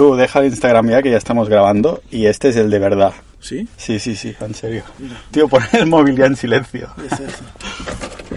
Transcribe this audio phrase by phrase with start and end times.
[0.00, 3.12] Tú deja el Instagram ya que ya estamos grabando y este es el de verdad.
[3.38, 3.68] ¿Sí?
[3.76, 4.82] Sí, sí, sí, en serio.
[5.30, 6.88] Tío, pon el móvil ya en silencio.
[7.04, 7.44] Es eso.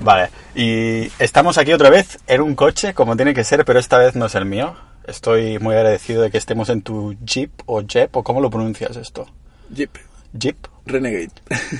[0.01, 3.97] Vale, y estamos aquí otra vez en un coche, como tiene que ser, pero esta
[3.97, 4.75] vez no es el mío.
[5.07, 8.97] Estoy muy agradecido de que estemos en tu Jeep o Jeep, o cómo lo pronuncias
[8.97, 9.25] esto.
[9.73, 9.95] Jeep.
[10.33, 10.57] Jeep.
[10.85, 11.31] Renegade.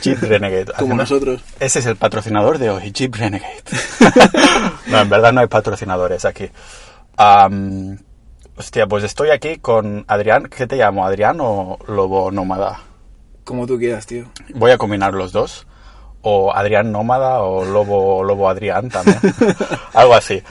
[0.02, 0.71] Jeep Renegade.
[0.79, 1.41] Como nosotros.
[1.59, 3.63] Ese es el patrocinador de hoy, Jeep Renegade.
[4.88, 6.50] no, en verdad no hay patrocinadores aquí.
[8.57, 10.47] Hostia, pues estoy aquí con Adrián.
[10.47, 12.80] ¿Qué te llamo, Adrián o Lobo Nómada?
[13.44, 14.25] Como tú quieras, tío.
[14.53, 15.67] Voy a combinar los dos.
[16.21, 19.20] O Adrián Nómada o Lobo, Lobo Adrián también.
[19.94, 20.41] Algo así.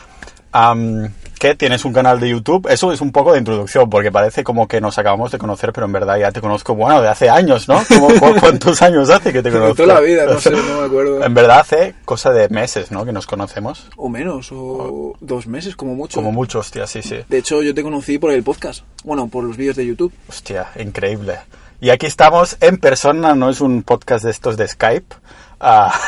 [1.56, 2.68] ¿Tienes un canal de YouTube?
[2.70, 5.86] Eso es un poco de introducción, porque parece como que nos acabamos de conocer, pero
[5.86, 7.82] en verdad ya te conozco, bueno, de hace años, ¿no?
[7.88, 9.74] Como, ¿cu- ¿Cuántos años hace que te conozco?
[9.74, 11.24] toda la vida, no sé, no me acuerdo.
[11.24, 13.04] En verdad hace cosa de meses, ¿no?
[13.04, 13.88] Que nos conocemos.
[13.96, 16.14] O menos, o dos meses, como mucho.
[16.14, 17.16] Como mucho, hostia, sí, sí.
[17.28, 18.84] De hecho, yo te conocí por el podcast.
[19.04, 20.12] Bueno, por los vídeos de YouTube.
[20.28, 21.38] Hostia, increíble.
[21.80, 25.16] Y aquí estamos en persona, no es un podcast de estos de Skype.
[25.62, 25.98] Ah,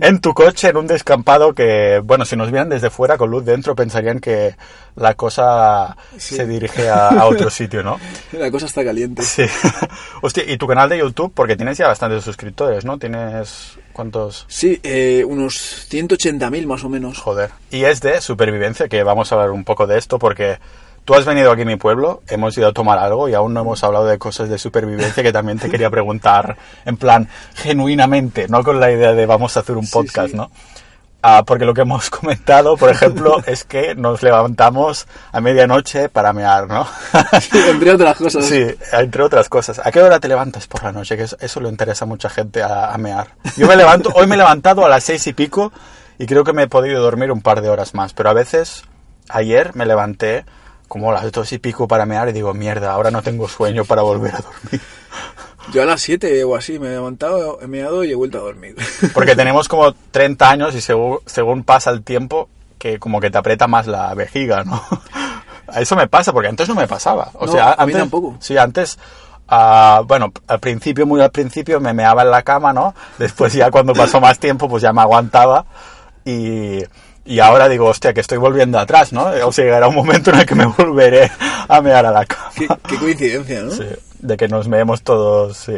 [0.00, 3.44] en tu coche, en un descampado que, bueno, si nos vieran desde fuera con luz
[3.44, 4.56] dentro pensarían que
[4.96, 6.34] la cosa Sí.
[6.36, 7.98] se dirige a, a otro sitio, ¿no?
[8.32, 9.22] La cosa está caliente.
[9.22, 9.44] Sí.
[10.22, 12.98] Hostia, y tu canal de YouTube, porque tienes ya bastantes suscriptores, ¿no?
[12.98, 13.78] Tienes...
[13.92, 14.44] ¿Cuántos?
[14.48, 17.18] Sí, eh, unos 180.000 más o menos.
[17.18, 17.50] Joder.
[17.70, 20.58] Y es de supervivencia, que vamos a hablar un poco de esto porque
[21.08, 23.62] tú has venido aquí a mi pueblo, hemos ido a tomar algo y aún no
[23.62, 28.62] hemos hablado de cosas de supervivencia que también te quería preguntar en plan genuinamente, no
[28.62, 30.36] con la idea de vamos a hacer un Sí, podcast, sí.
[30.36, 30.50] ¿no?
[31.22, 36.34] Ah, porque lo que hemos comentado, por ejemplo, es que nos levantamos a medianoche para
[36.34, 36.86] mear, ¿no?
[37.70, 38.44] Entre otras cosas.
[38.44, 39.80] Sí, entre otras cosas.
[39.82, 41.16] ¿A qué hora te levantas por la noche?
[41.16, 43.28] Que eso, eso le interesa a mucha gente a, a mear.
[43.56, 45.72] Yo me levanto, hoy me he levantado a las seis y pico
[46.18, 48.12] y creo que me he podido dormir un par de horas más.
[48.12, 48.84] Pero a veces,
[49.30, 50.44] ayer me levanté
[50.88, 53.84] como a las dos y pico para mear y digo, mierda, ahora no tengo sueño
[53.84, 54.80] para volver a dormir.
[55.72, 58.40] Yo a las 7 o así me he levantado, he meado y he vuelto a
[58.40, 58.74] dormir.
[59.14, 62.48] Porque tenemos como 30 años y según, según pasa el tiempo,
[62.78, 64.82] que como que te aprieta más la vejiga, ¿no?
[65.76, 67.30] Eso me pasa, porque antes no me pasaba.
[67.34, 68.36] O No, sea, a mí antes, tampoco.
[68.40, 68.98] Sí, antes,
[69.48, 72.94] ah, bueno, al principio, muy al principio, me meaba en la cama, ¿no?
[73.18, 75.66] Después ya cuando pasó más tiempo, pues ya me aguantaba.
[76.24, 76.78] Y,
[77.28, 79.26] y ahora digo, hostia, que estoy volviendo atrás, ¿no?
[79.44, 81.30] O sea, llegará un momento en el que me volveré
[81.68, 82.50] a mear a la cama.
[82.56, 83.70] qué, qué coincidencia, ¿no?
[83.70, 83.84] Sí,
[84.20, 85.74] de que nos meemos todos, sí.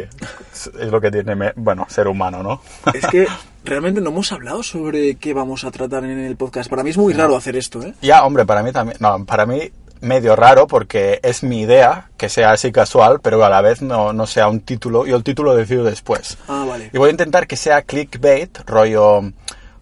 [0.79, 2.61] Es lo que tiene, bueno, ser humano, ¿no?
[2.93, 3.27] Es que
[3.65, 6.69] realmente no hemos hablado sobre qué vamos a tratar en el podcast.
[6.69, 7.93] Para mí es muy raro hacer esto, ¿eh?
[8.01, 8.97] Ya, hombre, para mí también.
[9.01, 13.49] No, para mí medio raro porque es mi idea que sea así casual, pero a
[13.49, 15.05] la vez no, no sea un título.
[15.05, 16.37] Yo el título lo decido después.
[16.47, 16.89] Ah, vale.
[16.91, 19.21] Y voy a intentar que sea clickbait, rollo.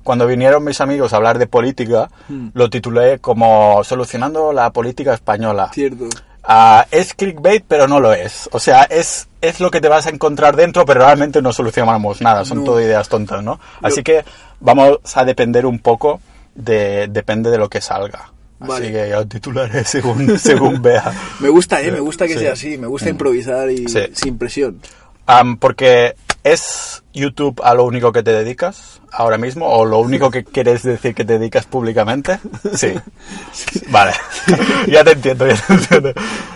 [0.03, 2.49] Cuando vinieron mis amigos a hablar de política, Hmm.
[2.53, 5.69] lo titulé como Solucionando la política española.
[5.73, 6.05] Cierto.
[6.43, 8.49] Ah, es clickbait, pero no lo es.
[8.53, 12.21] O sea, es, es lo que te vas a encontrar dentro, pero realmente no solucionamos
[12.21, 12.43] nada.
[12.45, 12.63] Son No.
[12.63, 13.59] todo ideas tontas, ¿no?
[13.83, 14.25] Así Lo- que
[14.59, 16.21] vamos a depender un poco
[16.55, 17.07] de...
[17.09, 18.31] Depende de lo que salga.
[18.61, 18.91] Así Vale.
[18.91, 21.13] que yo titularé según, según vea.
[21.39, 21.91] Me gusta, ¿eh?
[21.91, 22.39] Me gusta que Sí.
[22.39, 22.77] sea así.
[22.77, 23.99] Me gusta improvisar y Sí.
[24.13, 24.79] sin presión.
[25.27, 29.67] Am, porque ¿es YouTube a lo único que te dedicas ahora mismo?
[29.67, 32.39] ¿O lo único que quieres decir que te dedicas públicamente?
[32.73, 32.93] Sí.
[33.89, 34.13] Vale.
[34.87, 36.13] ya te entiendo, ya te entiendo.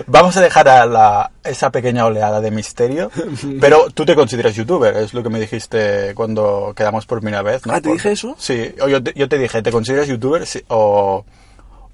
[0.08, 3.12] Vamos a dejar a la, esa pequeña oleada de misterio.
[3.60, 7.66] Pero tú te consideras youtuber, es lo que me dijiste cuando quedamos por primera vez,
[7.66, 7.74] ¿no?
[7.74, 8.36] Ah, ¿te Por- dije eso?
[8.38, 10.46] Sí, o yo te, yo te dije, ¿te consideras youtuber?
[10.46, 11.26] Sí, o,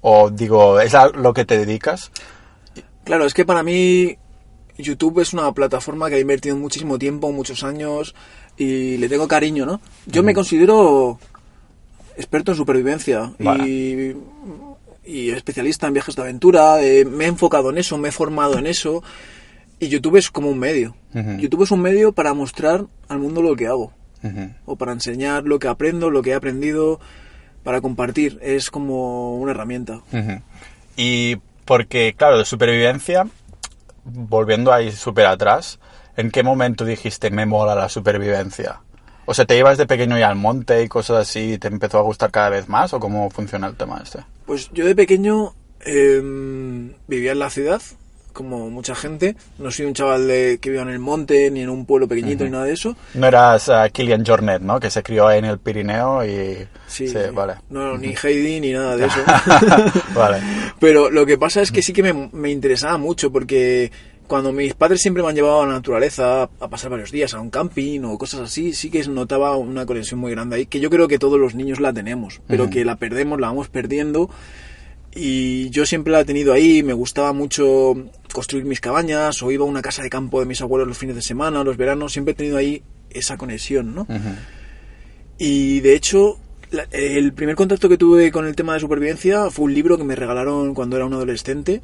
[0.02, 2.10] o digo, ¿es a lo que te dedicas?
[3.04, 4.16] Claro, es que para mí
[4.82, 8.14] YouTube es una plataforma que ha invertido muchísimo tiempo, muchos años
[8.56, 9.80] y le tengo cariño, ¿no?
[10.06, 11.18] Yo me considero
[12.16, 13.68] experto en supervivencia Vale.
[13.68, 14.16] y,
[15.04, 16.82] y especialista en viajes de aventura.
[16.82, 19.02] eh, me he enfocado en eso, me he formado en eso
[19.78, 20.94] y YouTube es como un medio.
[21.12, 23.92] YouTube es un medio para mostrar al mundo lo que hago
[24.66, 27.00] o para enseñar lo que aprendo, lo que he aprendido,
[27.64, 28.38] para compartir.
[28.42, 30.02] Es como una herramienta.
[30.96, 33.26] Y porque, claro, de supervivencia,
[34.04, 35.78] volviendo ahí súper atrás,
[36.16, 38.80] ¿en qué momento dijiste me mola la supervivencia?
[39.26, 41.98] O sea, ¿te ibas de pequeño ya al monte y cosas así y te empezó
[41.98, 42.92] a gustar cada vez más?
[42.94, 44.24] ¿O cómo funciona el tema este?
[44.44, 47.80] Pues yo de pequeño em, vivía en la ciudad,
[48.32, 49.36] como mucha gente.
[49.58, 52.44] No soy un chaval de, que viva en el monte, ni en un pueblo pequeñito,
[52.44, 52.96] ni nada de eso.
[53.14, 54.80] No eras ah, Kilian Jornet, ¿no?
[54.80, 56.66] Que se crió en el Pirineo y...
[56.86, 57.54] Sí, vale.
[57.70, 59.20] No, ni Heidi, ni nada de eso.
[60.14, 60.38] vale.
[60.78, 63.90] Pero lo que pasa es que sí que me, me interesaba mucho, porque
[64.30, 67.40] cuando mis padres siempre me han llevado a la naturaleza a pasar varios días a
[67.40, 70.88] un camping o cosas así, sí que notaba una conexión muy grande ahí, que yo
[70.88, 72.72] creo que todos los niños la tenemos, pero Ujú.
[72.72, 74.30] que la perdemos, la vamos perdiendo.
[75.14, 77.94] Y yo siempre la he tenido ahí, me gustaba mucho
[78.32, 81.16] construir mis cabañas o iba a una casa de campo de mis abuelos los fines
[81.16, 84.02] de semana, los veranos, siempre he tenido ahí esa conexión, ¿no?
[84.02, 84.34] Ujú.
[85.38, 86.38] Y de hecho,
[86.70, 90.04] la- el primer contacto que tuve con el tema de supervivencia fue un libro que
[90.04, 91.82] me regalaron cuando era un adolescente.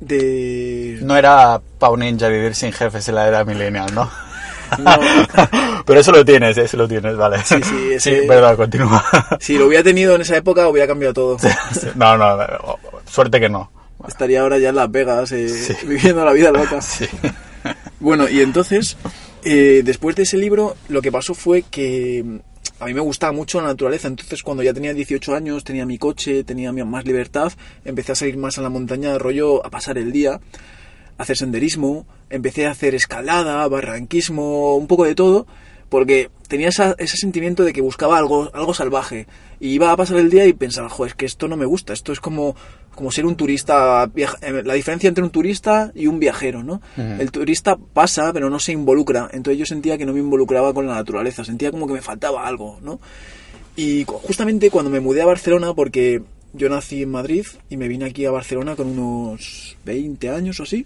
[0.00, 0.98] De.
[1.02, 4.10] No era Pau Ninja vivir sin jefes en la era millennial, ¿no?
[4.78, 4.98] No.
[5.86, 7.38] Pero eso lo tienes, eso lo tienes, vale.
[7.44, 9.04] Sí, sí, ese- Sí, verdad, continúa.
[9.40, 11.38] Si lo hubiera tenido en esa época, hubiera cambiado todo.
[11.38, 11.48] Sí,
[11.94, 12.46] No, no, no,
[13.06, 13.70] suerte que no.
[14.06, 15.74] Estaría ahora ya en Las Vegas, eh, Sí.
[15.86, 16.80] viviendo la vida loca.
[16.80, 17.06] Sí.
[18.00, 18.96] Bueno, y entonces,
[19.44, 22.36] eh, después de ese libro, lo que pasó fue que mm,
[22.80, 24.08] a mí me gustaba mucho la naturaleza.
[24.08, 27.52] Entonces, cuando ya tenía 18 años, tenía mi coche, tenía más libertad,
[27.84, 30.40] empecé a salir más a la montaña de rollo, a pasar el día,
[31.18, 35.46] hacer senderismo, empecé a hacer escalada, barranquismo, un poco de todo,
[35.88, 39.26] porque tenía esa- ese sentimiento de que buscaba algo, algo salvaje.
[39.60, 41.92] Y iba a pasar el día y pensaba, joder, es que esto no me gusta,
[41.92, 42.56] esto es como,
[42.94, 46.80] como ser un turista, viaja- eh, la diferencia entre un turista y un viajero, ¿no?
[46.96, 47.20] Ujú.
[47.22, 50.86] El turista pasa, pero no se involucra, entonces yo sentía que no me involucraba con
[50.86, 52.98] la naturaleza, sentía como que me faltaba algo, ¿no?
[53.76, 56.22] Y justamente cuando me mudé a Barcelona, porque
[56.52, 60.64] yo nací en Madrid y me vine aquí a Barcelona con unos 20 años o
[60.64, 60.84] así,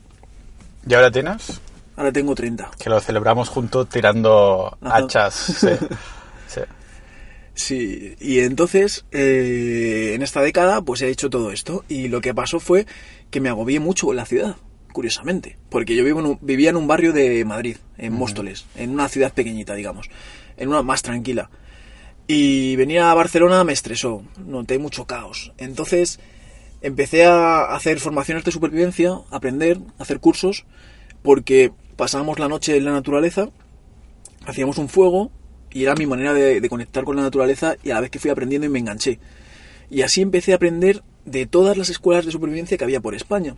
[0.89, 1.61] ¿Y ahora tienes?
[1.97, 2.71] ahora tengo 30.
[2.79, 4.97] Que lo celebramos juntos tirando Ajá.
[4.97, 5.35] hachas.
[5.61, 5.69] Sí.
[6.49, 6.61] Sí.
[7.55, 12.35] Sí, y entonces eh, en esta década pues he hecho todo esto y lo que
[12.35, 12.87] pasó fue
[13.31, 14.57] que me agobié mucho en la ciudad,
[14.93, 18.91] curiosamente, porque yo vivo en un- vivía en un barrio de Madrid, en Móstoles, en
[18.91, 20.09] una ciudad pequeñita, digamos,
[20.59, 21.49] en una más tranquila.
[22.29, 25.53] Y venir a Barcelona me estresó, noté mucho caos.
[25.57, 26.21] Entonces
[26.83, 30.65] empecé a hacer formaciones de supervivencia, aprender, hacer cursos,
[31.23, 33.49] porque pasábamos la noche en la naturaleza,
[34.47, 35.31] hacíamos un fuego
[35.73, 38.31] y era mi manera de, conectar con la naturaleza y a la vez que fui
[38.31, 39.19] aprendiendo y me enganché.
[39.91, 43.57] Y así empecé a aprender de todas las escuelas de supervivencia que había por España.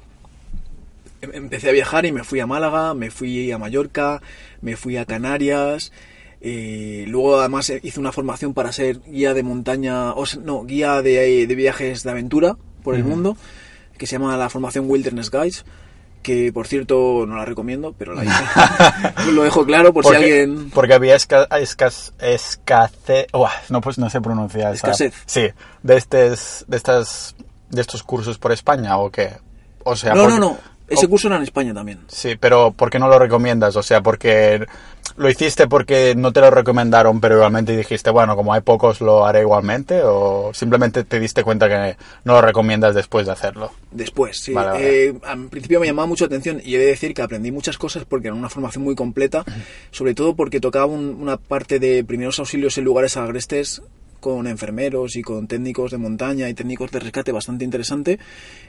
[1.20, 4.22] Em- Empecé a viajar y me fui a Málaga, me fui a Mallorca,
[4.60, 5.92] me fui a Canarias.
[6.40, 11.02] eh, luego además hice una formación para ser guía de montaña, o s- no, guía
[11.02, 13.36] de, de viajes de aventura por el mundo,
[13.96, 15.64] que se llama la formación Wilderness Guides,
[16.22, 19.32] que por cierto no la recomiendo, pero la hice.
[19.32, 20.70] Lo dejo claro por si alguien...
[20.70, 23.26] porque había esca, escas, escasez,
[23.68, 25.14] no pues no sé pronunciar Escasez.
[25.26, 25.48] sí
[25.82, 27.34] de estes, de estas
[27.70, 29.30] de estos cursos por España o qué
[29.84, 30.58] o sea No, porque- no, no.
[30.88, 32.00] Ese curso era en España también.
[32.08, 33.76] sí pero ¿por qué no lo recomiendas?
[33.76, 34.64] o sea porque
[35.16, 39.26] lo hiciste porque no te lo recomendaron pero igualmente dijiste bueno como hay pocos lo
[39.26, 44.38] haré igualmente o simplemente te diste cuenta que no lo recomiendas después de hacerlo Después,
[44.38, 44.52] sí.
[44.52, 45.04] Vale, vale.
[45.06, 47.78] Eh, al principio me llamaba mucho la atención y he de decir que aprendí muchas
[47.78, 49.44] cosas porque era una formación muy completa,
[49.90, 53.80] sobre todo porque tocaba un- una parte de primeros auxilios en lugares agrestes
[54.20, 58.18] con enfermeros y con técnicos de montaña y técnicos de rescate bastante interesante.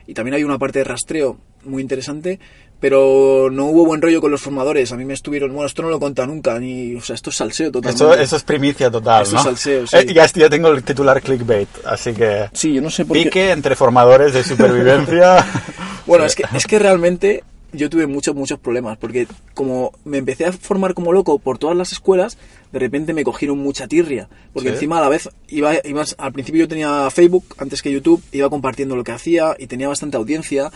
[0.08, 2.40] Y también hay una parte de rastreo muy interesante,
[2.80, 4.92] pero no hubo buen rollo con los formadores.
[4.92, 7.30] A mí me estuvieron, bueno, esto no lo he contado nunca, ni, o sea, esto
[7.30, 8.04] es salseo totalmente.
[8.04, 9.40] eso, eso es primicia total Eso ¿no?
[9.40, 9.98] es salseo, sí.
[9.98, 13.24] Eh, ya, ya tengo el titular clickbait así que Sí, yo no sé por qué.
[13.24, 15.46] pique entre formadores de supervivencia
[16.06, 20.46] Bueno, es que, es que realmente yo tuve muchos, muchos problemas, porque como me empecé
[20.46, 22.38] a formar como loco por todas las escuelas,
[22.72, 24.74] de repente me cogieron mucha tirria, porque Sí.
[24.76, 28.50] encima a la vez iba, ibas- al principio yo tenía Facebook antes que YouTube, iba
[28.50, 30.72] compartiendo lo que hacía y tenía bastante audiencia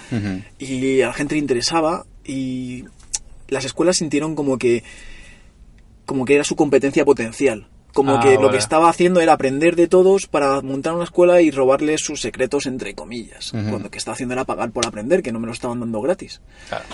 [0.58, 2.86] y a la gente le interesaba y
[3.48, 4.84] las escuelas sintieron como que
[6.06, 7.68] como que era su competencia potencial.
[7.94, 11.42] Como Ah, que lo que estaba haciendo era aprender de todos para montar una escuela
[11.42, 13.52] y robarles sus secretos entre comillas.
[13.52, 16.02] Cuando lo que estaba haciendo era pagar por aprender, que no me lo estaban dando
[16.02, 16.42] gratis.
[16.70, 16.86] Claro.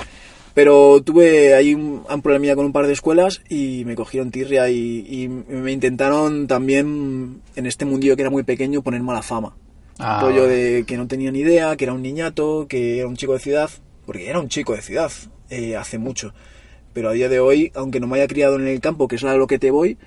[0.60, 4.70] Pero tuve ahí un, un problemilla con un par de escuelas y me cogieron tirria
[4.70, 9.56] y, y me intentaron también, en este mundillo que era muy pequeño, poner mala fama.
[10.00, 13.16] Ah, rollo de que no tenía ni idea, que era un niñato, que era un
[13.16, 13.70] chico de ciudad,
[14.06, 15.10] porque era un chico de ciudad
[15.50, 16.34] eh, hace mucho.
[16.91, 19.24] Pero a día de hoy, aunque no me haya criado en el campo, que es
[19.24, 19.98] a lo que te voy,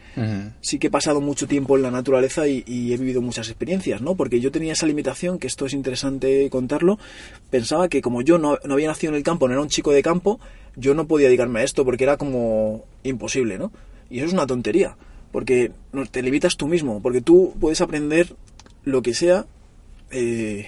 [0.60, 4.02] sí que he pasado mucho tiempo en la naturaleza y, y he vivido muchas experiencias,
[4.02, 4.16] ¿no?
[4.16, 6.98] Porque yo tenía esa limitación, que esto es interesante contarlo,
[7.50, 9.92] pensaba que como yo no, no había nacido en el campo, no era un chico
[9.92, 10.40] de campo,
[10.76, 13.72] yo no podía dedicarme a esto porque era como imposible, ¿no?
[14.10, 14.96] Y eso es una tontería,
[15.30, 18.34] porque no, te limitas tú mismo, porque tú puedes aprender
[18.84, 19.46] lo que sea,
[20.10, 20.66] eh,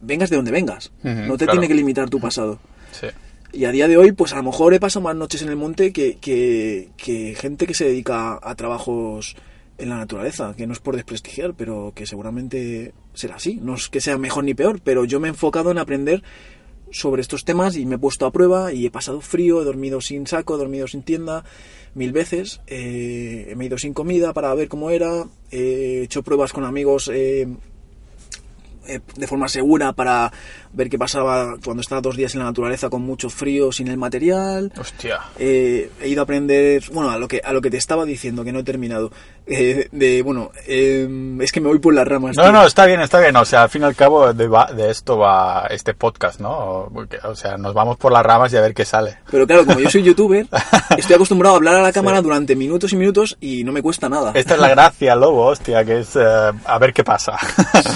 [0.00, 1.52] vengas de donde vengas, no te claro.
[1.52, 2.58] tiene que limitar tu pasado.
[2.92, 3.06] Sí.
[3.54, 5.54] Y a día de hoy, pues a lo mejor he pasado más noches en el
[5.54, 9.36] monte que, que, gente que se dedica a trabajos
[9.78, 13.60] en la naturaleza, que no es por desprestigiar, pero que seguramente será así.
[13.62, 16.24] No es que sea mejor ni peor, pero yo me he enfocado en aprender
[16.90, 20.00] sobre estos temas y me he puesto a prueba y he pasado frío, he dormido
[20.00, 21.44] sin saco, he dormido sin tienda
[21.94, 26.64] mil veces, eh, he ido sin comida para ver cómo era, he hecho pruebas con
[26.64, 27.46] amigos eh,
[28.86, 30.32] eh, de forma segura para
[30.72, 33.96] ver qué pasaba cuando estaba dos días en la naturaleza con mucho frío sin el
[33.96, 34.72] material.
[34.78, 35.20] Hostia.
[35.38, 38.44] Eh, he ido a aprender, bueno, a lo que a lo que te estaba diciendo,
[38.44, 39.10] que no he terminado.
[39.46, 41.06] Eh, de, bueno, eh,
[41.40, 42.34] es que me voy por las ramas.
[42.36, 42.52] No, tío.
[42.52, 43.36] no, está bien, está bien.
[43.36, 46.88] O sea, al fin y al cabo de, va- de esto va este podcast, ¿no?
[46.92, 49.18] Porque, O sea, nos vamos por las ramas y a ver qué sale.
[49.30, 50.46] Pero claro, como yo soy youtuber,
[50.96, 54.08] estoy acostumbrado a hablar a la cámara durante minutos y minutos y no me cuesta
[54.08, 54.32] nada.
[54.34, 56.22] Esta es la gracia, Lobo, hostia, que es eh,
[56.64, 57.36] a ver qué pasa.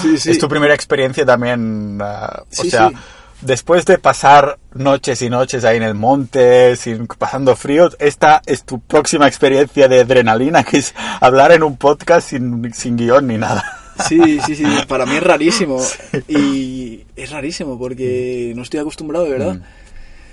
[0.01, 0.29] Sí, sí.
[0.31, 2.91] Es tu primera experiencia también, eh, o sea.
[3.41, 8.63] Después de pasar noches y noches ahí en el monte, sin, pasando frío, esta es
[8.63, 13.37] tu próxima experiencia de adrenalina, que es hablar en un podcast sin, sin guion ni
[13.37, 13.63] nada.
[14.07, 15.79] Sí, sí, sí, para mí es rarísimo.
[16.27, 19.57] Y es rarísimo porque no estoy acostumbrado, de verdad.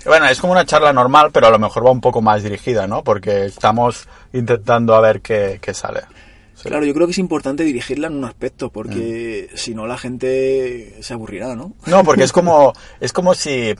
[0.05, 2.87] Bueno, es como una charla normal, pero a lo mejor va un poco más dirigida,
[2.87, 3.03] ¿no?
[3.03, 6.01] Porque estamos intentando a ver qué, qué sale.
[6.59, 6.69] Sí.
[6.69, 9.57] Claro, yo creo que es importante dirigirla en un aspecto porque Mm.
[9.57, 11.73] si no la gente se aburrirá, ¿no?
[11.85, 13.75] No, porque es como, es como si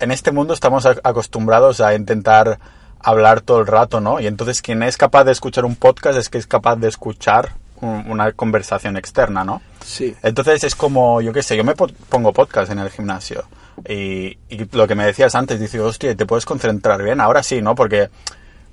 [0.00, 2.58] en este mundo estamos acostumbrados a intentar
[3.00, 4.20] hablar todo el rato, ¿no?
[4.20, 7.52] Y entonces quien es capaz de escuchar un podcast es que es capaz de escuchar
[7.80, 9.60] un- una conversación externa, ¿no?
[9.84, 10.14] Sí.
[10.22, 13.44] Entonces es como, yo qué sé, yo me po- pongo podcast en el gimnasio
[13.88, 17.20] y, y lo que me decías antes, dices, hostia, ¿te puedes concentrar bien?
[17.20, 17.74] Ahora sí, ¿no?
[17.74, 18.08] Porque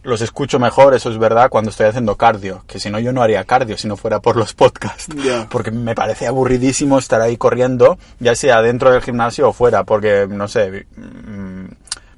[0.05, 3.21] los escucho mejor, eso es verdad, cuando estoy haciendo cardio, que si no yo no
[3.21, 5.07] haría cardio si no fuera por los podcasts.
[5.49, 10.27] Porque me parece aburridísimo estar ahí corriendo, ya sea dentro del gimnasio o fuera, porque,
[10.29, 11.65] no sé, mm,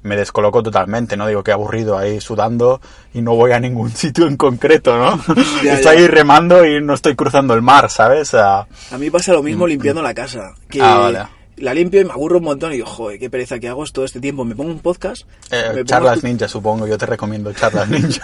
[0.02, 1.26] me descoloco totalmente, ¿no?
[1.26, 2.80] Digo, qué aburrido ahí sudando
[3.12, 5.20] y no voy a ningún sitio en concreto, ¿no?
[5.64, 8.32] Estoy ahí remando y no estoy cruzando el mar, ¿sabes?
[8.34, 10.52] Ah, A mí pasa lo mismo limpiando la casa.
[10.70, 11.22] Que Mm, Ah, vale.
[11.60, 14.04] La limpio y me aburro un montón y digo, joder, qué pereza que hago todo
[14.04, 14.44] este tiempo.
[14.44, 15.22] Me pongo un podcast.
[15.50, 16.86] Eh, pongo charlas ninja, supongo.
[16.86, 18.22] Yo te recomiendo charlas ninja.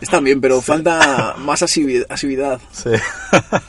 [0.00, 2.60] Están bien, pero falta más asividad.
[2.72, 2.90] sí.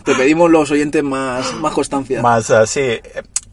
[0.04, 2.22] Te pedimos los oyentes más, más constancia.
[2.22, 2.80] Más, eh, sí.
[2.80, 3.02] Eh,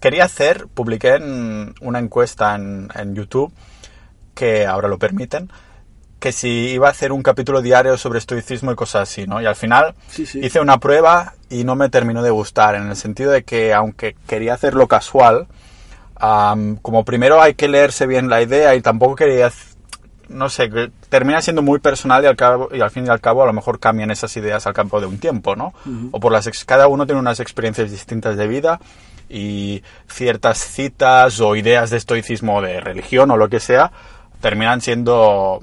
[0.01, 3.53] Quería hacer, publiqué en una encuesta en, en YouTube,
[4.35, 5.51] que ahora lo permiten,
[6.21, 9.41] que si iba a hacer un capítulo diario sobre estoicismo y cosas así, ¿no?
[9.41, 10.41] Y al final Sí, sí.
[10.43, 14.15] hice una prueba y no me terminó de gustar, en el sentido de que aunque
[14.29, 15.49] quería hacerlo casual,
[16.17, 19.50] am, como primero hay que leerse bien la idea y tampoco quería
[20.29, 23.21] no sé, que termina siendo muy personal y al, cabo, y al fin y al
[23.21, 25.75] cabo a lo mejor cambian esas ideas al campo de un tiempo, ¿no?
[26.12, 28.79] O por las cada uno tiene unas experiencias distintas de vida
[29.29, 33.91] y ciertas citas o ideas de estoicismo o de religión o lo que sea
[34.41, 35.61] terminan siendo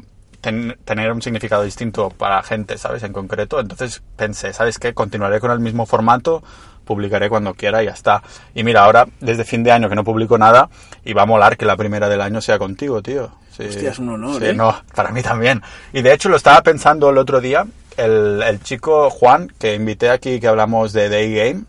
[0.47, 3.03] ten- tener un significado distinto para gente, ¿sabes?
[3.03, 3.59] En concreto.
[3.59, 4.93] Entonces pensé, ¿sabes qué?
[4.93, 6.41] Continuaré con el mismo formato,
[6.85, 8.23] publicaré cuando quiera y ya está.
[8.55, 10.69] Y mira, ahora desde fin de año que no publico nada
[11.03, 13.31] y va a molar que la primera del año sea contigo, tío.
[13.55, 13.63] Sí.
[13.63, 14.53] Hostia, es un honor, Sí, ¿eh?
[14.53, 15.61] no, para mí también.
[15.91, 17.65] Y de hecho lo estaba pensando el otro día,
[17.97, 21.63] el, el chico Juan, que invité aquí, que hablamos de Day Game,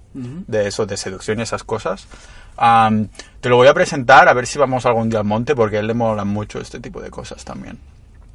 [0.47, 2.07] de eso, de seducción y esas cosas.
[2.57, 3.09] am,
[3.41, 5.81] te lo voy a presentar a ver si vamos algún día al monte, porque a
[5.81, 7.79] él le molan mucho este tipo de cosas también.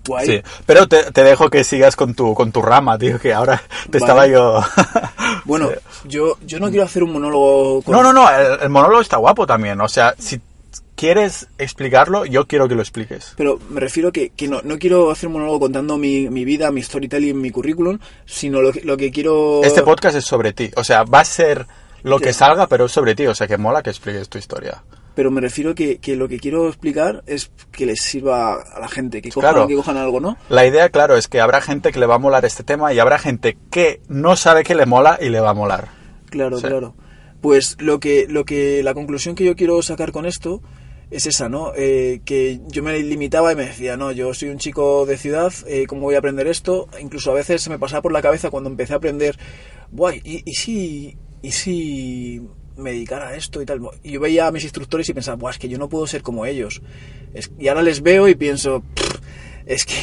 [0.07, 0.25] Guay.
[0.27, 3.61] Sí, pero te, te dejo que sigas con tu, con tu rama, tío, que ahora
[3.89, 4.03] te Vale.
[4.03, 4.61] estaba yo...
[5.45, 6.07] Bueno, Sí.
[6.09, 7.93] yo, yo no quiero hacer un monólogo con...
[7.93, 10.39] No, no, no, el, el monólogo está guapo también, o sea, si
[10.95, 13.33] quieres explicarlo, yo quiero que lo expliques.
[13.35, 16.71] Pero me refiero que, que no, no quiero hacer un monólogo contando mi, mi vida,
[16.71, 19.61] mi storytelling, mi currículum, sino lo que, lo que quiero...
[19.63, 21.65] Este podcast es sobre ti, o sea, va a ser
[22.03, 24.81] lo que salga, pero es sobre ti, o sea, que mola que expliques tu historia.
[25.15, 28.87] Pero me refiero que, que lo que quiero explicar es que les sirva a la
[28.87, 29.67] gente, que cojan, Claro.
[29.67, 30.37] que cojan algo, ¿no?
[30.49, 32.99] La idea, claro, es que habrá gente que le va a molar este tema y
[32.99, 35.89] habrá gente que no sabe que le mola y le va a molar.
[36.31, 36.65] Claro, Sí.
[36.67, 36.95] claro.
[37.41, 40.61] Pues lo que, lo que, la conclusión que yo quiero sacar con esto
[41.11, 41.73] es esa, ¿no?
[41.75, 45.53] Eh, que yo me limitaba y me decía, no, yo soy un chico de ciudad,
[45.67, 46.87] eh, ¿cómo voy a aprender esto?
[46.99, 49.37] Incluso a veces se me pasaba por la cabeza cuando empecé a aprender,
[49.91, 52.41] guay, ¿y, y si, y si
[52.77, 53.81] me dedicara a esto y tal?
[54.03, 56.21] Y yo veía a mis instructores y pensaba, Buah, es que yo no puedo ser
[56.21, 56.81] como ellos.
[57.33, 59.19] Es- y ahora les veo y pienso, "Pff,
[59.65, 59.93] es que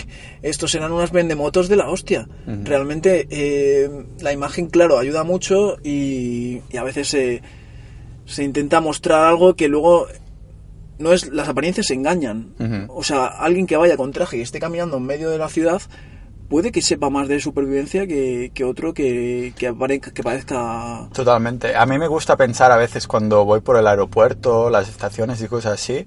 [0.43, 2.29] estos eran unas vendemotos de la hostia.
[2.65, 7.43] Realmente eh, la imagen, claro, ayuda mucho y, y a veces se,
[8.25, 10.07] se intenta mostrar algo que luego
[10.99, 12.55] no es las apariencias se engañan.
[12.89, 15.81] O sea, alguien que vaya con traje y esté caminando en medio de la ciudad
[16.51, 19.73] puede que sepa más de supervivencia que, que otro que, que,
[20.23, 21.09] parezca...
[21.15, 21.77] Totalmente.
[21.77, 25.47] A mí me gusta pensar a veces cuando voy por el aeropuerto, las estaciones y
[25.49, 26.05] cosas así,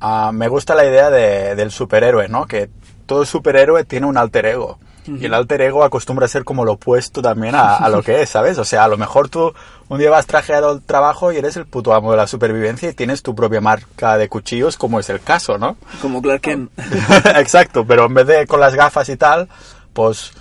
[0.00, 2.46] ah, me gusta la idea de- del superhéroe, ¿no?
[2.46, 2.70] Que
[3.06, 4.78] todo superhéroe tiene un alter ego.
[5.06, 8.22] Y el alter ego acostumbra a ser como lo opuesto también a, a lo que
[8.22, 8.58] es, ¿sabes?
[8.58, 9.52] O sea, a lo mejor tú
[9.88, 12.94] un día vas trajeado al trabajo y eres el puto amo de la supervivencia y
[12.94, 15.76] tienes tu propia marca de cuchillos, como es el caso, ¿no?
[16.00, 16.70] Como Clark Kent.
[17.36, 19.48] Exacto, pero en vez de con las gafas y tal,
[19.92, 20.32] pues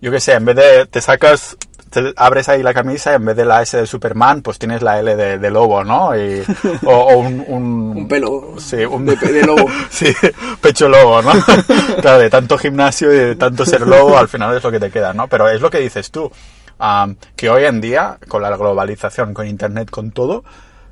[0.00, 1.56] yo qué sé, en vez de te sacas
[1.94, 4.82] te abres ahí la camisa y en vez de la S de Superman, pues tienes
[4.82, 6.14] la L de, de lobo, ¿no?
[6.14, 6.42] Y,
[6.84, 8.54] o, o un, un, Un pelo.
[8.58, 9.66] Sí, un De, de lobo.
[9.90, 10.12] sí,
[10.60, 11.32] pecho lobo, ¿no?
[12.02, 14.90] claro, de tanto gimnasio y de tanto ser lobo, al final es lo que te
[14.90, 15.28] queda, ¿no?
[15.28, 16.30] Pero es lo que dices tú,
[16.78, 20.44] am, que hoy en día, con la globalización, con internet, con todo,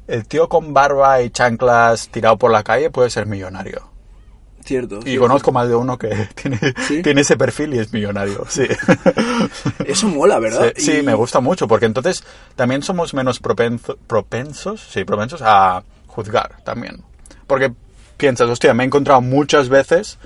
[0.09, 3.92] el tío con barba y chanclas tirado por la calle puede ser millonario.
[4.65, 4.99] Cierto.
[5.01, 5.21] Y cierto.
[5.23, 7.03] conozco más de uno que tiene, ¿Sí?
[7.03, 8.67] tiene ese perfil y es millonario, sí.
[9.87, 10.73] Eso mola, ¿verdad?
[10.77, 12.25] Sí, me gusta mucho, porque entonces
[12.57, 17.03] también somos menos propenso- propensos, sí, propensos a juzgar también.
[17.47, 17.73] Porque
[18.17, 20.19] piensas, hostia, me he encontrado muchas veces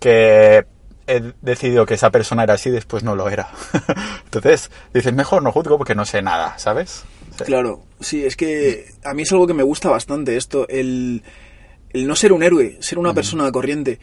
[0.00, 0.64] que
[1.06, 3.48] he decidido que esa persona era así y después no lo era.
[4.24, 7.04] entonces dices, mejor no juzgo porque no sé nada, ¿sabes?
[7.38, 7.44] Sí.
[7.44, 11.22] Claro, sí, es que a mí es algo que me gusta bastante esto, el,
[11.92, 13.98] el no ser un héroe, ser una persona corriente.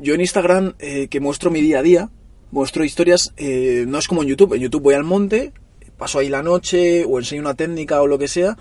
[0.00, 2.10] Yo en Instagram, eh, que muestro mi día a día,
[2.52, 4.54] muestro historias, eh, no es como en YouTube.
[4.54, 5.52] En YouTube voy al monte,
[5.96, 8.56] paso ahí la noche, o enseño una técnica o lo que sea,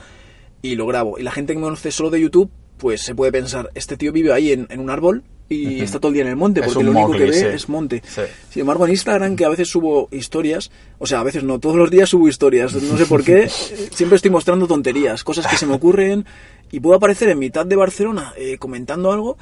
[0.61, 1.19] y lo grabo.
[1.19, 4.11] Y la gente que me conoce solo de YouTube, pues se puede pensar, este tío
[4.11, 6.83] vive ahí en, en un árbol y está todo el día en el monte, porque
[6.83, 7.45] lo único que ve sí.
[7.45, 8.03] es monte.
[8.07, 8.21] Sí.
[8.51, 11.75] Sin embargo, en Instagram, que a veces subo historias, o sea, a veces no, todos
[11.75, 13.49] los días subo historias, no sé por qué,
[13.91, 16.25] siempre estoy mostrando tonterías, cosas que se me ocurren,
[16.71, 19.37] y puedo aparecer en mitad de Barcelona eh, comentando algo,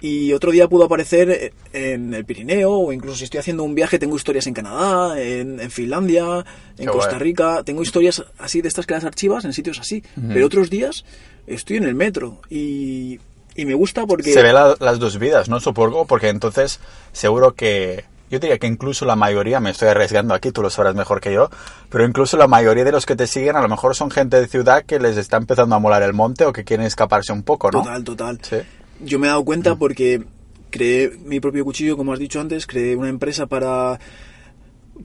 [0.00, 3.74] y otro día puedo aparecer eh, en el Pirineo, o incluso si estoy haciendo un
[3.74, 6.44] viaje, tengo historias en Canadá, en, en Finlandia,
[6.76, 7.22] en Qué Costa guay.
[7.22, 11.04] Rica, tengo historias así de estas que las archivas en sitios así, pero otros días
[11.46, 13.18] estoy en el metro, y,
[13.54, 14.32] y me gusta porque...
[14.34, 15.60] Se ve la- las dos vidas, ¿no?
[15.60, 16.78] Supongo, porque entonces
[17.12, 18.04] seguro que...
[18.30, 21.32] Yo diría que incluso la mayoría, me estoy arriesgando aquí, tú lo sabrás mejor que
[21.32, 21.48] yo,
[21.90, 24.48] pero incluso la mayoría de los que te siguen a lo mejor son gente de
[24.48, 27.70] ciudad que les está empezando a molar el monte o que quieren escaparse un poco,
[27.70, 27.82] ¿no?
[27.82, 28.38] Total, total.
[28.42, 28.56] Sí.
[29.00, 30.24] Yo me he dado cuenta porque
[30.70, 34.00] creé mi propio cuchillo, como has dicho antes, creé una empresa para,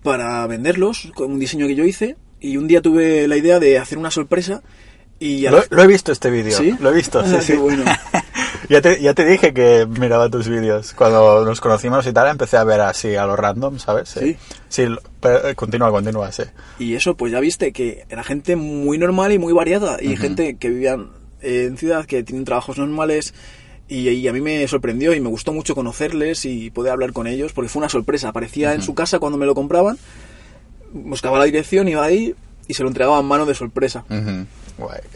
[0.03, 3.77] para venderlos, con un diseño que yo hice, y un día tuve la idea de
[3.77, 4.61] hacer una sorpresa
[5.19, 5.41] y...
[5.43, 6.57] Lo, la- lo he visto este vídeo.
[6.57, 6.75] ¿Sí?
[6.79, 7.53] Lo he visto, sí, Ah, sí.
[7.53, 7.83] qué bueno.
[8.69, 10.93] ya, te, ya te dije que miraba tus vídeos.
[10.93, 14.09] Cuando nos conocimos y tal, empecé a ver así a lo random, ¿sabes?
[14.09, 14.37] Sí.
[14.69, 16.43] Sí, lo- pero, eh, continúa, continúa, sí.
[16.79, 20.57] Y eso, pues ya viste que era gente muy normal y muy variada, y gente
[20.57, 21.09] que vivían
[21.41, 23.33] en ciudad, que tienen trabajos normales,
[23.87, 27.27] y, y a mí me sorprendió y me gustó mucho conocerles y poder hablar con
[27.27, 28.29] ellos, porque fue una sorpresa.
[28.29, 29.97] Aparecía en su casa cuando me lo compraban,
[30.93, 32.35] buscaba la dirección, iba ahí
[32.67, 34.05] y se lo entregaba en mano de sorpresa.
[34.09, 34.15] Ujú.
[34.19, 34.45] Guay.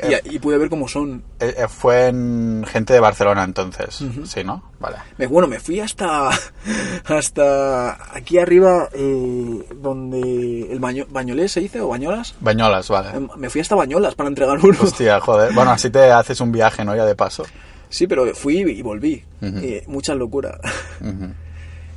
[0.04, 1.24] Y, Eh, y pude ver cómo son.
[1.40, 4.64] eh, eh, fue en gente de Barcelona entonces, sí, ¿no?
[4.80, 4.98] Vale.
[5.18, 6.30] Me- bueno, me fui hasta
[7.06, 12.36] hasta aquí arriba, eh, donde el Baño- Bañolés se dice, o Bañolas.
[12.40, 13.10] Bañolas, vale.
[13.18, 14.78] Eh, Me fui hasta Bañolas para entregar uno.
[14.82, 15.54] Hostia, joder.
[15.54, 16.96] Bueno, así te haces un viaje, ¿no?
[16.96, 17.44] Ya de paso.
[17.90, 19.24] Sí, pero fui y volví.
[19.42, 19.58] Ujú.
[19.60, 20.60] Eh, mucha locura.
[21.02, 21.34] Ujú.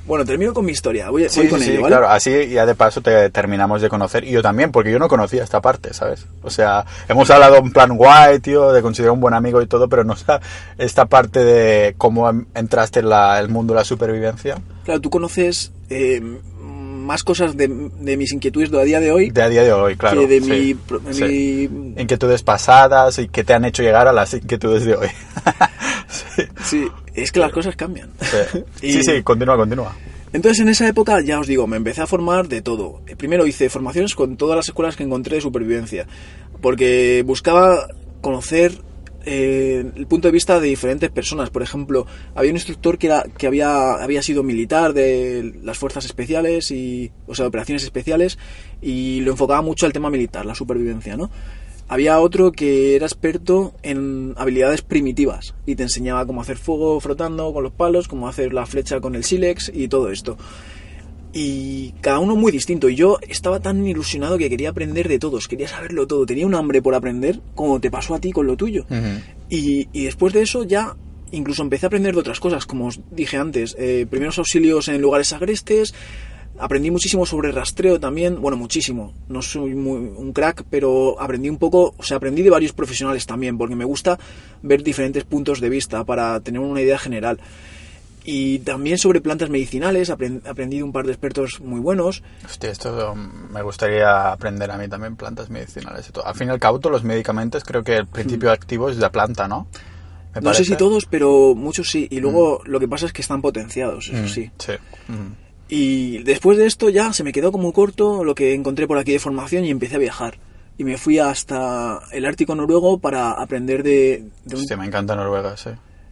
[0.08, 1.10] Bueno, termino con mi historia.
[1.10, 1.92] Voy, Sí, voy con sí, ello, ¿vale?
[1.94, 2.08] claro.
[2.08, 4.24] Así ya de paso te terminamos de conocer.
[4.24, 6.26] Y yo también, porque yo no conocía esta parte, ¿sabes?
[6.42, 9.86] O sea, hemos hablado en plan guay, tío, de considerar un buen amigo y todo,
[9.88, 10.40] pero no está
[10.78, 14.56] esta parte de cómo entraste en la- el mundo de la supervivencia.
[14.84, 16.20] Claro, tú conoces eh,
[17.08, 19.72] más cosas de, de mis inquietudes de a día de hoy De a día de
[19.72, 20.20] hoy, claro.
[20.20, 21.70] que de sí, mi, sí.
[21.96, 25.08] Inquietudes pasadas y que te han hecho llegar a las inquietudes de hoy.
[26.08, 28.10] sí, Sí, es que las cosas cambian.
[28.20, 28.64] sí.
[28.86, 29.94] Y- sí, sí, continúa, continúa.
[30.32, 33.00] Entonces en esa época, ya os digo, me empecé a formar de todo.
[33.16, 36.06] Primero hice formaciones con todas las escuelas que encontré de supervivencia,
[36.60, 37.88] porque buscaba
[38.20, 38.72] conocer
[39.24, 41.50] eh, el punto de vista de diferentes personas.
[41.50, 46.04] Por ejemplo, había un instructor que, era, que había, había sido militar de las fuerzas
[46.04, 48.38] especiales, y, o sea, operaciones especiales,
[48.80, 51.30] y lo enfocaba mucho al tema militar, la supervivencia, ¿no?
[51.90, 57.50] Había otro que era experto en habilidades primitivas y te enseñaba cómo hacer fuego frotando
[57.54, 60.36] con los palos, cómo hacer la flecha con el sílex y todo esto.
[61.32, 62.88] Y cada uno muy distinto.
[62.88, 66.26] Y yo estaba tan ilusionado que quería aprender de todos, quería saberlo todo.
[66.26, 68.86] Tenía un hambre por aprender, como te pasó a ti con lo tuyo.
[69.50, 70.96] Y, y después de eso ya
[71.32, 75.00] incluso empecé a aprender de otras cosas, como os dije antes, eh, primeros auxilios en
[75.00, 75.94] lugares agrestes,
[76.58, 81.58] aprendí muchísimo sobre rastreo también, bueno, muchísimo, no soy muy, un crack, pero aprendí un
[81.58, 84.18] poco, o sea, aprendí de varios profesionales también, porque me gusta
[84.62, 87.38] ver diferentes puntos de vista para tener una idea general.
[88.30, 92.22] Y también sobre plantas medicinales, aprend- aprendí un par de expertos muy buenos.
[92.44, 96.26] Hostia, esto me gustaría aprender a mí también, plantas medicinales y todo.
[96.26, 99.10] Al fin y al cabo, todos los medicamentos, creo que el principio activo es la
[99.10, 99.66] planta, ¿no?
[100.34, 100.44] Me Mm.
[100.44, 100.64] No sé parece.
[100.64, 102.06] si todos, pero muchos sí.
[102.10, 104.50] Y luego lo que pasa es que están potenciados, eso Mm, sí.
[104.58, 104.72] Sí.
[105.08, 105.32] Mm.
[105.70, 109.12] Y después de esto ya se me quedó como corto lo que encontré por aquí
[109.12, 110.38] de formación y empecé a viajar.
[110.76, 115.16] Y me fui hasta el Ártico noruego para aprender de, de un- Hostia, me encanta
[115.16, 115.70] Noruega, sí.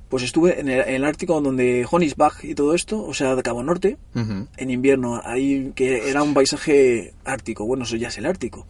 [0.09, 3.43] Pues estuve en el, en el Ártico donde Honisbach y todo esto, o sea, de
[3.43, 8.27] Cabo Norte, en invierno, ahí que era un paisaje ártico, bueno, eso ya es el
[8.27, 8.67] Ártico.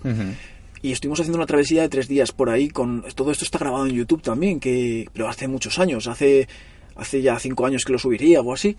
[0.83, 3.87] Y estuvimos haciendo una travesía de tres días por ahí, con todo esto está grabado
[3.87, 6.49] en YouTube también, que pero hace muchos años, hace,
[6.94, 8.77] hace ya cinco años que lo subiría o así.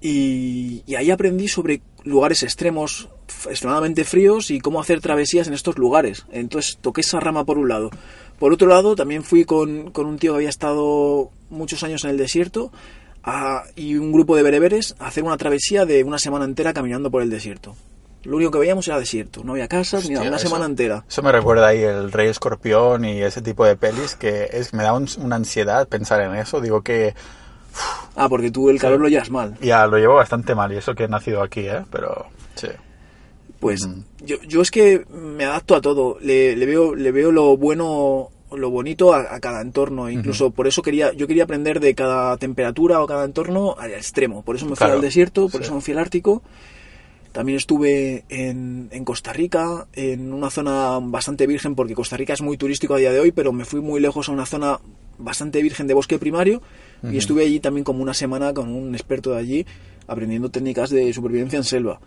[0.00, 3.08] Y, y ahí aprendí sobre lugares extremos,
[3.48, 6.26] extremadamente fríos y cómo hacer travesías en estos lugares.
[6.30, 7.90] Entonces toqué esa rama por un lado.
[8.38, 12.10] Por otro lado, también fui con, con un tío que había estado muchos años en
[12.10, 12.70] el desierto
[13.24, 17.10] a- y un grupo de bereberes a hacer una travesía de una semana entera caminando
[17.10, 17.74] por el desierto.
[18.24, 20.66] Lo único que veíamos era desierto, no había casas ni nada, Hostia, una eso- semana
[20.66, 21.04] entera.
[21.08, 24.82] Eso me recuerda ahí el Rey Escorpión y ese tipo de pelis que es me
[24.82, 26.60] da un- una ansiedad pensar en eso.
[26.60, 27.14] Digo que
[28.16, 29.56] Ah, porque tú el calor lo llevas mal.
[29.60, 31.84] ya lo llevo bastante mal y eso que he nacido aquí, ¿eh?
[31.92, 32.68] Pero sí.
[33.60, 33.88] Pues
[34.24, 36.18] yo, yo es que me adapto a todo.
[36.20, 40.08] Le, le veo, le veo lo bueno, lo bonito a, a cada entorno.
[40.10, 44.42] Incluso por eso quería, yo quería aprender de cada temperatura o cada entorno al extremo.
[44.42, 45.64] Por eso me fui Claro, al desierto, por sí.
[45.64, 46.42] eso me fui al Ártico.
[47.32, 52.40] También estuve en, en Costa Rica, en una zona bastante virgen, porque Costa Rica es
[52.42, 54.80] muy turístico a día de hoy, pero me fui muy lejos a una zona
[55.18, 56.62] bastante virgen de bosque primario
[57.02, 59.66] y estuve allí también como una semana con un experto de allí
[60.06, 62.00] aprendiendo técnicas de supervivencia en selva.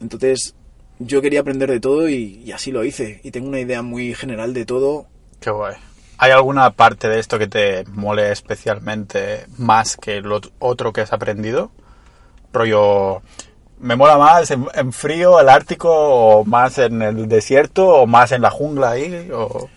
[0.00, 0.54] Entonces
[0.98, 3.20] yo quería aprender de todo y, y así lo hice.
[3.22, 5.06] Y tengo una idea muy general de todo.
[5.40, 5.74] Qué guay.
[6.18, 11.12] ¿Hay alguna parte de esto que te mole especialmente más que lo otro que has
[11.12, 11.70] aprendido?
[12.52, 13.20] Rollo,
[13.78, 18.32] ¿me mola más en, en frío, el Ártico, o más en el desierto, o más
[18.32, 19.28] en la jungla ahí?
[19.30, 19.68] O...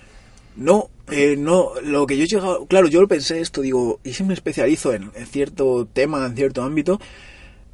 [0.55, 4.13] No, eh, no, lo que yo he llegado, claro, yo lo pensé esto, digo, y
[4.13, 7.01] si me especializo en, en cierto tema, en cierto ámbito,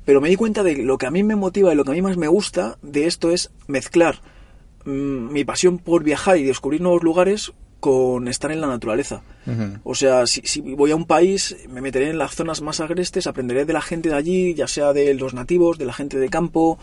[0.05, 1.93] pero me di cuenta de lo que a mí me motiva y lo que a
[1.93, 4.21] mí más me gusta de esto es mezclar
[4.85, 9.21] mm, mi pasión por viajar y descubrir nuevos lugares con estar en la naturaleza.
[9.83, 13.27] O sea, si, si voy a un país, me meteré en las zonas más agrestes,
[13.27, 16.29] aprenderé de la gente de allí, ya sea de los nativos, de la gente de
[16.29, 16.79] campo,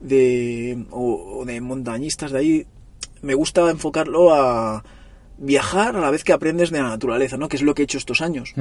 [0.00, 2.66] de, o, o de montañistas de ahí.
[3.22, 4.84] Me gusta enfocarlo a
[5.38, 7.48] viajar a la vez que aprendes de la naturaleza, ¿no?
[7.48, 8.52] Que es lo que he hecho estos años.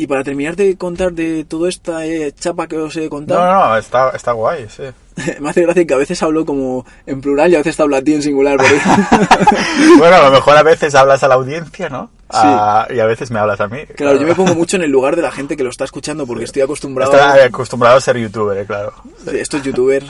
[0.00, 3.68] Y para terminar de contar de toda esta eh, chapa que os he contado, no,
[3.68, 4.84] no, está, está guay, sí.
[5.40, 8.00] me hace gracia que a veces hablo como en plural y a veces hablo a
[8.00, 8.58] ti en singular.
[9.98, 12.10] Bueno, a lo mejor a veces hablas a la audiencia, ¿no?
[12.30, 13.80] A- y a veces me hablas a mí.
[13.94, 16.26] claro, yo me pongo mucho en el lugar de la gente que lo está escuchando
[16.26, 18.94] porque estoy acostumbrado Está acostumbrado a ser youtuber, eh, claro.
[19.28, 20.02] Sí, Esto es youtuber.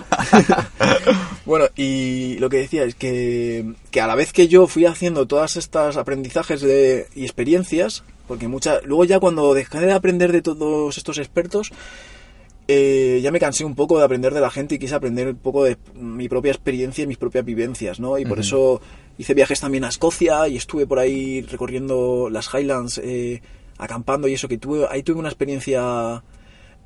[1.44, 5.26] bueno, y lo que decía es que, que a la vez que yo fui haciendo
[5.26, 10.40] todas estas aprendizajes de, y experiencias, porque muchas luego ya cuando dejé de aprender de
[10.40, 11.72] todos estos expertos,
[12.68, 15.34] eh, ya me cansé un poco de aprender de la gente y quise aprender un
[15.38, 18.18] poco de mi propia experiencia y mis propias vivencias, ¿no?
[18.18, 18.80] Y por eso
[19.18, 23.42] hice viajes también a Escocia y estuve por ahí recorriendo las Highlands, eh,
[23.78, 26.22] acampando y eso, que tuve, ahí tuve una experiencia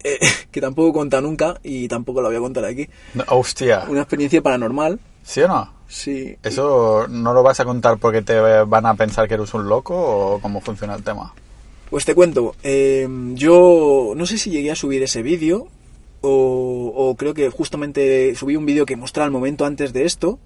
[0.03, 0.19] eh,
[0.51, 2.89] que tampoco cuenta nunca y tampoco la voy a contar aquí.
[3.13, 5.75] No, hostia, Una experiencia paranormal, ¿sí o no?
[5.95, 6.37] Sí.
[6.43, 9.95] ¿Eso no lo vas a contar porque te van a pensar que eres un loco
[9.95, 11.33] o cómo funciona el tema?
[11.91, 15.69] Pues te cuento, eh, yo no sé si llegué a subir ese vídeo
[16.21, 20.39] o, o creo que justamente subí un vídeo que mostraba el momento antes de esto.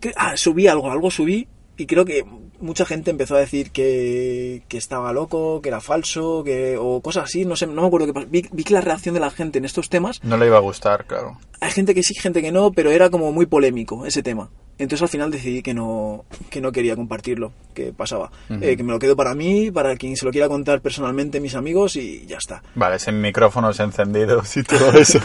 [0.00, 2.24] Que, ah, subí algo, algo subí y creo que
[2.60, 7.24] mucha gente empezó a decir que, que estaba loco, que era falso, que o cosas
[7.24, 8.26] así, no sé, no me acuerdo qué pasó.
[8.30, 10.60] Vi, vi que la reacción de la gente en estos temas, No le iba a
[10.60, 11.38] gustar, claro.
[11.60, 14.50] hay gente que sí, gente que no, pero era como muy polémico ese tema.
[14.78, 18.30] Entonces al final decidí que no, que no quería compartirlo, que pasaba.
[18.48, 18.62] Ujú.
[18.62, 21.54] Eh, que me lo quedo para mí, para quien se lo quiera contar personalmente, mis
[21.54, 22.62] amigos, y ya está.
[22.74, 25.20] Vale, sin micrófonos encendidos y todo eso.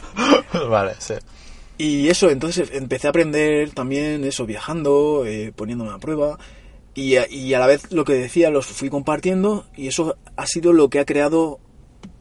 [0.68, 1.14] vale, sí.
[1.78, 6.38] Y eso, entonces empecé a aprender también eso, viajando, eh, poniéndome a prueba.
[6.94, 9.64] Y a, y a la vez lo que decía, los fui compartiendo.
[9.76, 11.58] Y eso ha sido lo que ha creado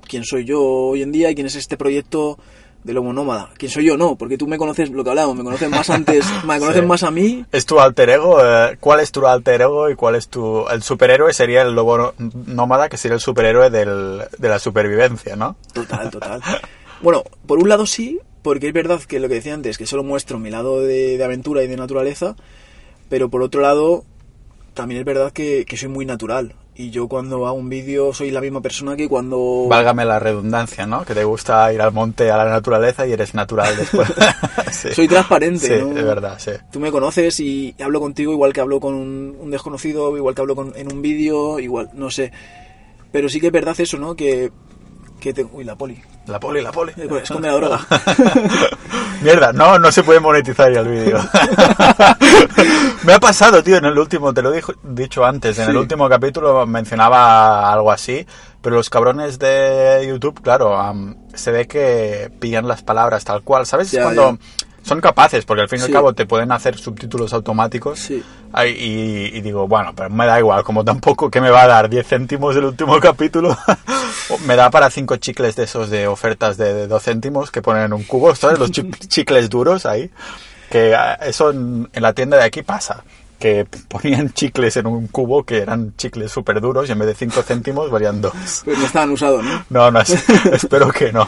[0.07, 2.39] quién soy yo hoy en día y quién es este proyecto
[2.83, 3.49] del Homo Nómada.
[3.57, 3.95] ¿Quién soy yo?
[3.97, 6.87] No, porque tú me conoces, lo que hablamos, me conoces más antes, me conoces Sí.
[6.87, 7.45] más a mí.
[7.51, 8.43] ¿Es tu alter ego?
[8.43, 10.67] Eh, ¿Cuál es tu alter ego y cuál es tu...
[10.67, 12.13] El superhéroe sería el lobo
[12.47, 15.57] nómada, que sería el superhéroe del, de la supervivencia, ¿no?
[15.73, 16.41] Total, total.
[17.01, 20.03] Bueno, por un lado sí, porque es verdad que lo que decía antes, que solo
[20.03, 22.35] muestro mi lado de, de aventura y de naturaleza,
[23.09, 24.03] pero por otro lado,
[24.73, 26.55] también es verdad que, que soy muy natural.
[26.73, 29.67] Y yo cuando hago un vídeo soy la misma persona que cuando...
[29.67, 31.03] Válgame la redundancia, ¿no?
[31.03, 34.07] Que te gusta ir al monte, a la naturaleza y eres natural después.
[34.71, 34.87] Sí.
[34.93, 35.97] Soy transparente, Sí, ¿no?
[35.99, 36.51] es verdad, sí.
[36.71, 40.41] Tú me conoces y hablo contigo igual que hablo con un, un desconocido, igual que
[40.41, 42.31] hablo con- en un vídeo, igual, no sé.
[43.11, 44.15] Pero sí que es verdad eso, ¿no?
[44.15, 44.49] Que
[45.21, 45.45] Que te...
[45.45, 46.01] Uy, la poli.
[46.25, 46.93] La poli, la poli.
[46.97, 47.79] Eh, pues, Esconde la droga.
[49.21, 51.19] Mierda, no, no se puede monetizar ya el vídeo.
[53.03, 56.09] Me ha pasado, tío, en el último, te lo he dicho antes, en el último
[56.09, 58.25] capítulo mencionaba algo así,
[58.61, 63.67] pero los cabrones de YouTube, claro, am, se ve que pillan las palabras tal cual,
[63.67, 63.91] ¿sabes?
[63.91, 64.39] Ya, Cuando
[64.83, 67.99] son capaces, porque al fin y al cabo te pueden hacer subtítulos automáticos.
[67.99, 68.23] Sí.
[68.65, 71.89] Y, y digo, bueno, pero me da igual, como tampoco que me va a dar
[71.89, 73.55] 10 céntimos el último capítulo,
[74.45, 77.83] me da para 5 chicles de esos de ofertas de, de 2 céntimos que ponen
[77.83, 78.59] en un cubo, ¿sabes?
[78.59, 80.09] Los chi- chicles duros ahí,
[80.69, 83.03] que ah, eso en, en la tienda de aquí pasa,
[83.41, 87.15] que ponían chicles en un cubo que eran chicles súper duros y en vez de
[87.15, 88.31] 5 céntimos valían 2.
[88.63, 89.65] Pues no estaban usados, ¿no?
[89.69, 91.27] No, no, es- espero que no.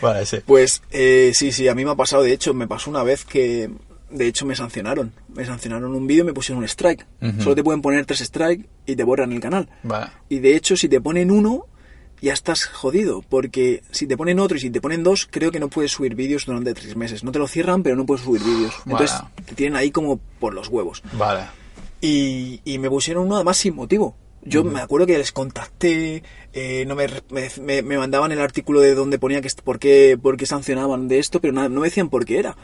[0.00, 0.38] Vale, sí.
[0.46, 2.22] Pues eh, sí, sí, a mí me ha pasado.
[2.22, 3.70] De hecho, me pasó una vez que,
[4.10, 5.12] de hecho, me sancionaron.
[5.34, 7.06] Me sancionaron un vídeo y me pusieron un strike.
[7.22, 7.42] Ujú.
[7.42, 9.68] Solo te pueden poner tres strikes y te borran el canal.
[9.82, 10.06] Vale.
[10.28, 11.66] Y de hecho, si te ponen uno,
[12.20, 13.22] ya estás jodido.
[13.28, 16.14] Porque si te ponen otro y si te ponen dos, creo que no puedes subir
[16.14, 17.24] vídeos durante tres meses.
[17.24, 18.74] No te lo cierran, pero no puedes subir vídeos.
[18.86, 19.30] Entonces, Vale.
[19.46, 21.02] te tienen ahí como por los huevos.
[21.12, 21.42] Vale.
[22.00, 24.16] Y, y me pusieron uno además sin motivo.
[24.48, 28.94] Yo me acuerdo que les contacté, eh, no me, me, me- mandaban el artículo de
[28.94, 32.08] donde ponía que por qué, por qué sancionaban de esto, pero nada, no me decían
[32.10, 32.56] por qué era.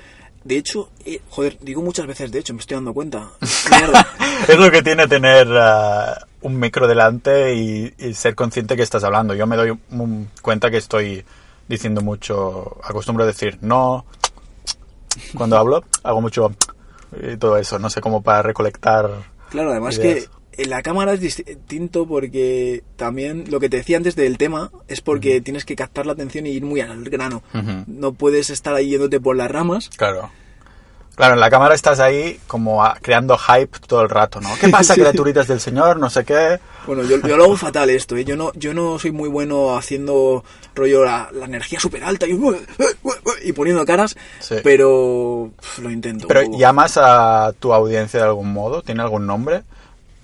[0.44, 3.30] De hecho, eh, joder, digo muchas veces de hecho, me estoy dando cuenta.
[4.48, 9.04] Es lo que tiene tener ah, un micro delante y, y ser consciente que estás
[9.04, 9.34] hablando.
[9.34, 11.24] Yo me doy un- cuenta que estoy
[11.68, 14.04] diciendo mucho, acostumbro a decir no.
[15.36, 16.52] Cuando hablo, hago mucho
[17.22, 17.78] y todo eso.
[17.78, 19.10] No sé cómo para recolectar.
[19.50, 20.24] Claro, además Ideas.
[20.24, 24.70] que en la cámara es distinto porque también lo que te decía antes del tema
[24.88, 27.42] es porque tienes que captar la atención y ir muy al grano.
[27.86, 29.90] No puedes estar ahí yéndote por las ramas.
[29.96, 30.30] Claro.
[31.14, 34.48] Claro, en la cámara estás ahí como creando hype todo el rato, ¿no?
[34.58, 35.00] ¿Qué pasa, Sí.
[35.02, 35.98] criaturitas del Señor?
[35.98, 36.58] No sé qué.
[36.86, 38.24] Bueno, yo, yo lo hago fatal esto, ¿eh?
[38.24, 40.42] Yo no, yo no soy muy bueno haciendo
[40.74, 42.38] rollo la, la energía súper alta y,
[43.44, 44.56] y poniendo caras, Sí.
[44.64, 45.50] pero
[45.82, 46.28] lo intento.
[46.28, 49.64] Pero llamas a tu audiencia de algún modo, ¿tiene algún nombre?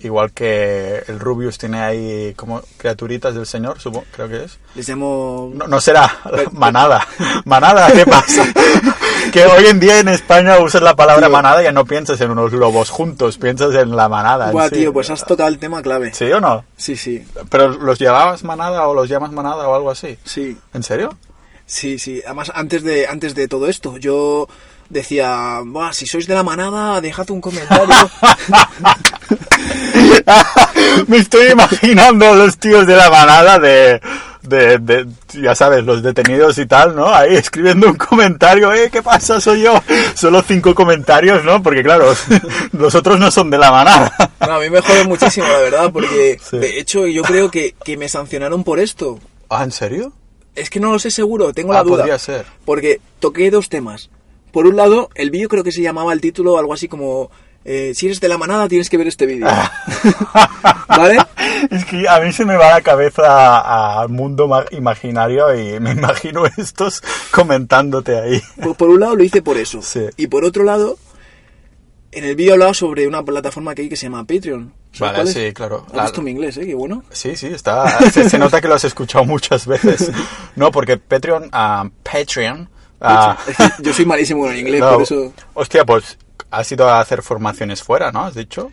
[0.01, 4.57] Igual que el Rubius tiene ahí como criaturitas del Señor, supongo, creo que es.
[4.75, 5.51] Les llamo...
[5.53, 6.19] No, no será
[6.53, 7.05] manada.
[7.45, 8.45] Manada, ¿qué pasa?
[9.33, 11.35] que hoy en día en España usas la palabra Tío.
[11.35, 14.47] manada y ya no piensas en unos lobos juntos, piensas en la manada.
[14.47, 14.75] en Buah, sí.
[14.75, 16.13] tío, pues has tocado el tema clave.
[16.13, 16.63] ¿Sí o no?
[16.77, 20.17] Sí, sí, ¿Pero los llamabas manada o los llamas manada o algo así?
[20.23, 20.57] sí.
[20.73, 21.17] ¿En serio?
[21.65, 22.21] Sí, sí.
[22.25, 24.47] Además, antes de, antes de todo esto, yo
[24.89, 27.87] decía, Buah, si sois de la manada, dejad un comentario.
[31.07, 34.01] Me estoy imaginando a los tíos de la manada de,
[34.41, 37.13] de, de- ya sabes, los detenidos y tal, ¿no?
[37.13, 39.39] Ahí escribiendo un comentario, eh, ¿qué pasa?
[39.39, 39.81] Soy yo.
[40.15, 41.61] Solo cinco comentarios, ¿no?
[41.61, 42.13] Porque claro,
[42.71, 44.11] los otros no son de la manada.
[44.41, 46.57] No, a mí me jode muchísimo, la verdad, porque Sí.
[46.57, 49.19] de hecho yo creo que, que me sancionaron por esto.
[49.49, 50.13] Ah, ¿en serio?
[50.55, 51.97] Es que no lo sé seguro, tengo Ah, la duda.
[51.97, 52.45] podría ser.
[52.65, 54.09] Porque toqué dos temas.
[54.51, 57.29] Por un lado, el vídeo creo que se llamaba el título algo así como
[57.65, 59.47] eh, si eres de la manada tienes que ver este vídeo.
[60.87, 61.17] ¿Vale?
[61.71, 65.91] Es que a mí se me va la cabeza al mundo ma- imaginario y me
[65.91, 68.41] imagino estos comentándote ahí.
[68.61, 69.81] Pues por un lado lo hice por eso.
[69.81, 70.05] Sí.
[70.15, 70.97] Y por otro lado,
[72.11, 74.73] en el vídeo hablaba sobre una plataforma que hay que se llama Patreon.
[74.93, 75.35] ¿Sabes Vale, es?
[75.35, 75.85] sí, claro.
[75.89, 76.65] Has La- visto mi inglés, ¿eh?
[76.65, 77.03] Qué bueno.
[77.11, 77.99] Sí, sí, está.
[78.09, 80.11] Se, se nota que lo has escuchado muchas veces.
[80.55, 82.69] No, porque Patreon, ah, Patreon,
[83.01, 83.37] ah,
[83.79, 85.33] yo soy malísimo en inglés, no, por eso...
[85.53, 86.17] hostia, pues
[86.51, 88.25] has ido a hacer formaciones fuera, ¿no?
[88.25, 88.71] Has dicho.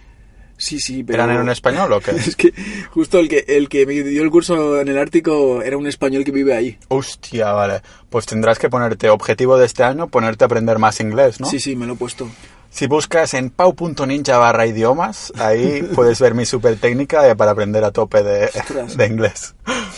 [0.58, 1.22] Sí, sí, pero...
[1.22, 2.10] ¿Eran en un español o qué?
[2.16, 2.52] Es que
[2.90, 6.24] justo el que, el que me dio el curso en el Ártico era un español
[6.24, 6.78] que vive ahí.
[6.88, 7.82] Hostia, vale.
[8.08, 11.46] Pues tendrás que ponerte objetivo de este año, ponerte a aprender más inglés, ¿no?
[11.46, 12.28] Sí, sí, me lo he puesto.
[12.76, 17.90] Si buscas en pau.ninja barra idiomas, ahí puedes ver mi super técnica para aprender a
[17.90, 18.50] tope de,
[18.94, 19.54] de inglés.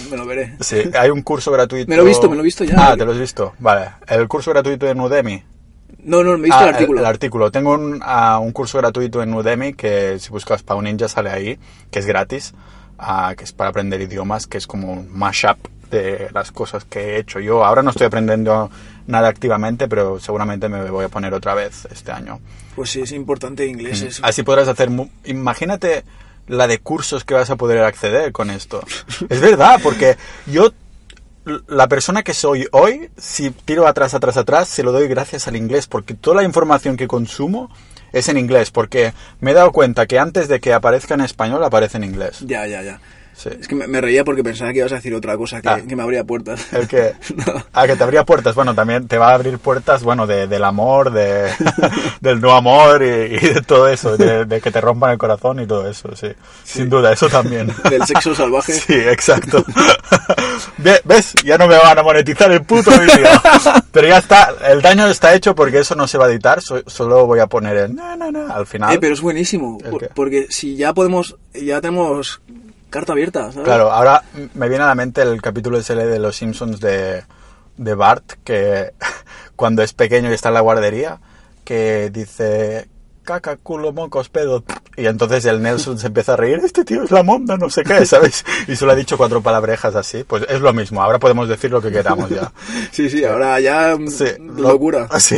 [0.09, 0.55] Me lo veré.
[0.61, 1.91] Sí, hay un curso gratuito.
[1.91, 2.93] Me lo he visto, me lo he visto ya.
[2.93, 3.53] Ah, te lo has visto.
[3.59, 3.91] Vale.
[4.07, 5.43] El curso gratuito en Udemy.
[6.05, 7.01] No, no, me he visto Ah, el artículo.
[7.01, 7.51] El, artículo.
[7.51, 11.59] Tengo un, ah, un curso gratuito en Udemy que si buscas Pau Ninja sale ahí,
[11.91, 12.55] que es gratis,
[12.97, 15.59] ah, que es para aprender idiomas, que es como un mashup
[15.91, 17.65] de las cosas que he hecho yo.
[17.65, 18.71] Ahora no estoy aprendiendo
[19.09, 22.39] nada activamente, pero seguramente me voy a poner otra vez este año.
[22.77, 24.03] Pues sí, es importante inglés.
[24.03, 24.23] eso.
[24.25, 24.89] Así podrás hacer...
[24.91, 26.05] mu- Imagínate
[26.47, 28.81] la de cursos que vas a poder acceder con esto.
[29.29, 30.17] Es verdad, porque
[30.47, 30.71] yo,
[31.67, 35.57] la persona que soy hoy, si tiro atrás, atrás, atrás, se lo doy gracias al
[35.57, 37.71] inglés, porque toda la información que consumo
[38.13, 41.63] es en inglés, porque me he dado cuenta que antes de que aparezca en español,
[41.65, 42.39] aparece en inglés.
[42.47, 43.01] Ya, ya, ya.
[43.41, 43.51] Sí.
[43.61, 45.81] Es que me, me reía porque pensaba que ibas a decir otra cosa que, Ah.
[45.89, 46.73] que me abría puertas.
[46.73, 47.13] El que,
[47.47, 47.65] No.
[47.73, 50.65] a que te abría puertas, bueno, también te va a abrir puertas, bueno, de, del
[50.65, 51.49] amor, de,
[52.21, 55.61] del no amor y, y de todo eso, de, de que te rompan el corazón
[55.61, 56.29] y todo eso, sí.
[56.65, 57.73] Sin duda, eso también.
[57.89, 58.73] Del sexo salvaje.
[58.73, 59.65] Sí, exacto.
[60.79, 61.35] Ve- ¿Ves?
[61.45, 63.27] Ya no me van a monetizar el puto vídeo.
[63.93, 66.83] Pero ya está, el daño está hecho porque eso no se va a editar, so-
[66.87, 68.93] solo voy a poner el na, na, na al final.
[68.95, 69.79] Eh, pero es buenísimo,
[70.15, 72.41] porque si ya podemos, ya tenemos
[72.91, 73.51] carta abierta.
[73.65, 74.23] Claro, ahora
[74.55, 77.25] me viene a la mente el capítulo ese de Los Simpsons de,
[77.77, 78.93] de Bart, que
[79.57, 81.21] cuando es pequeño y está en la guardería,
[81.65, 82.89] que dice
[83.29, 84.65] caca, culo, mocos, pedo.
[84.97, 87.83] Y entonces el Nelson se empieza a reír, este tío es la monda, no sé
[87.85, 88.43] qué, ¿sabes?
[88.67, 90.25] Y solo ha dicho cuatro palabrejas así.
[90.25, 92.51] Pues es lo mismo, ahora podemos decir lo que queramos ya.
[92.91, 95.09] Sí, sí, ahora ya mm, Sí, lo- locura.
[95.21, 95.37] Sí.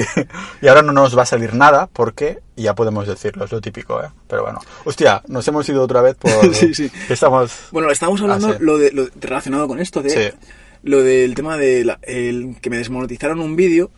[0.62, 4.00] Y ahora no nos va a salir nada porque ya podemos decirlo, es lo típico,
[4.00, 4.07] ¿eh?
[4.29, 4.61] Pero bueno.
[4.85, 6.55] Hostia, nos hemos ido otra vez por...
[6.55, 6.90] Sí, sí.
[7.09, 7.50] Estamos...
[7.72, 8.64] Bueno, estábamos hablando Ah, sí.
[8.64, 10.37] lo de, lo relacionado con esto, de Sí.
[10.85, 13.90] lo del tema de la- el, que me desmonetizaron un vídeo,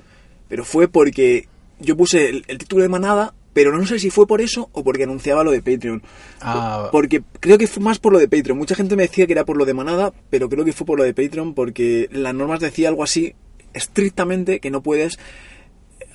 [0.49, 1.47] pero fue porque
[1.79, 4.83] yo puse el, el título de Manada, pero no sé si fue por eso o
[4.85, 6.03] porque anunciaba lo de Patreon.
[6.41, 6.89] Ah.
[6.93, 8.57] Porque creo que fue más por lo de Patreon.
[8.59, 10.99] Mucha gente me decía que era por lo de Manada, pero creo que fue por
[10.99, 13.35] lo de Patreon porque las normas decía algo así
[13.75, 15.19] estrictamente que no puedes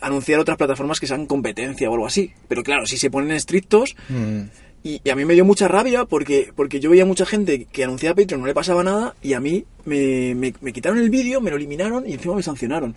[0.02, 2.32] anunciar otras plataformas que sean competencia o algo así.
[2.48, 4.42] Pero claro, si se ponen estrictos, Mm.
[4.84, 7.84] y, y a mí me dio mucha rabia porque, porque yo veía mucha gente que
[7.84, 11.42] anunciaba Patreon, no le pasaba nada, y a mí me, me- me quitaron el vídeo,
[11.42, 12.96] me lo eliminaron y encima me sancionaron.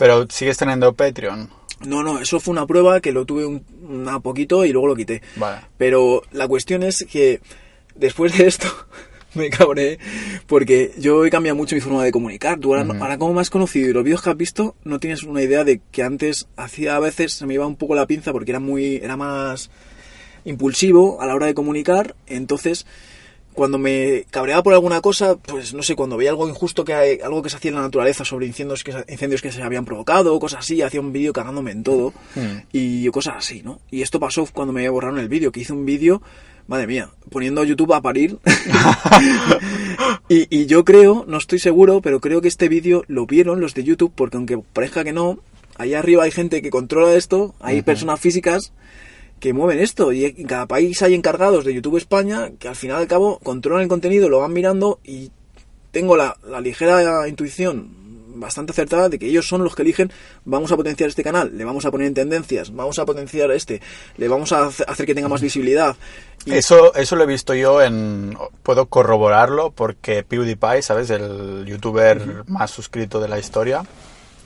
[0.00, 1.50] Pero sigues teniendo Patreon.
[1.86, 4.96] No, no, eso fue una prueba que lo tuve un, una poquito y luego lo
[4.96, 5.20] quité.
[5.36, 5.60] Vale.
[5.76, 7.42] Pero la cuestión es que
[7.96, 8.66] después de esto
[9.34, 9.98] me cabré
[10.46, 12.58] porque yo he cambiado mucho mi forma de comunicar.
[12.58, 15.42] Tú ahora, ahora como has conocido y los vídeos que has visto, no tienes una
[15.42, 18.52] idea de que antes hacía a veces se me iba un poco la pinza porque
[18.52, 19.70] era muy era más
[20.46, 22.86] impulsivo a la hora de comunicar, entonces
[23.60, 27.42] cuando me cabreaba por alguna cosa, pues no sé, cuando veía algo injusto que algo
[27.42, 30.38] que se hacía en la naturaleza sobre incendios que, se- incendios que se habían provocado,
[30.40, 32.60] cosas así, hacía un vídeo cagándome en todo Hmm.
[32.72, 33.80] y cosas así, ¿no?
[33.90, 36.22] Y esto pasó cuando me borraron el vídeo, que hice un vídeo,
[36.68, 38.38] madre mía, poniendo YouTube a parir.
[40.28, 43.74] y, y yo creo, no estoy seguro, pero creo que este vídeo lo vieron los
[43.74, 45.38] de YouTube, porque aunque parezca que no,
[45.76, 48.72] ahí arriba hay gente que controla esto, hay personas físicas
[49.40, 52.98] que mueven esto y en cada país hay encargados de YouTube España que al final
[52.98, 55.30] al cabo controlan el contenido, lo van mirando y
[55.90, 57.98] tengo la, la ligera intuición
[58.32, 60.10] bastante acertada de que ellos son los que eligen
[60.44, 63.82] vamos a potenciar este canal, le vamos a poner en tendencias, vamos a potenciar este,
[64.16, 65.96] le vamos a hace- hacer que tenga más visibilidad.
[66.46, 68.36] Y- Eso, eso lo he visto yo en...
[68.62, 71.10] Puedo corroborarlo porque PewDiePie, ¿sabes?
[71.10, 73.82] El youtuber más suscrito de la historia,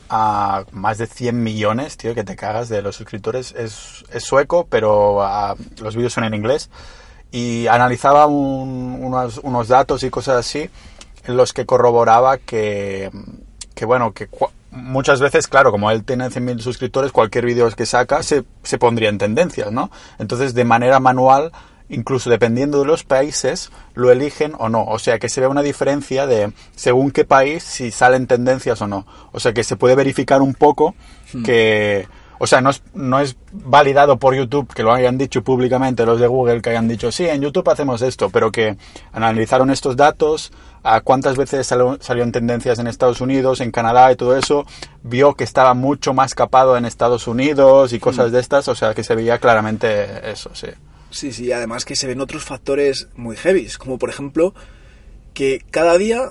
[0.08, 3.52] a más de 100 millones, tío, que te cagas de los suscriptores.
[3.56, 6.70] Es, es sueco, pero ah, los vídeos son en inglés.
[7.30, 10.70] Y analizaba un- unos, unos datos y cosas así
[11.24, 13.10] en los que corroboraba que,
[13.74, 14.28] que bueno, que
[14.70, 19.08] muchas veces, claro, como él tiene 100.000 suscriptores, cualquier vídeo que saca se, se pondría
[19.08, 19.90] en tendencias, ¿no?
[20.18, 21.50] Entonces, de manera manual,
[21.94, 24.84] incluso dependiendo de los países, lo eligen o no.
[24.84, 28.86] O sea, que se ve una diferencia de según qué país si salen tendencias o
[28.86, 29.06] no.
[29.32, 30.94] O sea, que se puede verificar un poco
[31.44, 32.06] que...
[32.38, 36.18] O sea, no es, no es validado por YouTube que lo hayan dicho públicamente los
[36.18, 38.76] de Google que hayan dicho, sí, en YouTube hacemos esto, pero que
[39.12, 40.52] analizaron estos datos,
[40.82, 44.66] a cuántas veces salió, salió en tendencias en Estados Unidos, en Canadá y todo eso,
[45.02, 48.94] vio que estaba mucho más capado en Estados Unidos y cosas de estas, o sea,
[48.94, 50.68] que se veía claramente eso, sí.
[51.14, 54.52] Sí, sí, además que se ven otros factores muy heavies, como por ejemplo
[55.32, 56.30] que cada día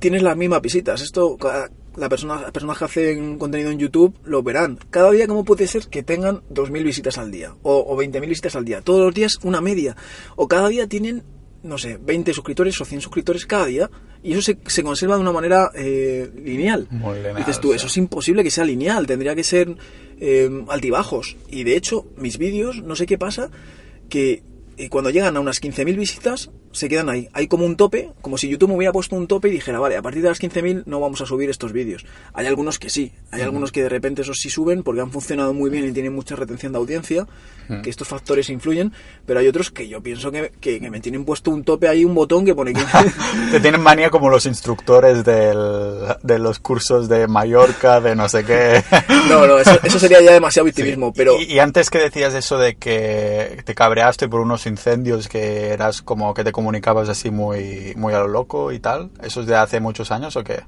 [0.00, 1.00] tienes las mismas visitas.
[1.00, 4.78] Esto, ca- la persona, las personas que hacen contenido en YouTube lo verán.
[4.90, 7.54] Cada día, ¿cómo puede ser que tengan 2.000 visitas al día?
[7.62, 8.80] O, o 20.000 visitas al día.
[8.80, 9.96] Todos los días una media.
[10.36, 11.22] O cada día tienen,
[11.62, 13.90] no sé, 20 suscriptores o 100 suscriptores cada día.
[14.24, 16.88] Y eso se, se conserva de una manera eh, lineal.
[17.36, 19.06] Dices tú, eso es imposible que sea lineal.
[19.06, 19.76] Tendría que ser
[20.20, 21.36] eh, altibajos.
[21.48, 23.50] Y de hecho, mis vídeos, no sé qué pasa,
[24.10, 24.42] que
[24.76, 27.28] eh, cuando llegan a unas 15.000 visitas, se quedan ahí.
[27.32, 29.96] Hay como un tope, como si YouTube me hubiera puesto un tope y dijera, vale,
[29.96, 32.04] a partir de las 15.000 no vamos a subir estos vídeos.
[32.32, 35.52] Hay algunos que sí, hay algunos que de repente esos sí suben porque han funcionado
[35.52, 37.26] muy bien y tienen mucha retención de audiencia,
[37.84, 38.92] que estos factores influyen,
[39.26, 42.04] pero hay otros que yo pienso que, que- que me tienen puesto un tope ahí,
[42.04, 42.88] un botón que pone 15.
[43.52, 48.44] Te tienen manía como los instructores del- de los cursos de Mallorca, de no sé
[48.44, 48.82] qué.
[49.28, 51.40] no, no, eso, eso sería ya demasiado victimismo, pero...
[51.40, 56.02] Y, y antes que decías eso de que te cabreaste por unos incendios que eras
[56.02, 59.56] como que te comunicabas así muy, muy a lo loco y tal, ¿eso es de
[59.56, 60.60] hace muchos años o qué?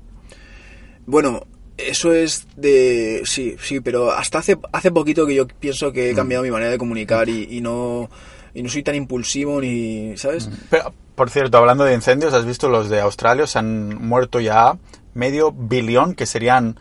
[1.04, 1.42] Bueno,
[1.76, 3.22] eso es de...
[3.24, 6.70] Sí, sí, pero hasta hace, hace poquito que yo pienso que he cambiado mi manera
[6.70, 8.08] de comunicar y, y no,
[8.54, 10.16] y no soy tan impulsivo ni...
[10.16, 10.48] ¿Sabes?
[10.70, 13.46] Pero, por cierto, hablando de incendios, ¿has visto los de Australia?
[13.46, 14.78] Se han muerto ya
[15.12, 16.78] medio billón, que serían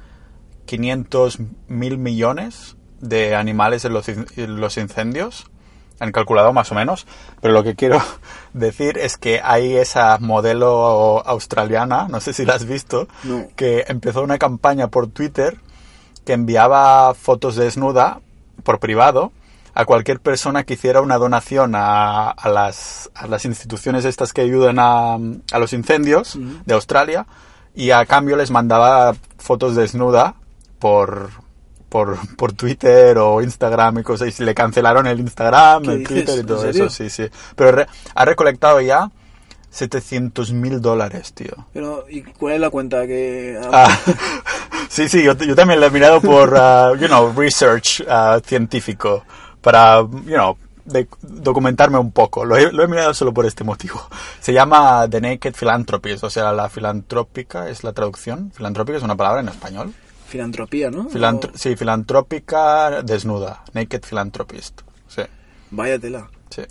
[0.65, 5.51] 500 mil millones de animales en los, en los incendios.
[6.01, 7.05] Han calculado más o menos,
[7.41, 8.01] pero lo que quiero
[8.53, 13.45] decir es que hay esa modelo australiana, no sé si la has visto, No.
[13.55, 15.57] que empezó una campaña por Twitter
[16.25, 18.19] que enviaba fotos desnuda
[18.63, 19.31] por privado
[19.73, 24.41] a cualquier persona que hiciera una donación a, a las, a las instituciones estas que
[24.41, 27.25] ayudan a, a los incendios de Australia
[27.73, 30.35] y a cambio les mandaba fotos desnuda
[30.77, 31.29] por,
[31.91, 36.15] por, por Twitter o Instagram y cosas y le cancelaron el Instagram, ¿Qué el dices?
[36.15, 37.27] Twitter y ¿En todo eso, sí, sí.
[37.55, 39.11] Pero re- ha recolectado ya
[39.69, 41.53] 700 mil dólares, tío.
[41.73, 43.59] Pero, ¿y cuál es la cuenta que...?
[43.71, 43.89] Ah,
[44.89, 49.23] sí, sí, yo, yo también lo he mirado por, uh, you know, research uh, científico,
[49.61, 52.43] para, you know, de- documentarme un poco.
[52.45, 54.01] Lo he, lo he mirado solo por este motivo.
[54.39, 58.51] Se llama The Naked Philanthropist, o sea, la filantrópica es la traducción.
[58.55, 59.93] Filantrópica es una palabra en español.
[60.31, 61.09] Filantropía, ¿no?
[61.09, 63.63] Filantro- sí, filantrópica desnuda.
[63.73, 64.81] Naked Philanthropist.
[65.07, 65.21] Sí,
[65.71, 66.29] Vaya tela.
[66.49, 66.61] sí.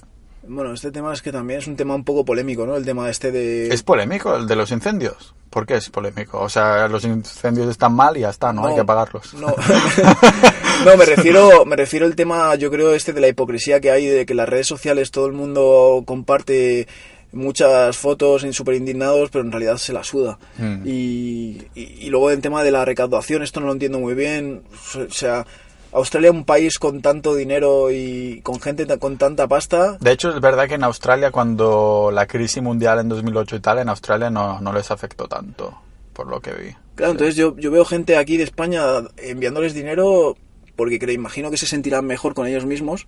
[0.48, 2.74] Bueno, este tema es que también es un tema un poco polémico, ¿no?
[2.74, 3.68] El tema este de...
[3.68, 5.34] ¿Es polémico el de los incendios?
[5.50, 6.40] ¿Por qué es polémico?
[6.40, 8.66] O sea, los incendios están mal y ya está, ¿no?
[8.66, 9.34] Hay que apagarlos.
[9.34, 9.48] No,
[10.86, 14.06] no me refiero me refiero al tema, yo creo, este de la hipocresía que hay,
[14.06, 16.88] de que las redes sociales todo el mundo comparte
[17.32, 20.38] muchas fotos súper indignados, pero en realidad se la suda.
[20.58, 20.82] Mm.
[20.86, 24.62] Y, y, y luego el tema de la recaudación, esto no lo entiendo muy bien.
[24.94, 25.46] O sea,
[25.92, 30.40] Australia, un país con tanto dinero y con gente con tanta pasta, De hecho, es
[30.40, 34.60] verdad que en Australia, cuando la crisis mundial en 2008 y tal, en Australia no,
[34.60, 35.76] no les afectó tanto,
[36.12, 36.74] por lo que vi.
[36.94, 38.82] Claro, entonces yo, yo veo gente aquí de España
[39.16, 40.36] enviándoles dinero
[40.76, 43.06] porque creo, imagino que se sentirán mejor con ellos mismos.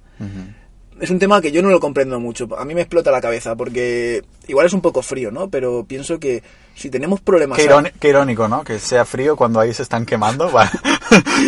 [1.01, 2.49] Es un tema que yo no lo comprendo mucho.
[2.57, 5.49] A mí me explota la cabeza porque igual es un poco frío, ¿no?
[5.51, 6.43] Pero pienso que
[6.75, 7.59] si tenemos problemas...
[7.59, 8.65] Qué, irónico, ¿no?
[8.65, 10.51] Que sea frío cuando ahí se están quemando.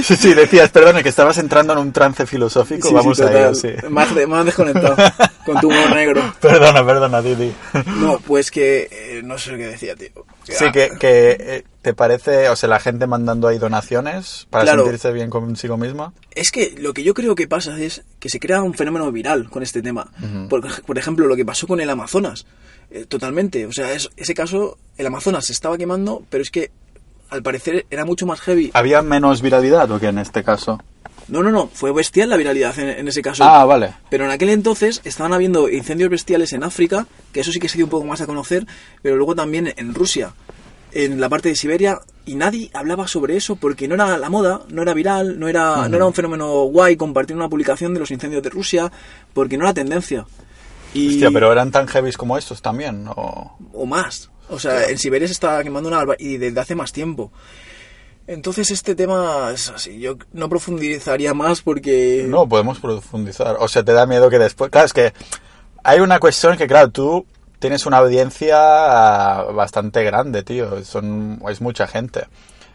[0.04, 2.86] Sí, sí, decías, perdona, que estabas entrando en un trance filosófico.
[2.88, 3.68] Sí, Vamos sí, a ello, sí.
[3.68, 3.88] De-
[4.26, 4.94] me has desconectado
[5.46, 6.34] con tu humor negro.
[6.40, 7.50] Perdona, perdona, Didi.
[7.96, 8.88] No, pues que...
[8.90, 10.10] eh, no sé qué decía, tío.
[10.42, 14.82] Sí, que, que eh, te parece, o sea, la gente mandando ahí donaciones para Claro.
[14.82, 16.12] sentirse bien consigo misma.
[16.34, 19.48] Es que lo que yo creo que pasa es que se crea un fenómeno viral
[19.48, 20.10] con este tema.
[20.50, 22.44] por, por ejemplo, lo que pasó con el Amazonas.
[22.90, 23.64] Eh, totalmente.
[23.64, 26.70] O sea, es- ese caso, el Amazonas se estaba quemando, pero es que
[27.30, 28.70] al parecer era mucho más heavy.
[28.74, 30.80] ¿Había menos viralidad o qué en este caso?
[31.28, 33.44] No, no, no, fue bestial la viralidad en, en ese caso.
[33.44, 33.94] Ah, vale.
[34.10, 37.78] Pero en aquel entonces estaban habiendo incendios bestiales en África, que eso sí que se
[37.78, 38.66] dio un poco más a conocer,
[39.02, 40.34] pero luego también en Rusia,
[40.92, 44.62] en la parte de Siberia, y nadie hablaba sobre eso porque no era la moda,
[44.68, 48.10] no era viral, no era, no era un fenómeno guay compartir una publicación de los
[48.10, 48.92] incendios de Rusia,
[49.32, 50.26] porque no era tendencia.
[50.92, 53.56] Y, Hostia, pero eran tan heavies como estos también, ¿o?
[53.72, 54.30] o más.
[54.48, 57.32] O sea, en Siberia se estaba quemando una barba- y desde hace más tiempo.
[58.26, 59.98] Entonces este tema es así.
[59.98, 62.24] Yo no profundizaría más porque...
[62.28, 63.56] No, podemos profundizar.
[63.60, 64.70] O sea, te da miedo que después...
[64.70, 65.12] Claro, es que
[65.82, 67.26] hay una cuestión que, claro, tú
[67.58, 68.56] tienes una audiencia
[69.52, 70.82] bastante grande, tío.
[70.84, 72.26] Son, es mucha gente.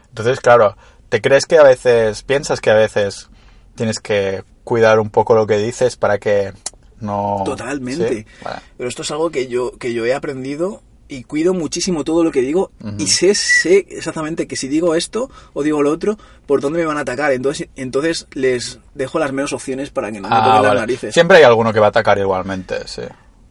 [0.08, 0.76] Entonces, claro,
[1.08, 3.28] ¿te crees que a veces, piensas que a veces
[3.74, 6.52] tienes que cuidar un poco lo que dices para que
[7.00, 7.42] no...
[7.44, 8.08] Totalmente.
[8.08, 8.26] ¿Sí?
[8.44, 8.60] Vale.
[8.76, 12.30] Pero esto es algo que yo, que yo he aprendido y cuido muchísimo todo lo
[12.30, 16.60] que digo y sé, sé exactamente que si digo esto o digo lo otro, por
[16.60, 17.32] dónde me van a atacar.
[17.32, 21.12] Entonces, entonces les dejo las menos opciones para que no me Ah, toquen las narices.
[21.12, 23.02] Siempre hay alguno que va a atacar igualmente, sí.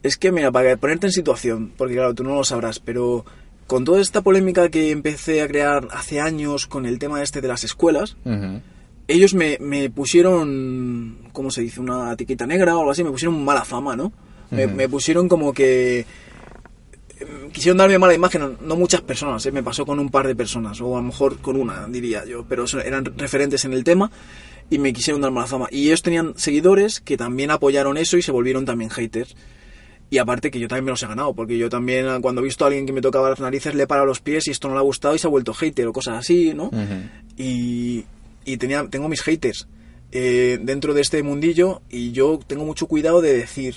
[0.02, 3.26] Es que, mira, para ponerte en situación, porque claro, tú no lo sabrás, pero
[3.68, 7.50] con toda esta polémica que empecé a crear hace años con el tema este de
[7.50, 8.16] las escuelas,
[9.10, 11.82] ellos me, me pusieron, ¿cómo se dice?
[11.82, 14.12] Una etiqueta negra o algo así, me pusieron mala fama, ¿no?
[14.52, 16.06] Me pusieron como que...
[17.20, 19.52] em, Quisieron darme mala imagen, no muchas personas, ¿eh?
[19.52, 22.46] me pasó con un par de personas, o a lo mejor con una, diría yo,
[22.48, 24.12] pero eran referentes en el tema
[24.70, 25.68] y me quisieron dar mala fama.
[25.72, 29.36] Y ellos tenían seguidores que también apoyaron eso y se volvieron también haters.
[30.12, 32.44] Y aparte que yo también me los he ganado, porque yo también ah, cuando he
[32.44, 34.68] visto a alguien que me tocaba las narices le he parado los pies y esto
[34.68, 36.66] no le ha gustado y se ha vuelto hater o cosas así, ¿no?
[36.66, 37.10] Ujú.
[37.38, 38.06] y,
[38.44, 39.68] y tenía, tengo mis haters
[40.12, 43.76] eh, dentro de este mundillo y yo tengo mucho cuidado de decir,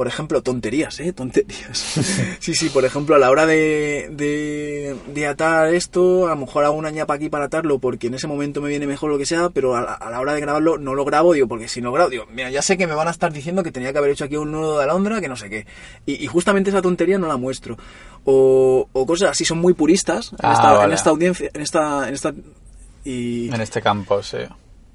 [0.00, 1.12] por ejemplo, tonterías, ¿eh?
[1.12, 1.76] Tonterías.
[2.40, 6.64] sí, sí, por ejemplo, a la hora de, de, de atar esto, a lo mejor
[6.64, 9.26] hago una ñapa aquí para atarlo porque en ese momento me viene mejor lo que
[9.26, 11.82] sea, pero a la, a la hora de grabarlo no lo grabo, digo, porque si
[11.82, 13.98] no grabo, digo, mira, ya sé que me van a estar diciendo que tenía que
[13.98, 15.66] haber hecho aquí un nudo de alondra, que no sé qué.
[16.06, 17.76] Y, y justamente esa tontería no la muestro.
[18.24, 20.94] O, o cosas así, son muy puristas en, Ah, esta, en vale.
[20.94, 22.08] esta audiencia, en esta...
[22.08, 22.32] En esta
[23.04, 24.38] y, En este campo, sí.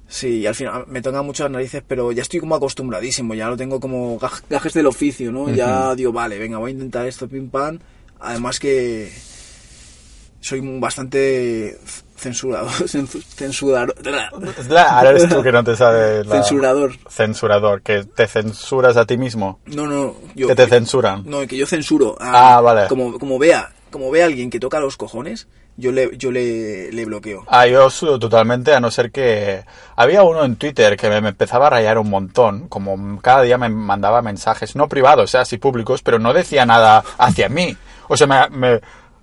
[0.08, 3.56] Sí, y al final me tocan muchas narices, pero ya estoy como acostumbradísimo, ya lo
[3.56, 5.48] tengo como gaj- gajes del oficio, ¿no?
[5.50, 7.78] Ya digo, vale, venga, voy a intentar esto, pim pam.
[8.20, 9.10] Además que
[10.40, 11.76] soy bastante
[12.16, 13.94] censurado, censu- censurador,
[14.78, 16.92] Ahora eres tú que no te sabes la- censurador.
[17.10, 19.58] Censurador, que te censuras a ti mismo.
[19.66, 21.24] No, no, yo Que te censuran.
[21.26, 22.16] No, que yo censuro.
[22.20, 22.86] a- Ah, vale.
[22.88, 26.90] Como, como vea, como vea a alguien que toca los cojones, yo le, yo le,
[26.90, 27.44] le bloqueo.
[27.48, 29.64] Ah, yo sudo totalmente, a no ser que...
[29.94, 33.68] Había uno en Twitter que me, empezaba a rayar un montón, como cada día me
[33.68, 37.76] mandaba mensajes, no privados, o sea, sí públicos, pero no decía nada hacia mí.
[38.08, 38.80] O sea, me, me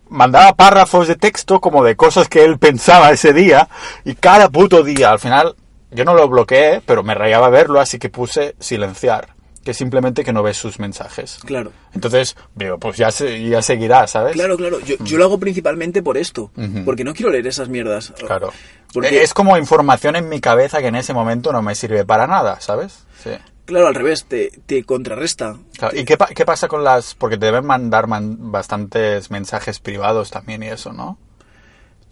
[0.10, 3.68] mandaba párrafos de texto como de cosas que él pensaba ese día,
[4.06, 5.56] y cada puto día, al final,
[5.92, 9.33] yo no lo bloqueé, pero me rayaba verlo, así que puse silenciar,
[9.64, 11.40] que simplemente que no ves sus mensajes.
[11.46, 11.72] Claro.
[11.94, 14.34] Entonces, digo, pues ya, se- ya seguirá, ¿sabes?
[14.34, 14.80] Claro, claro.
[14.82, 16.52] Yo, yo lo hago principalmente por esto.
[16.86, 18.14] Porque no quiero leer esas mierdas.
[18.26, 18.52] Claro.
[18.94, 22.28] Porque, Es como información en mi cabeza que en ese momento no me sirve para
[22.28, 23.06] nada, ¿sabes?
[23.24, 23.32] Sí.
[23.66, 25.56] claro, al revés, te, te contrarresta.
[25.80, 27.16] Claro, ¿Y qué, pa- qué pasa con las...?
[27.16, 31.18] Porque te deben mandar man- bastantes mensajes privados también y eso, ¿no?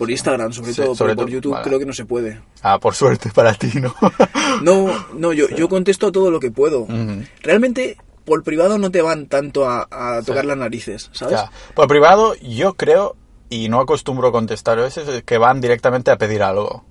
[0.01, 0.95] Por Instagram, sobre Sí, todo.
[0.95, 1.63] sobre por YouTube vale.
[1.63, 2.41] creo que no se puede.
[2.63, 3.93] Ah, por suerte para ti, ¿no?
[4.63, 6.87] No, no, yo, yo contesto todo lo que puedo.
[7.43, 10.47] Realmente, por privado no te van tanto a, a tocar Sí.
[10.47, 11.35] las narices, ¿sabes?
[11.35, 11.51] Ya.
[11.75, 13.15] Por privado, yo creo,
[13.51, 16.83] y no acostumbro a contestar a veces, que van directamente a pedir algo.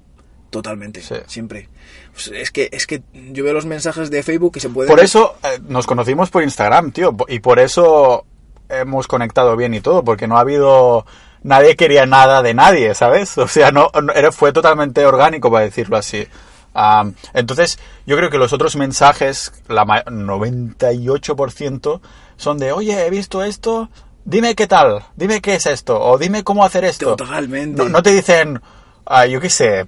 [0.51, 1.17] Totalmente, Sí.
[1.27, 1.69] siempre.
[2.13, 3.03] Pues es que es que
[3.33, 4.89] yo veo los mensajes de Facebook que se pueden...
[4.89, 7.17] Por eso eh, nos conocimos por Instagram, tío.
[7.27, 8.25] Y por eso
[8.69, 11.05] hemos conectado bien y todo, porque no ha habido...
[11.43, 13.37] Nadie quería nada de nadie, ¿sabes?
[13.39, 16.27] O sea, no, no- era, fue totalmente orgánico, para decirlo así.
[16.75, 22.01] Am, entonces, yo creo que los otros mensajes, la ma- 98%,
[22.37, 23.89] son de, oye, he visto esto,
[24.25, 27.17] dime qué tal, dime qué es esto, o dime cómo hacer esto.
[27.17, 27.83] Totalmente.
[27.83, 28.61] No, no te dicen,
[29.07, 29.87] ah, yo qué sé,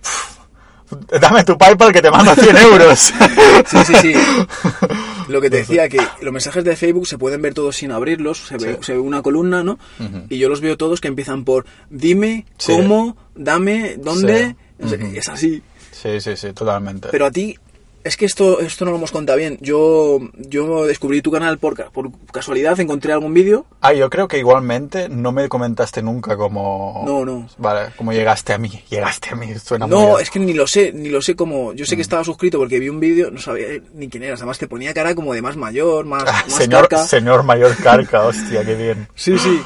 [1.21, 3.13] dame tu PayPal que te mando 100 euros.
[3.67, 4.15] Sí, sí, sí.
[5.33, 8.47] Lo que te decía, que los mensajes de Facebook se pueden ver todos sin abrirlos,
[8.47, 8.79] se ve, Sí.
[8.87, 9.79] se ve una columna, ¿no?
[10.29, 12.73] Y yo los veo todos que empiezan por dime, Sí.
[12.73, 14.55] cómo, dame, dónde.
[15.15, 15.63] Es así.
[15.91, 17.09] Sí, sí, sí, totalmente.
[17.11, 17.57] Pero a ti,
[18.05, 19.59] es que esto, esto no lo hemos contado bien.
[19.61, 23.67] Yo, yo descubrí tu canal por, por casualidad, encontré algún vídeo.
[23.81, 27.03] Ah, yo creo que igualmente no me comentaste nunca cómo...
[27.07, 27.49] No, no.
[27.59, 28.71] Vale, cómo llegaste a mí.
[28.91, 29.97] Llegaste a mí, suena muy...
[29.97, 30.21] No, bien.
[30.21, 31.73] es que ni lo sé, ni lo sé cómo.
[31.73, 31.97] Yo sé Mm.
[31.97, 34.41] que estaba suscrito porque vi un vídeo, no sabía ni quién eras.
[34.41, 37.07] Además te ponía cara como de más mayor, más, Ah, más señor, carca.
[37.07, 39.09] señor mayor carca, hostia, qué bien.
[39.15, 39.61] Sí, sí.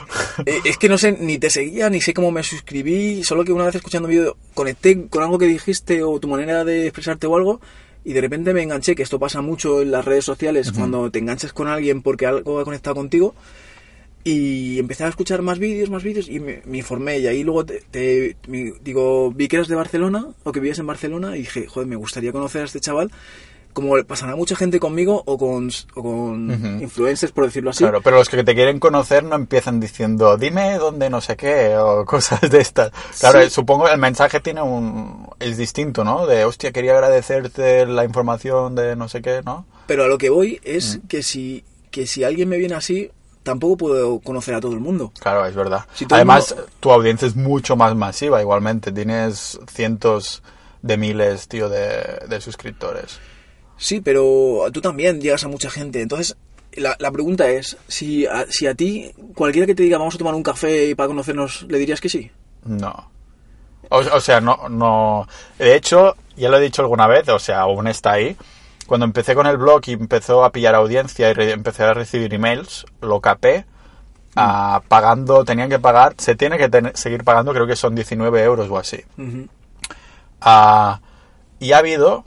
[0.45, 3.53] Eh, es que no sé, ni te seguía, ni sé cómo me suscribí, solo que
[3.53, 7.27] una vez escuchando un vídeo conecté con algo que dijiste o tu manera de expresarte
[7.27, 7.61] o algo
[8.07, 11.19] y de repente me enganché, que esto pasa mucho en las redes sociales, cuando te
[11.19, 13.35] enganchas con alguien porque algo ha conectado contigo
[14.25, 17.65] y empecé a escuchar más vídeos, más vídeos y me, me informé y ahí luego
[17.65, 21.41] te, te- me- digo, vi que eras de Barcelona o que vivías en Barcelona y
[21.41, 23.11] dije, joder, me gustaría conocer a este chaval.
[23.77, 27.85] Como le pasará a mucha gente conmigo o con, o con influencers, por decirlo así.
[27.85, 31.77] Claro, pero los que te quieren conocer no empiezan diciendo, dime dónde no sé qué,
[31.77, 32.91] o cosas de estas.
[33.21, 33.51] Claro, Sí.
[33.51, 35.29] supongo el mensaje tiene un...
[35.41, 36.27] es distinto, ¿no?
[36.27, 39.67] De, hostia, quería agradecerte la información de no sé qué, ¿no?
[39.87, 41.07] Pero a lo que voy es Mm.
[41.09, 43.11] que si que si alguien me viene así,
[43.43, 45.13] tampoco puedo conocer a todo el mundo.
[45.21, 45.85] Claro, es verdad.
[45.95, 48.91] Si Además, mundo- tu audiencia es mucho más masiva igualmente.
[48.91, 50.43] Tienes cientos
[50.81, 53.19] de miles, tío, de, de suscriptores.
[53.79, 56.01] Sí, pero tú también llegas a mucha gente.
[56.03, 56.37] Entonces,
[56.73, 60.19] la, la pregunta es, si a, si a ti, cualquiera que te diga vamos a
[60.19, 62.31] tomar un café y para conocernos, ¿le dirías que sí?
[62.65, 63.11] No.
[63.91, 65.29] O, o sea, no, no.
[65.59, 68.37] De hecho, ya lo he dicho alguna vez, o sea, aún está ahí.
[68.87, 72.33] Cuando empecé con el blog y empezó a pillar audiencia y re- empecé a recibir
[72.35, 73.65] emails, lo capé.
[74.37, 78.69] ah, pagando, tenían que pagar, se tiene que seguir pagando, creo que son 19 euros
[78.71, 79.03] o así.
[80.41, 81.01] Ah,
[81.59, 82.25] y ha habido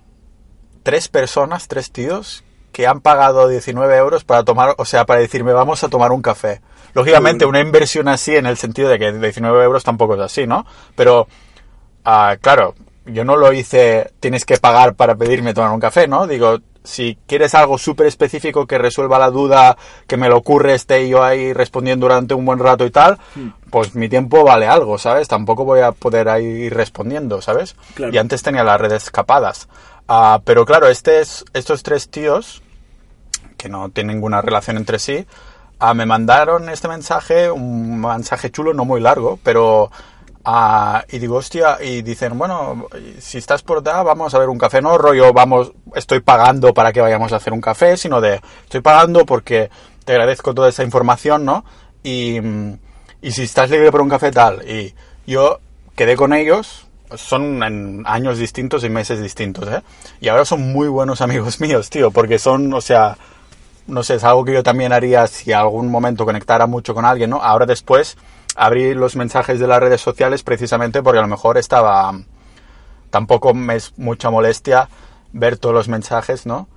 [0.84, 5.54] tres personas, tres tíos, que han pagado 19 euros para tomar, o sea, para decirme
[5.54, 6.62] vamos a tomar un café.
[6.94, 7.60] Lógicamente, bueno.
[7.60, 10.66] una inversión así en el sentido de que 19 euros tampoco es así, ¿no?
[10.96, 11.28] Pero,
[12.06, 12.76] ah, claro,
[13.06, 16.28] yo no lo hice, tienes que pagar para pedirme tomar un café, ¿no?
[16.28, 19.78] Digo, si quieres algo súper específico que resuelva la duda,
[20.08, 23.50] que me lo ocurre, esté yo ahí respondiendo durante un buen rato y tal, Hmm.
[23.70, 25.28] pues mi tiempo vale algo, ¿sabes?
[25.28, 27.76] Tampoco voy a poder ahí ir respondiendo, ¿sabes?
[27.96, 28.14] Claro.
[28.14, 29.68] Y antes tenía las redes escapadas.
[30.12, 32.64] Ah, pero claro, este es, estos tres tíos,
[33.58, 35.28] que no tienen ninguna relación entre sí,
[35.78, 39.92] ah, me mandaron este mensaje, un mensaje chulo, no muy largo, pero...
[40.44, 42.88] ah, y digo, hostia, y dicen, bueno,
[43.20, 46.92] si estás por acá, vamos a ver un café, no rollo, vamos, estoy pagando para
[46.92, 49.70] que vayamos a hacer un café, sino de, estoy pagando porque
[50.06, 51.66] te agradezco toda esa información, ¿no?
[52.02, 52.80] Y, mm,
[53.22, 54.68] y si estás libre por un café, tal.
[54.68, 54.96] Y
[55.28, 55.60] yo
[55.96, 59.82] quedé con ellos, son en años distintos y meses distintos, ¿eh?
[60.22, 63.18] Y ahora son muy buenos amigos míos, tío, porque son, o sea,
[63.88, 67.32] no sé, es algo que yo también haría si algún momento conectara mucho con alguien,
[67.32, 67.42] ¿no?
[67.42, 68.18] Ahora después
[68.56, 72.14] abrí los mensajes de las redes sociales precisamente porque a lo mejor estaba...
[73.10, 74.88] Tampoco me es mucha molestia
[75.34, 76.68] ver todos los mensajes, ¿no?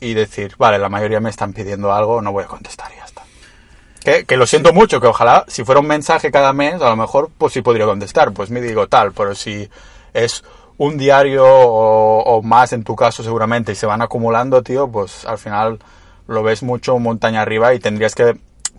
[0.00, 3.04] Y decir, vale, la mayoría me están pidiendo algo, no voy a contestar y ya
[3.04, 3.22] está.
[4.08, 6.96] Que, que lo siento mucho, que ojalá si fuera un mensaje cada mes, a lo
[6.96, 9.68] mejor pues sí podría contestar, pues me digo tal, pero si
[10.14, 10.42] es
[10.78, 15.26] un diario o, o más en tu caso seguramente y se van acumulando, tío, pues
[15.26, 15.78] al final
[16.26, 18.38] lo ves mucho montaña arriba y tendrías que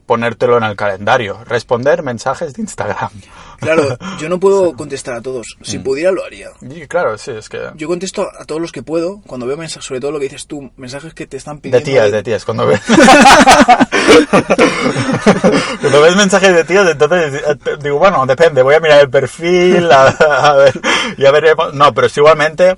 [0.09, 1.37] ponértelo en el calendario.
[1.45, 3.11] Responder mensajes de Instagram.
[3.59, 5.55] Claro, yo no puedo contestar a todos.
[5.61, 6.49] Si pudiera, lo haría.
[6.61, 7.59] Y claro, sí, es que...
[7.75, 10.47] Yo contesto a todos los que puedo cuando veo mensajes, sobre todo lo que dices
[10.47, 11.85] tú, mensajes que te están De pidiendo.
[11.85, 12.81] tías, de tías, cuando ves...
[15.81, 19.91] cuando ves mensajes de tías, entonces eh, digo, bueno, depende, voy a mirar el perfil,
[19.91, 20.73] a, a ver,
[21.19, 21.71] ya veremos.
[21.75, 22.77] No, pero es igualmente,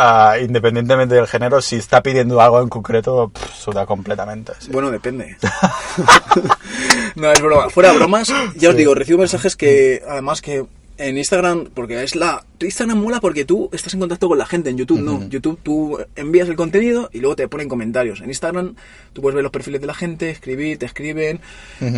[0.00, 4.52] ah, independientemente del género, si está pidiendo algo en concreto, pff, suda completamente.
[4.58, 4.70] sí.
[4.72, 5.36] Bueno, depende.
[7.16, 7.70] no, es broma.
[7.70, 10.64] Fuera bromas, ya os digo, recibo mensajes que, además que
[11.00, 12.44] en Instagram, porque es la...
[12.58, 15.26] tu Instagram mola porque tú estás en contacto con la gente, en YouTube no.
[15.28, 18.20] YouTube tú envías el contenido y luego te ponen comentarios.
[18.20, 18.74] En Instagram
[19.12, 21.40] tú puedes ver los perfiles de la gente, escribir, te escriben.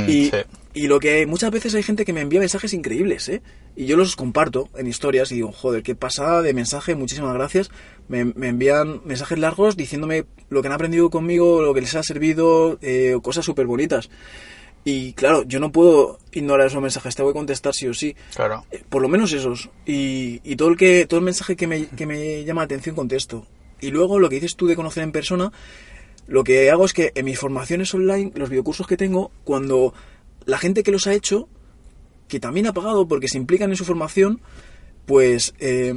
[0.07, 0.32] Y, sí.
[0.72, 3.42] y lo que muchas veces hay gente que me envía mensajes increíbles, ¿eh?
[3.74, 7.70] Y yo los comparto en historias y digo, joder, qué pasada de mensaje, muchísimas gracias.
[8.09, 12.03] Me, me envían mensajes largos diciéndome lo que han aprendido conmigo, lo que les ha
[12.03, 14.11] servido, eh, cosas súper bonitas.
[14.85, 18.16] Y claro, yo no puedo ignorar esos mensajes, te voy a contestar sí o sí.
[18.35, 18.64] Claro.
[18.70, 19.70] Eh, Por lo menos esos.
[19.87, 22.97] Y, y todo el que todo el mensaje que me, que me llama la atención
[22.97, 23.47] contesto.
[23.80, 25.53] Y luego lo que dices tú de conocer en persona,
[26.26, 29.95] lo que hago es que en mis formaciones online, los videocursos que tengo, cuando
[30.47, 31.49] la gente que los ha hecho,
[32.28, 34.41] que también ha pagado porque se implican en su formación,
[35.07, 35.93] pues eh,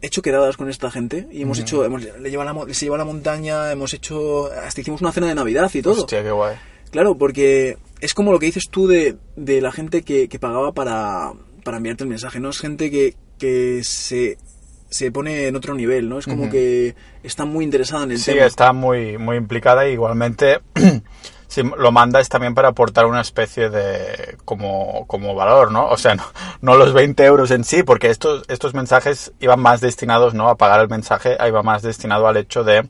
[0.00, 2.96] he hecho quedadas con esta gente y hemos hecho, hemos, le lleva la, les lleva
[2.96, 6.02] a la montaña, hemos hecho, hasta hicimos una cena de Navidad y todo.
[6.02, 6.56] Hostia, qué guay.
[6.90, 10.72] Claro, porque es como lo que dices tú de, de la gente que, que pagaba
[10.72, 11.32] para,
[11.64, 12.50] para enviarte el mensaje, ¿no?
[12.50, 14.38] Es gente que, que se,
[14.90, 16.18] se pone en otro nivel, ¿no?
[16.18, 18.46] Es como que está muy interesada en el Sí, tema.
[18.46, 20.60] está muy, muy implicada y igualmente
[21.48, 25.88] si lo mandas también para aportar una especie de como, como valor, ¿no?
[25.88, 26.24] O sea, no,
[26.60, 30.48] no los 20 euros en sí, porque estos, estos mensajes iban más destinados, ¿no?
[30.48, 32.86] A pagar el mensaje, iba más destinado al hecho de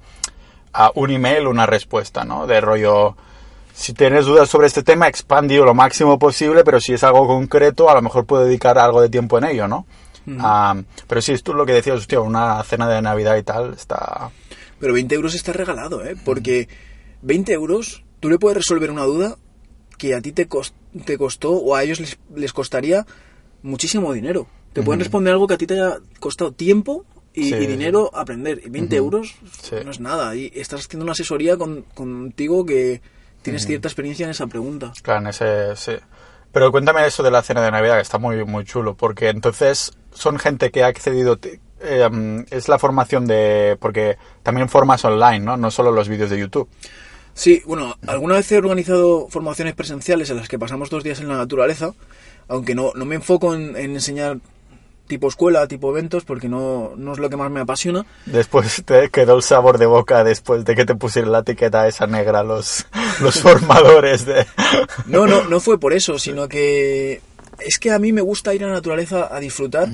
[0.73, 2.47] a un email, una respuesta, ¿no?
[2.47, 3.17] De rollo,
[3.79, 7.91] si tienes dudas sobre este tema, expandido lo máximo posible, pero si es algo concreto,
[7.91, 9.87] a lo mejor puedo dedicar algo de tiempo en ello, ¿no?
[10.41, 10.75] Ah,
[11.07, 14.31] pero sí, esto es lo que decías, hostia, una cena de Navidad y tal, está...
[14.81, 16.17] Pero 20 euros está regalado, ¿eh?
[16.25, 16.69] Porque
[17.23, 19.37] 20 euros tú le puedes resolver una duda
[19.99, 20.73] que a ti te, cos-
[21.05, 23.07] te costó o a ellos les, les costaría
[23.63, 24.47] muchísimo dinero.
[24.73, 28.11] Te pueden responder algo que a ti te haya costado tiempo y, Sí, y dinero
[28.15, 28.61] aprender.
[28.65, 29.77] Y 20 euros Sí.
[29.85, 30.35] no es nada.
[30.35, 33.01] Y estás haciendo una asesoría con, contigo que
[33.47, 34.93] tienes cierta experiencia en esa pregunta.
[35.03, 35.93] Claro, en ese, sí.
[36.51, 39.93] Pero cuéntame eso de la cena de Navidad, que está muy, muy chulo, porque entonces
[40.13, 41.39] son gente que ha accedido,
[41.81, 45.57] eh, um, es la formación de, porque también formas online, ¿no?
[45.57, 46.69] No solo los vídeos de YouTube.
[47.35, 51.29] Sí, bueno, alguna vez he organizado formaciones presenciales en las que pasamos dos días en
[51.29, 51.93] la naturaleza,
[52.49, 54.39] aunque no, no me enfoco en, en enseñar
[55.07, 58.05] tipo escuela, tipo eventos, porque no, no es lo que más me apasiona.
[58.27, 62.07] Después te quedó el sabor de boca después de que te pusieron la etiqueta esa
[62.07, 62.87] negra los,
[63.21, 64.47] los formadores de...
[65.07, 67.21] No, no, no fue por eso, sino que
[67.59, 69.89] es que a mí me gusta ir a la naturaleza a disfrutar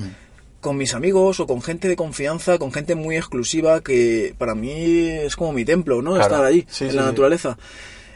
[0.59, 4.71] con mis amigos o con gente de confianza, con gente muy exclusiva que para mí
[5.09, 6.11] es como mi templo, ¿no?
[6.11, 6.23] Claro.
[6.25, 7.07] Estar allí, Sí, en sí, la sí.
[7.09, 7.57] naturaleza.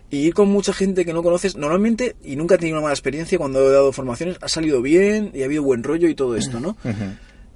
[0.09, 2.93] Y ir con mucha gente que no conoces, normalmente, y nunca he tenido una mala
[2.93, 6.35] experiencia cuando he dado formaciones, ha salido bien y ha habido buen rollo y todo
[6.37, 6.77] esto, ¿no?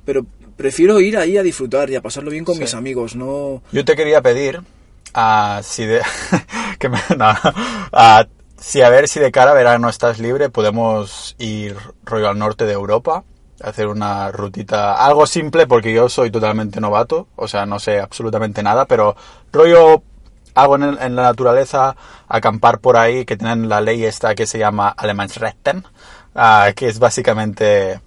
[0.05, 0.25] Pero
[0.57, 2.61] prefiero ir ahí a disfrutar y a pasarlo bien con Sí.
[2.61, 3.61] mis amigos, no...
[3.71, 4.59] Yo te quería pedir
[5.13, 6.01] ah, si de
[6.79, 7.33] que me- no,
[8.59, 12.65] si a ver si de cara a verano estás libre, podemos ir rollo al norte
[12.65, 13.23] de Europa,
[13.63, 18.61] hacer una rutita, algo simple porque yo soy totalmente novato, o sea, no sé absolutamente
[18.63, 19.15] nada, pero
[19.51, 20.03] rollo
[20.55, 21.95] algo en, en la naturaleza,
[22.27, 25.83] acampar por ahí, que tienen la ley esta que se llama Alemansrechten,
[26.35, 27.99] ah, que es básicamente,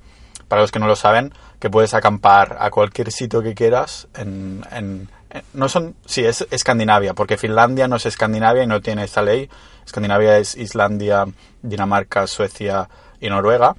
[0.48, 5.08] para los que no lo saben, que puedes acampar a cualquier sitio que quieras en-
[5.52, 9.48] no son sí es Escandinavia porque Finlandia no es Escandinavia y no tiene esta ley.
[9.84, 11.26] Escandinavia es Islandia
[11.62, 12.88] Dinamarca Suecia
[13.20, 13.74] y Noruega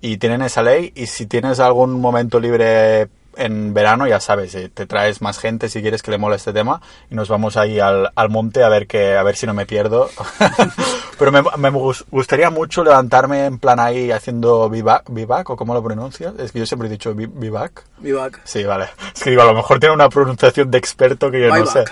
[0.00, 4.68] y tienen esa ley y si tienes algún momento libre en verano ya sabes eh,
[4.72, 6.80] te traes más gente si quieres que le mole este tema
[7.10, 9.66] y nos vamos ahí al, al monte a ver que a ver si no me
[9.66, 10.08] pierdo
[11.18, 15.74] pero me, me gus- gustaría mucho levantarme en plan ahí haciendo vivac, vivac o cómo
[15.74, 18.40] lo pronuncias es que yo siempre he dicho vi- vivac Vivac.
[18.44, 18.88] Sí, vale.
[19.14, 21.84] Es que digo, a lo mejor tiene una pronunciación de experto que yo no sé.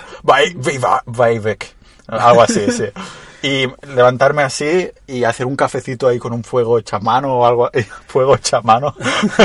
[0.55, 1.03] Vivac.
[2.07, 2.85] Algo así, sí.
[3.47, 7.45] Y levantarme así y hacer un cafecito ahí con un fuego hecho a mano o
[7.45, 7.69] algo,
[8.07, 8.95] fuego hecho a mano.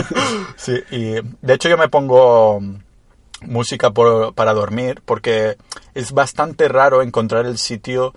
[0.57, 2.61] sí, y de hecho yo me pongo
[3.42, 5.57] música por- para dormir porque
[5.94, 8.14] es bastante raro encontrar el sitio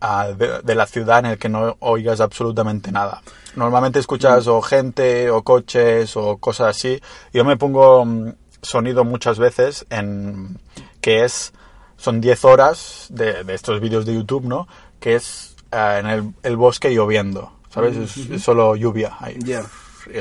[0.00, 3.22] ah, de, de la ciudad en el que no oigas absolutamente nada.
[3.56, 7.00] Normalmente escuchas o gente o coches o cosas así.
[7.32, 10.60] Yo me pongo mm, sonido muchas veces en
[11.00, 11.52] que es
[11.96, 14.68] son 10 horas de, de estos vídeos de YouTube, ¿no?
[15.00, 17.96] Que es ah, en el, el bosque lloviendo, ¿sabes?
[17.96, 19.36] Es, es solo lluvia ahí.
[19.38, 19.64] Ya.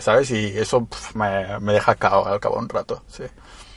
[0.02, 0.32] ¿Sabes?
[0.32, 3.24] Y eso me, me deja cao al cabo de un rato, sí.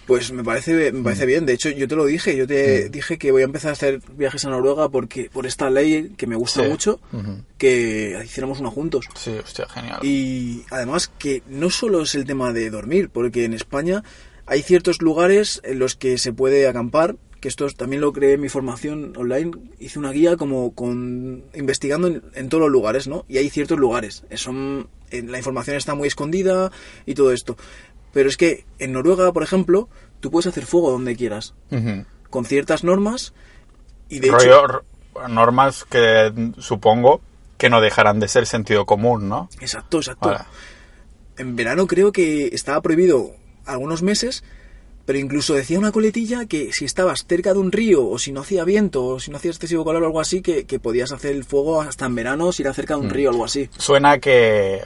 [0.07, 1.05] Pues me parece, me Mm.
[1.05, 1.47] parece bien.
[1.47, 2.37] De hecho, yo te lo dije.
[2.37, 5.71] Yo te dije que voy a empezar a hacer viajes a Noruega porque por esta
[5.71, 6.69] ley que me gusta Sí.
[6.69, 6.99] mucho,
[7.59, 9.07] que hiciéramos uno juntos.
[9.15, 10.01] Sí, hostia, genial.
[10.03, 14.03] Y además que no solo es el tema de dormir, porque en España
[14.47, 18.35] hay ciertos lugares en los que se puede acampar, que esto es- también lo creé
[18.35, 23.09] en mi formación online, hice una guía como con investigando en, en todos los lugares,
[23.09, 23.25] ¿no?
[23.29, 26.71] Y hay ciertos lugares, eh, son eh, la información está muy escondida
[27.07, 27.57] y todo esto.
[28.13, 29.89] Pero es que en Noruega, por ejemplo,
[30.21, 31.55] tú puedes hacer fuego donde quieras,
[32.29, 33.33] con ciertas normas
[34.09, 37.21] y de hecho Rollo, r- normas que supongo
[37.59, 39.49] que no dejarán de ser sentido común, ¿no?
[39.61, 40.29] Exacto, exacto.
[40.31, 40.45] Vale.
[41.37, 43.33] En verano creo que estaba prohibido
[43.65, 44.43] algunos meses,
[45.11, 48.43] pero incluso decía una coletilla que si estabas cerca de un río o si no
[48.43, 51.33] hacía viento o si no hacía excesivo calor o algo así, que, que podías hacer
[51.35, 53.01] el fuego hasta en verano si era cerca Mm.
[53.01, 53.69] de un río o algo así.
[53.77, 54.83] Suena que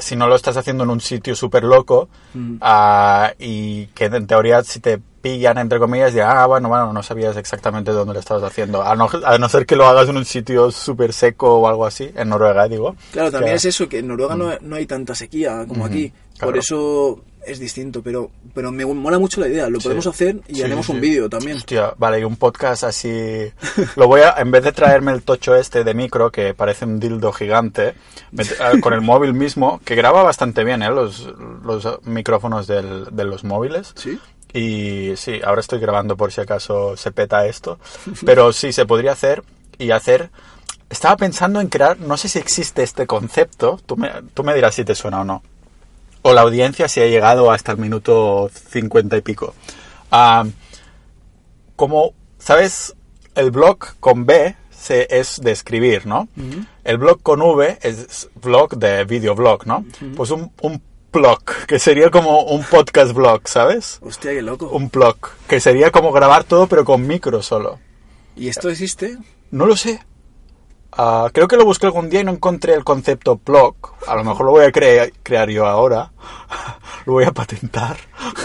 [0.00, 2.56] si no lo estás haciendo en un sitio súper loco Mm.
[2.60, 7.00] ah, y que en teoría si te pillan entre comillas dirán, ah, bueno, bueno, no
[7.04, 8.82] sabías exactamente dónde lo estabas haciendo.
[8.82, 11.86] A no, a no ser que lo hagas en un sitio súper seco o algo
[11.86, 12.96] así, en Noruega, digo.
[13.12, 16.10] Claro, también Que- es eso, que en Noruega no, no hay tanta sequía como aquí.
[16.36, 16.52] claro.
[16.52, 19.68] Por eso es distinto, pero, pero me mola mucho la idea.
[19.68, 19.84] Lo Sí.
[19.84, 21.56] podemos hacer y Sí, haremos sí, un vídeo también.
[21.56, 23.50] Hostia, vale, y un podcast así.
[23.96, 24.34] Lo voy a.
[24.38, 27.94] En vez de traerme el tocho este de micro, que parece un dildo gigante,
[28.82, 30.90] con el móvil mismo, que graba bastante bien, ¿eh?
[30.90, 31.28] Los,
[31.64, 33.92] los micrófonos del- de los móviles.
[33.96, 34.18] ¿Sí?
[34.52, 37.78] Y sí, ahora estoy grabando por si acaso se peta esto.
[38.26, 39.42] Pero sí, se podría hacer
[39.78, 40.30] y hacer.
[40.88, 44.74] Estaba pensando en crear, no sé si existe este concepto, tú me, tú me dirás
[44.74, 45.40] si te suena o no.
[46.22, 49.54] O la audiencia si ha llegado hasta el minuto cincuenta y pico.
[50.10, 50.44] Ah,
[51.76, 52.94] como, ¿sabes?
[53.34, 56.28] El blog con B se, es de escribir, ¿no?
[56.84, 59.84] El blog con V es blog de videoblog, ¿no?
[60.16, 63.98] Pues un, un blog, que sería como un podcast blog, ¿sabes?
[64.02, 64.68] Hostia, qué loco.
[64.68, 65.16] Un blog,
[65.48, 67.78] que sería como grabar todo pero con micro solo.
[68.36, 69.18] ¿Y esto existe?
[69.50, 70.00] No lo sé.
[70.92, 73.74] Ah, creo que lo busqué algún día y no encontré el concepto blog.
[74.06, 76.10] A lo mejor lo voy a crea- crear yo ahora.
[77.06, 77.96] lo voy a patentar.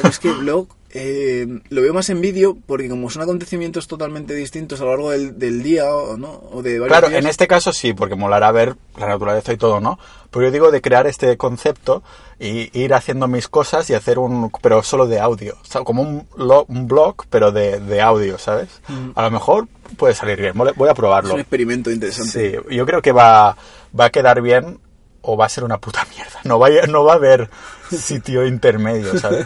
[0.04, 0.68] Es que blog
[0.98, 5.12] eh, lo veo más en vídeo porque como son acontecimientos totalmente distintos a lo largo
[5.12, 6.42] del, del día o, ¿no?
[6.54, 7.22] o de varios Claro, días.
[7.22, 10.00] en este caso sí, porque molará ver la naturaleza y todo, ¿no?
[10.32, 12.02] Pero yo digo de crear este concepto
[12.40, 14.50] y ir haciendo mis cosas y hacer un...
[14.62, 15.58] pero solo de audio.
[15.62, 16.28] O sea, como un,
[16.68, 18.70] un blog, pero de, de audio, ¿sabes?
[19.16, 19.68] A lo mejor
[19.98, 20.54] puede salir bien.
[20.56, 21.34] Voy a- a es probarlo.
[21.34, 22.32] un experimento interesante.
[22.70, 23.58] Sí, yo creo que va,
[23.98, 24.80] va a quedar bien
[25.22, 26.40] o va a ser una puta mierda.
[26.46, 27.50] No va, a- no va a haber
[27.92, 29.46] sitio intermedio, ¿sabes?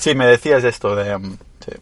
[0.00, 1.16] Sí, me decías esto de...
[1.18, 1.72] mm, sí.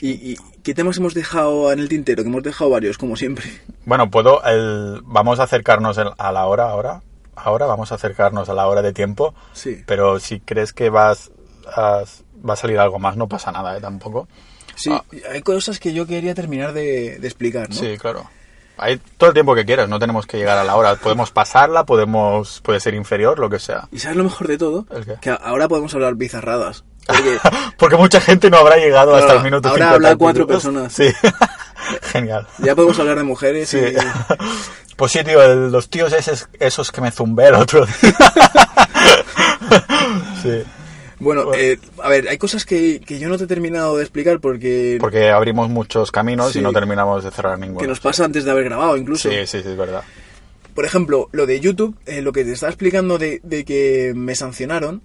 [0.00, 2.22] ¿Y, y qué temas hemos dejado en el tintero?
[2.22, 3.44] Que hemos dejado varios, como siempre.
[3.86, 4.42] Bueno, puedo...
[4.44, 7.02] El, vamos a acercarnos el- a la hora ahora.
[7.36, 9.34] Ahora vamos a acercarnos a la hora de tiempo.
[9.54, 9.82] Sí.
[9.86, 11.30] Pero si crees que vas
[11.74, 12.02] a,
[12.48, 13.80] va a salir algo más, no pasa nada, ¿eh?
[13.80, 14.28] Tampoco.
[14.76, 15.04] Sí, Ah.
[15.32, 17.74] hay cosas que yo quería terminar de, de explicar, ¿no?
[17.74, 18.28] Sí, claro.
[18.76, 20.96] Hay todo el tiempo que quieras, no tenemos que llegar a la hora.
[20.96, 23.86] Podemos pasarla, podemos puede ser inferior, lo que sea.
[23.92, 24.84] ¿Y sabes lo mejor de todo?
[24.90, 25.14] ¿El qué?
[25.20, 26.82] Que ahora podemos hablar bizarradas.
[27.06, 27.38] Porque
[27.78, 30.92] Porque mucha gente no habrá llegado Claro, hasta el minuto ahora 50 habla cuatro personas.
[30.92, 31.08] Sí.
[32.12, 32.46] Genial.
[32.58, 33.78] ya podemos hablar de mujeres Sí.
[33.78, 33.94] y...
[34.96, 38.16] Pues sí, tío, el- los tíos esos, esos que me zumbé el otro día.
[40.42, 40.62] sí.
[41.18, 41.54] Bueno, Bueno.
[41.60, 44.98] eh, a ver, hay cosas que, que yo no te he terminado de explicar porque...
[45.00, 46.58] Porque abrimos muchos caminos Sí.
[46.58, 47.80] y no terminamos de cerrar ninguno.
[47.80, 49.28] que nos pasa antes de haber grabado incluso.
[49.30, 50.02] Sí, sí, sí, es verdad.
[50.74, 54.34] Por ejemplo, lo de YouTube, eh, lo que te estaba explicando de, de que me
[54.34, 55.02] sancionaron,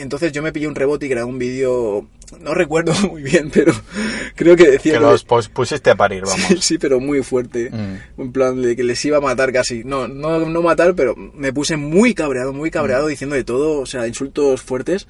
[0.00, 2.06] entonces yo me pillé un rebote y grabé un vídeo,
[2.40, 3.72] no recuerdo muy bien, pero
[4.36, 6.40] creo que decía Que los pos- pusiste a parir, vamos.
[6.48, 7.70] Sí, sí, pero muy fuerte.
[7.70, 8.20] Mm.
[8.22, 9.84] En plan de que les iba a matar casi.
[9.84, 13.10] No, no, no matar, pero me puse muy cabreado, muy cabreado, Mm.
[13.10, 15.06] diciendo de todo, o sea, insultos fuertes.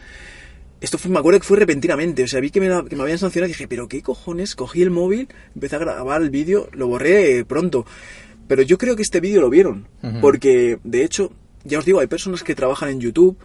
[0.81, 3.03] Esto fue, me acuerdo que fue repentinamente, o sea, vi que me, la- que me
[3.03, 6.69] habían sancionado y dije, pero qué cojones, cogí el móvil, empecé a grabar el vídeo,
[6.73, 7.85] lo borré eh, pronto.
[8.49, 9.87] Pero yo creo que este vídeo lo vieron,
[10.23, 11.31] porque de hecho,
[11.65, 13.37] ya os digo, hay personas que trabajan en YouTube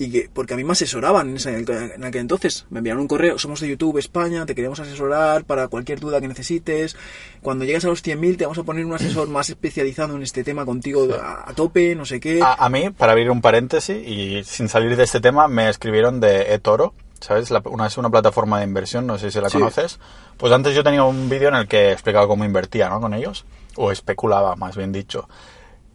[0.00, 3.36] y que porque a mí me asesoraban en, en aquel entonces me enviaron un correo
[3.38, 6.96] somos de YouTube España te queremos asesorar para cualquier duda que necesites
[7.42, 10.44] cuando llegues a los 100.000 te vamos a poner un asesor más especializado en este
[10.44, 13.96] tema contigo a, a tope no sé qué A, a mí, para abrir un paréntesis
[14.06, 17.50] y sin salir de este tema, me escribieron de eToro, ¿sabes?
[17.50, 19.58] La- una, es una plataforma de inversión, no sé si la Sí.
[19.58, 19.98] conoces.
[20.36, 23.00] Pues antes yo tenía un vídeo en el que explicaba cómo invertía, ¿no?
[23.00, 23.44] Con ellos,
[23.76, 25.28] o especulaba, más bien dicho.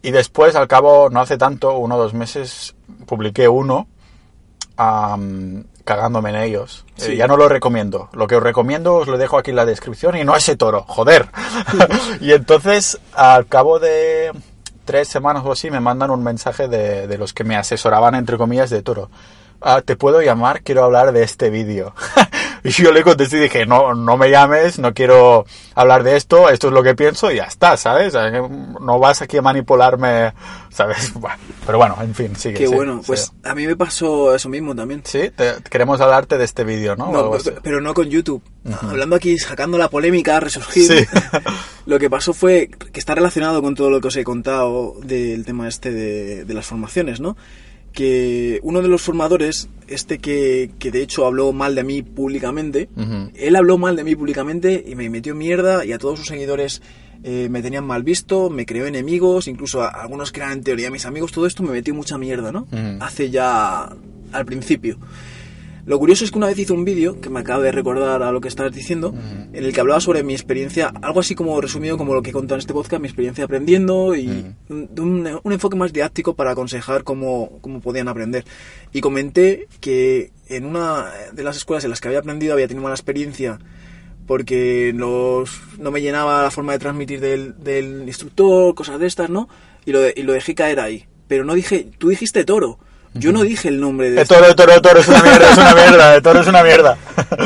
[0.01, 2.75] Y después, al cabo, no hace tanto, uno o dos meses,
[3.05, 3.87] publiqué uno
[4.77, 6.85] cagándome en ellos.
[6.97, 7.15] Eh, Sí.
[7.15, 8.09] ya no lo recomiendo.
[8.13, 10.85] Lo que os recomiendo os lo dejo aquí en la descripción y no ese toro,
[10.87, 11.27] joder.
[12.21, 14.31] y entonces, al cabo de
[14.85, 18.37] tres semanas o así, me mandan un mensaje de, de los que me asesoraban, entre
[18.37, 19.09] comillas, de toro.
[19.61, 21.93] Ah, te puedo llamar, quiero hablar de este vídeo.
[22.69, 25.45] y yo le contesté y dije, no, no me llames, no quiero
[25.75, 28.13] hablar de esto, esto es lo que pienso y ya está, ¿sabes?
[28.81, 30.33] No vas aquí a manipularme,
[30.69, 31.11] ¿sabes?
[31.23, 32.55] Bueno, pero bueno, en fin, sigue.
[32.55, 33.03] qué sí, bueno sí.
[33.07, 36.95] pues a mí me pasó eso mismo también Sí, te- queremos hablarte de este vídeo,
[36.95, 37.11] ¿no?
[37.11, 38.41] No, pero no con YouTube.
[38.81, 40.85] Hablando aquí, sacando la polémica, resurgir.
[40.87, 41.05] Sí.
[41.85, 45.43] lo que pasó fue que está relacionado con todo lo que os he contado del
[45.45, 47.35] tema este de, de las formaciones, ¿no?
[47.93, 52.89] Que uno de los formadores, este que, que de hecho habló mal de mí públicamente,
[53.35, 56.81] él habló mal de mí públicamente y me metió mierda y a todos sus seguidores
[57.23, 60.91] eh, me tenían mal visto, me creó enemigos, incluso a algunos que eran en teoría
[60.91, 62.67] mis amigos, todo esto me metió mucha mierda, ¿no?
[62.99, 63.89] Hace ya
[64.31, 64.97] al principio.
[65.85, 68.31] Lo curioso es que una vez hice un vídeo, que me acaba de recordar a
[68.31, 69.13] lo que estabas diciendo,
[69.51, 72.33] en el que hablaba sobre mi experiencia, algo así como resumido como lo que he
[72.33, 74.27] contado en este podcast, mi experiencia aprendiendo y
[74.69, 78.45] un, un- un enfoque más didáctico para aconsejar cómo, cómo podían aprender.
[78.93, 82.83] Y comenté que en una de las escuelas en las que había aprendido había tenido
[82.83, 83.59] mala experiencia
[84.25, 89.29] porque los, no me llenaba la forma de transmitir del, del instructor, cosas de estas,
[89.29, 89.49] ¿no?
[89.85, 91.05] Y lo, de- y lo dejé caer ahí.
[91.27, 92.79] Pero no dije, tú dijiste toro.
[93.15, 95.57] Yo no dije el nombre de Eh, este- toro, toro, toro es una mierda, es
[95.57, 96.97] una mierda, eh, toro es una mierda.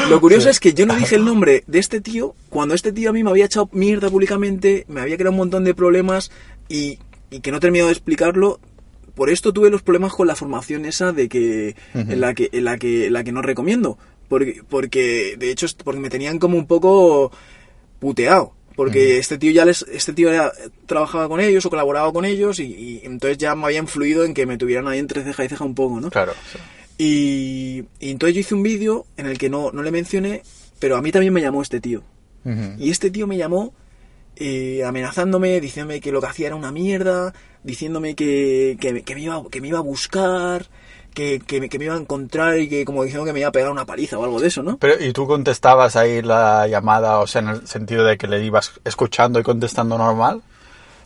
[0.09, 3.09] Lo curioso es que yo no dije el nombre de este tío cuando este tío
[3.09, 6.31] a mí me había echado mierda públicamente, me había creado un montón de problemas
[6.69, 6.99] y,
[7.31, 8.59] y que no he terminado de explicarlo.
[9.15, 12.63] Por esto tuve los problemas con la formación esa de que en la que en
[12.65, 13.97] la que en la que no recomiendo,
[14.29, 17.31] porque porque de hecho porque me tenían como un poco
[17.99, 18.53] puteado.
[18.77, 20.53] Porque este tío ya les, este tío era-
[20.85, 24.33] trabajaba con ellos o colaboraba con ellos y, y entonces ya me había influido en
[24.33, 26.09] que me tuvieran ahí entre ceja y ceja un poco, ¿no?
[26.11, 26.31] Claro.
[26.53, 26.59] sí.
[26.99, 30.41] Y, y entonces yo hice un vídeo en el que no, no le mencioné,
[30.79, 32.03] pero a mí también me llamó este tío.
[32.79, 33.73] Y este tío me llamó
[34.37, 39.21] eh, amenazándome, diciéndome que lo que hacía era una mierda, diciéndome que, que, que me,
[39.21, 40.67] iba, que me iba a buscar,
[41.17, 43.49] que, que, me, que me iba a encontrar y que como diciendo que me iba
[43.49, 44.77] a pegar una paliza o algo de eso, ¿no?
[44.77, 48.45] Pero, ¿y tú contestabas ahí la llamada, o sea, en el sentido de que le
[48.45, 50.43] ibas escuchando y contestando normal?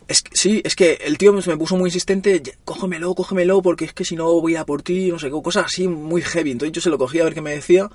[0.08, 3.86] Es que- sí, es que el tío me puso muy insistente, "Ya, cógemelo, cógemelo, porque
[3.86, 6.50] es que si no voy a por ti, no sé, qué, cosas así muy heavy.
[6.50, 7.88] Entonces yo se lo cogí a ver qué me decía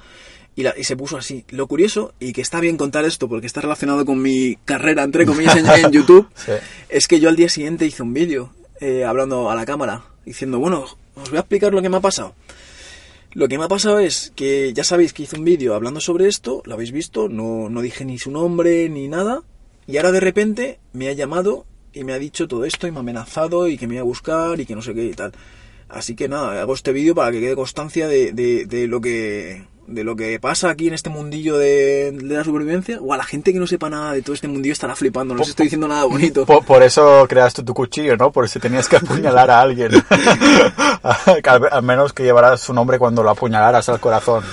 [0.55, 1.45] y, la- y se puso así.
[1.49, 5.25] Lo curioso, y que está bien contar esto porque está relacionado con mi carrera, entre
[5.27, 6.53] comillas, en, en YouTube, Sí.
[6.89, 10.57] es que yo al día siguiente hice un vídeo eh, hablando a la cámara, diciendo,
[10.59, 10.85] bueno,
[11.21, 12.33] os voy a explicar lo que me ha pasado.
[13.33, 16.27] Lo que me ha pasado es que ya sabéis que hice un vídeo hablando sobre
[16.27, 19.43] esto, lo habéis visto, no, no dije ni su nombre ni nada,
[19.85, 22.97] y ahora de repente me ha llamado y me ha dicho todo esto y me
[22.97, 25.33] ha amenazado y que me iba a buscar y que no sé qué y tal.
[25.89, 29.63] Así que nada, hago este vídeo para que quede constancia de, de, de lo que
[29.87, 32.99] de lo que pasa aquí en este mundillo de, de la supervivencia.
[33.01, 35.41] O a la gente que no sepa nada de todo este mundillo estará flipando, no
[35.41, 36.45] os estoy diciendo nada bonito.
[36.45, 38.31] Por, por eso creaste tu cuchillo, ¿no?
[38.31, 39.91] Por si tenías que apuñalar a alguien.
[41.43, 44.43] Al, al menos que llevaras su nombre cuando lo apuñalaras al corazón.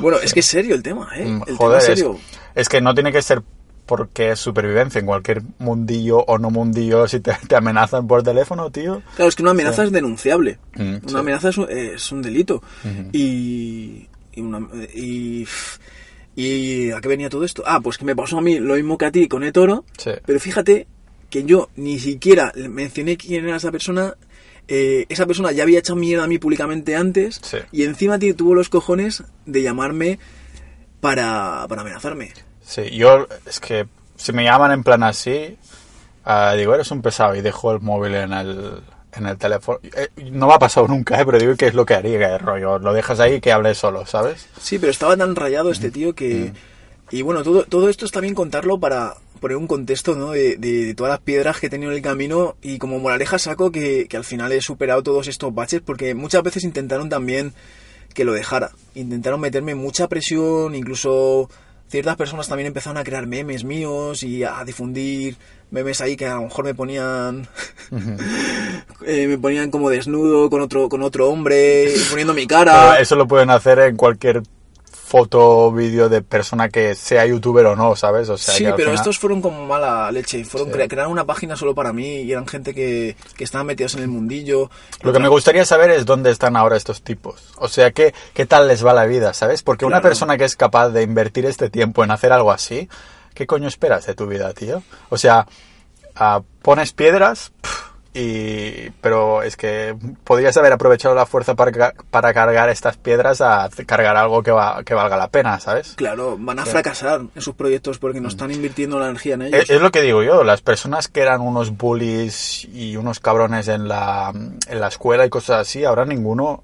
[0.00, 1.40] Bueno, es que es serio el tema, ¿eh?
[1.46, 2.18] El Joder, tema es es, serio.
[2.54, 3.42] es que no tiene que ser
[3.86, 4.98] porque es supervivencia.
[4.98, 9.02] En cualquier mundillo o no mundillo, si te, te amenazan por teléfono, tío.
[9.14, 10.58] Claro, es que una amenaza es denunciable.
[10.74, 11.16] Mm, una sí.
[11.16, 12.62] amenaza es un, es un delito.
[13.12, 15.46] y, y, una- y,
[16.34, 17.62] y ¿a qué venía todo esto?
[17.66, 19.84] Ah, pues que me pasó a mí lo mismo que a ti con eToro.
[19.98, 20.10] Sí.
[20.26, 20.86] Pero fíjate
[21.30, 24.14] que yo ni siquiera mencioné quién era esa persona.
[24.68, 27.40] eh, esa persona ya había echado mierda a mí públicamente antes.
[27.42, 27.58] Sí.
[27.72, 30.18] Y encima tío, tuvo los cojones de llamarme
[31.00, 32.32] para, para amenazarme.
[32.66, 33.86] Sí, yo es que
[34.16, 35.56] si me llaman en plan así,
[36.24, 38.80] ah, digo, eres un pesado y dejo el móvil en el,
[39.12, 39.78] en el teléfono.
[39.82, 42.38] Eh, no me ha pasado nunca, eh, pero digo que es lo que haría, que
[42.38, 44.48] rollo, lo dejas ahí y que hable solo, ¿sabes?
[44.60, 46.52] Sí, pero estaba tan rayado este tío que...
[47.12, 50.32] Y bueno, todo, todo esto está bien contarlo para poner un contexto ¿no?
[50.32, 53.38] de, de- de todas las piedras que he tenido en el camino y como moraleja
[53.38, 57.52] saco que, que al final he superado todos estos baches porque muchas veces intentaron también
[58.12, 58.72] que lo dejara.
[58.96, 61.48] Intentaron meterme mucha presión, incluso
[61.88, 65.36] ciertas personas también empezaron a crear memes míos y a difundir
[65.70, 67.48] memes ahí que a lo mejor me ponían
[69.06, 72.90] eh, me ponían como desnudo con otro con otro hombre poniendo mi cara.
[72.90, 74.42] Pero eso lo pueden hacer en cualquier
[75.06, 78.28] foto o vídeo de persona que sea youtuber o no, ¿sabes?
[78.28, 80.88] O sea, sí que pero final- estos fueron como mala leche fueron Sí.
[80.88, 84.08] crearon una página solo para mí y eran gente que, que estaban metidos en el
[84.08, 84.68] mundillo
[85.02, 87.52] Lo que me gustaría saber es dónde están ahora estos tipos.
[87.58, 89.62] O sea, ¿qué, qué tal les va la vida, ¿sabes?
[89.62, 92.88] Porque una persona que es capaz de invertir este tiempo en hacer algo así,
[93.32, 94.82] ¿qué coño esperas de tu vida, tío?
[95.08, 95.46] O sea,
[96.16, 97.52] ah, pones piedras,
[98.18, 99.94] y pero es que
[100.24, 104.82] podrías haber aprovechado la fuerza para, para cargar estas piedras a cargar algo que, va,
[104.84, 105.92] que valga la pena, ¿sabes?
[105.96, 108.22] claro van a fracasar en sus proyectos porque Mm.
[108.22, 111.08] no están invirtiendo la energía en ellos Es, es lo que digo yo, las personas
[111.08, 115.84] que eran unos bullies y unos cabrones en la, en la escuela y cosas así,
[115.84, 116.62] ahora ninguno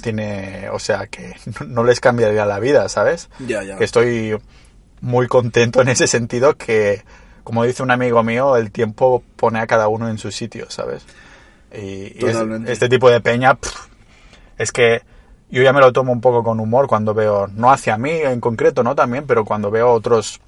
[0.00, 3.28] tiene, o sea, que no, no les cambiaría la vida, ¿sabes?
[3.40, 4.38] ya ya Que estoy
[5.00, 7.02] muy contento en ese sentido que,
[7.48, 11.02] como dice un amigo mío, el tiempo pone a cada uno en su sitio, ¿sabes?
[11.72, 12.70] Y, y es- Totalmente.
[12.72, 13.86] este tipo de peña, pff,
[14.58, 15.00] es que
[15.48, 18.38] yo ya me lo tomo un poco con humor cuando veo, no hacia mí en
[18.38, 18.94] concreto, ¿no?
[18.94, 20.42] También, pero cuando veo otros,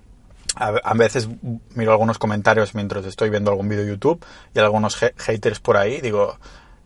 [0.56, 1.26] a, a veces
[1.74, 4.22] miro algunos comentarios mientras estoy viendo algún vídeo de YouTube
[4.54, 6.36] y algunos haters por ahí, digo,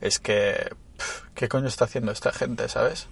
[0.01, 3.09] es que, pff, ¿qué coño está haciendo esta gente, ¿sabes?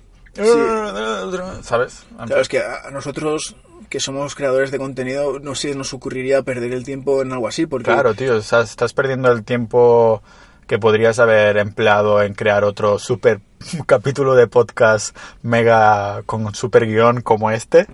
[1.64, 2.04] ¿Sabes?
[2.26, 3.56] Claro, es que a nosotros,
[3.88, 7.66] que somos creadores de contenido, no sé, nos ocurriría perder el tiempo en algo así,
[7.66, 7.84] porque...
[7.92, 10.22] Claro, tío, estás, estás perdiendo el tiempo
[10.66, 13.40] que podrías haber empleado en crear otro super
[13.86, 17.86] capítulo de podcast mega con un super guion como este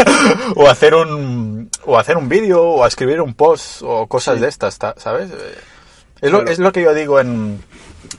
[0.56, 4.40] o hacer un o hacer un vídeo o a escribir un post o cosas Sí.
[4.42, 5.30] de estas ta- sabes
[6.20, 6.50] es lo, Claro.
[6.52, 7.62] es lo que yo digo en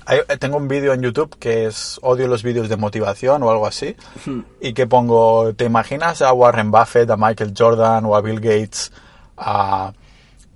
[0.05, 3.67] hay- tengo un vídeo en YouTube que es odio los vídeos de motivación o algo
[3.67, 4.41] así Hmm.
[4.61, 8.91] y que pongo te imaginas a Warren Buffett a Michael Jordan o a Bill Gates
[9.37, 9.93] a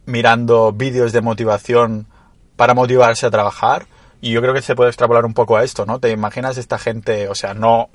[0.06, 2.08] mirando vídeos de motivación
[2.56, 3.86] para motivarse a trabajar.
[4.22, 6.00] Y yo creo que se puede extrapolar un poco a esto, ¿no?
[6.00, 7.90] Te imaginas esta gente, o sea, no...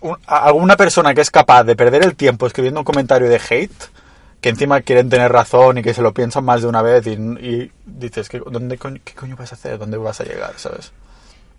[0.00, 3.72] un- alguna persona que es capaz de perder el tiempo escribiendo un comentario de hate,
[4.44, 7.12] que encima quieren tener razón y que se lo piensan más de una vez y,
[7.12, 9.78] y dices, ¿qué, dónde, coño- ¿qué coño vas a hacer?
[9.78, 10.52] ¿Dónde vas a llegar?
[10.58, 10.92] ¿Sabes?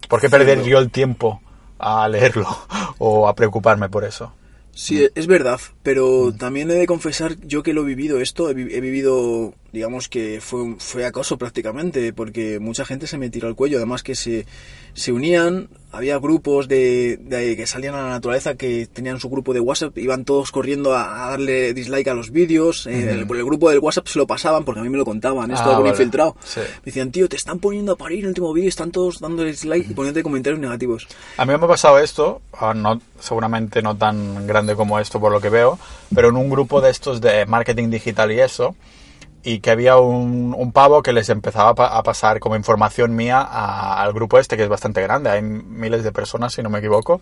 [0.07, 1.41] ¿Por qué perder yo el tiempo
[1.79, 2.47] a leerlo
[2.99, 4.31] o a preocuparme por eso?
[4.71, 6.37] Sí, es verdad, pero Mm.
[6.37, 10.07] también he de confesar, yo que lo he vivido esto, he, vi- he vivido, digamos
[10.07, 14.13] que fue, fue acoso prácticamente, porque mucha gente se me tiró al cuello, además que
[14.13, 14.45] se,
[14.93, 19.53] se unían, había grupos de, de que salían a la naturaleza que tenían su grupo
[19.53, 23.37] de WhatsApp, iban todos corriendo a, a darle dislike a los vídeos, eh, el- por
[23.37, 25.69] el grupo del WhatsApp se lo pasaban, porque a mí me lo contaban, esto Ah,
[25.69, 25.95] algún vale.
[25.95, 26.35] infiltrado.
[26.43, 26.59] Sí.
[26.59, 29.43] Me decían, tío, te están poniendo a parir en el último vídeo, están todos dando
[29.43, 31.07] dislike y poniéndote comentarios negativos.
[31.37, 35.31] A mí me ha pasado esto, ah, no, seguramente no tan grande como esto por
[35.31, 35.79] lo que veo,
[36.13, 38.75] pero en un grupo de estos de marketing digital y eso,
[39.45, 43.15] y que había un, un pavo que les empezaba a, pa- a pasar como información
[43.15, 46.69] mía a- al grupo este, que es bastante grande, hay miles de personas si no
[46.69, 47.21] me equivoco,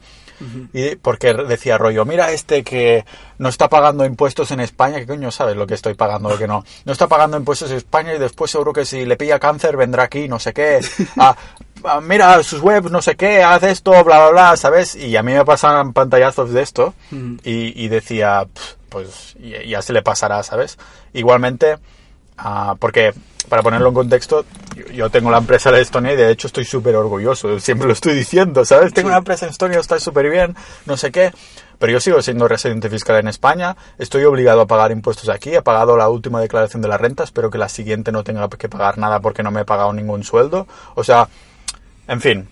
[0.74, 3.06] y porque decía rollo, mira este que
[3.38, 6.48] no está pagando impuestos en España, ¿qué coño sabes lo que estoy pagando, lo que
[6.48, 6.64] no?
[6.86, 10.04] No está pagando impuestos en España y después seguro que si le pilla cáncer vendrá
[10.04, 10.80] aquí, no sé qué.
[11.18, 11.36] Ah,
[11.84, 14.96] ah, mira sus webs, no sé qué, haz esto, bla, bla, bla, ¿sabes?
[14.96, 16.94] Y a mí me pasaban pantallazos de esto
[17.44, 19.36] y, y decía, "Pff, pues
[19.68, 20.78] ya se le pasará, ¿sabes?
[21.14, 21.78] Igualmente,
[22.44, 23.14] ah, porque
[23.50, 26.66] para ponerlo en contexto, yo, yo tengo la empresa de Estonia y de hecho estoy
[26.66, 28.94] súper orgulloso, siempre lo estoy diciendo, ¿sabes?
[28.94, 29.12] Tengo Sí.
[29.12, 31.32] una empresa en Estonia, está súper bien, no sé qué,
[31.78, 35.62] pero yo sigo siendo residente fiscal en España, estoy obligado a pagar impuestos aquí, he
[35.62, 38.98] pagado la última declaración de la renta, espero que la siguiente no tenga que pagar
[38.98, 40.66] nada porque no me he pagado ningún sueldo,
[40.96, 41.28] o sea,
[42.08, 42.48] en fin,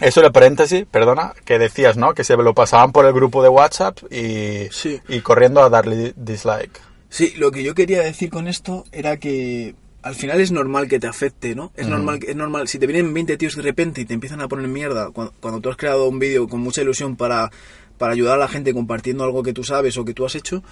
[0.00, 2.14] eso de paréntesis, perdona, que decías, ¿no?
[2.14, 5.00] Que se lo pasaban por el grupo de WhatsApp y, Sí.
[5.08, 6.80] y corriendo a darle dislike.
[7.08, 11.00] Sí, lo que yo quería decir con esto era que al final es normal que
[11.00, 11.72] te afecte, ¿no?
[11.74, 12.68] Es normal, es normal.
[12.68, 15.60] Si te vienen 20 tíos de repente y te empiezan a poner mierda cuando, cuando
[15.60, 17.50] tú has creado un vídeo con mucha ilusión para,
[17.98, 20.62] para ayudar a la gente compartiendo algo que tú sabes o que tú has hecho,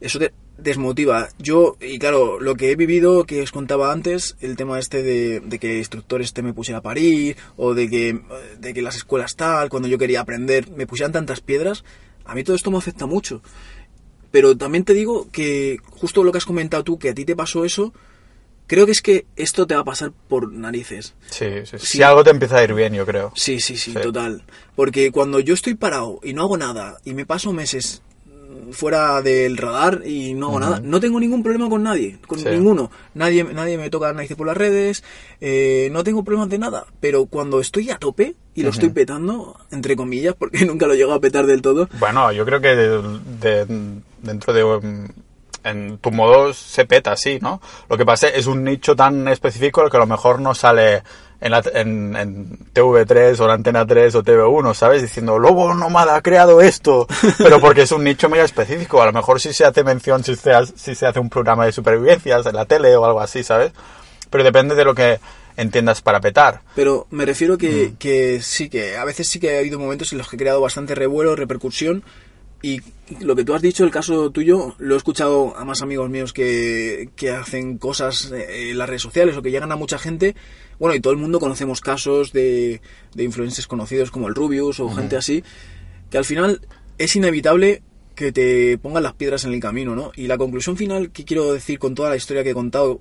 [0.00, 1.28] eso te desmotiva.
[1.38, 5.40] Yo, y claro, lo que he vivido, que os contaba antes, el tema este de,
[5.40, 8.20] de que instructores te me pusiera a parir, o de que,
[8.58, 11.84] de que las escuelas tal, cuando yo quería aprender, me pusieran tantas piedras,
[12.24, 13.42] a mí todo esto me afecta mucho.
[14.30, 17.34] Pero también te digo que justo lo que has comentado tú, que a ti te
[17.36, 17.92] pasó eso,
[18.66, 21.14] creo que es que esto te va a pasar por narices.
[21.30, 21.86] Sí, sí, sí.
[21.86, 23.32] Si algo te empieza a ir bien, yo creo.
[23.34, 24.00] Sí, sí, sí, Sí.
[24.00, 24.44] total.
[24.76, 29.20] Porque cuando yo estoy parado y no hago nada y me paso meses mm, fuera
[29.22, 32.48] del radar y no hago nada, no tengo ningún problema con nadie, con Sí.
[32.48, 32.92] ninguno.
[33.14, 35.02] Nadie, nadie me toca narices por las redes,
[35.40, 36.86] eh, no tengo problemas de nada.
[37.00, 41.12] Pero cuando estoy a tope y lo estoy petando, entre comillas, porque nunca lo llego
[41.12, 43.02] a petar del todo, Bueno, yo creo que de,
[43.40, 45.12] de- dentro de un-
[45.62, 47.60] en tu modo se peta, sí, ¿no?
[47.90, 51.02] Lo que pasa es un nicho tan específico que a lo mejor no sale
[51.42, 55.02] en, la- en, en TV3 o en Antena 3 o TV1, ¿sabes?
[55.02, 57.06] Diciendo, Lobo Nómada ha creado esto,
[57.38, 59.02] pero porque es un nicho muy específico.
[59.02, 61.72] A lo mejor sí se hace mención si se, si se hace un programa de
[61.72, 63.72] supervivencias en la tele o algo así, ¿sabes?
[64.30, 65.20] Pero depende de lo que
[65.58, 66.62] entiendas para petar.
[66.74, 70.18] Pero me refiero que, que sí, que a veces sí que ha habido momentos en
[70.18, 72.02] los que he creado bastante revuelo, repercusión.
[72.62, 72.80] Y
[73.20, 76.32] lo que tú has dicho, el caso tuyo, lo he escuchado a más amigos míos
[76.32, 80.36] que, que hacen cosas en las redes sociales o que llegan a mucha gente.
[80.78, 82.80] Bueno, y todo el mundo conocemos casos de,
[83.14, 85.42] de influencers conocidos como el Rubius o gente así,
[86.10, 86.60] que al final
[86.98, 87.82] es inevitable
[88.14, 90.12] que te pongan las piedras en el camino, ¿no?
[90.14, 93.00] Y la conclusión final que quiero decir con toda la historia que he contado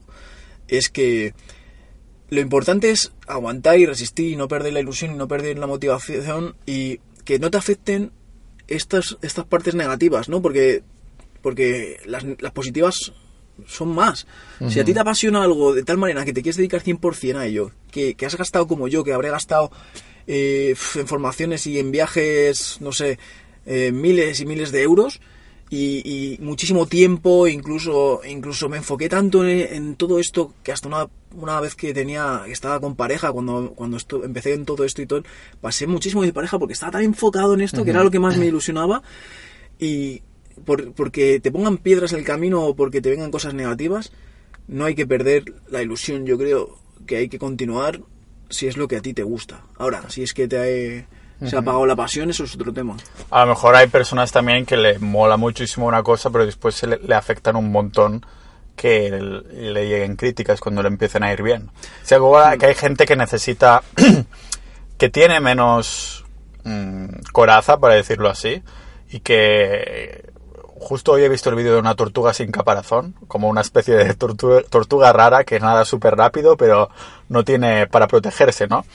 [0.70, 1.34] es que
[2.30, 5.68] lo importante es aguantar y resistir y no perder la ilusión y no perder la
[5.68, 8.12] motivación y que no te afecten
[8.70, 10.42] estas, estas partes negativas, ¿no?
[10.42, 10.84] Porque,
[11.42, 13.14] porque las, las positivas
[13.68, 14.28] son más.
[14.70, 17.46] Si a ti te apasiona algo de tal manera que te quieres dedicar 100% a
[17.46, 19.72] ello, que, que has gastado como yo, que habré gastado
[20.28, 23.20] eh, en formaciones y en viajes, no sé,
[23.66, 25.20] eh, miles y miles de euros,
[25.72, 30.88] y, y muchísimo tiempo, incluso incluso me enfoqué tanto en, en todo esto que hasta
[30.88, 35.02] una, una vez que tenía estaba con pareja cuando cuando esto, empecé en todo esto
[35.02, 35.24] y todo
[35.62, 38.36] pasé muchísimo de pareja porque estaba tan enfocado en esto que era lo que más
[38.38, 39.04] me ilusionaba
[39.78, 40.22] y
[40.66, 44.12] por- porque te pongan piedras en el camino o porque te vengan cosas negativas
[44.68, 48.02] no hay que perder la ilusión yo creo que hay que continuar
[48.50, 49.64] si es lo que a ti te gusta.
[49.78, 51.06] Ahora si es que te
[51.46, 52.96] se ha apagado la pasión eso es otro tema.
[53.30, 56.88] A lo mejor hay personas también que le mola muchísimo una cosa, pero después se
[56.88, 58.26] le, le afectan un montón
[58.80, 61.70] que le lleguen críticas cuando le empiecen a ir bien.
[62.04, 63.84] O sea, igual que hay gente que necesita,
[64.98, 66.24] que tiene menos
[66.64, 68.64] mm, coraza, para decirlo así,
[69.12, 70.30] y que
[70.80, 74.14] justo hoy he visto el vídeo de una tortuga sin caparazón, como una especie de
[74.16, 76.90] tortuga, tortuga rara que nada súper rápido, pero
[77.28, 78.86] no tiene para protegerse, ¿no?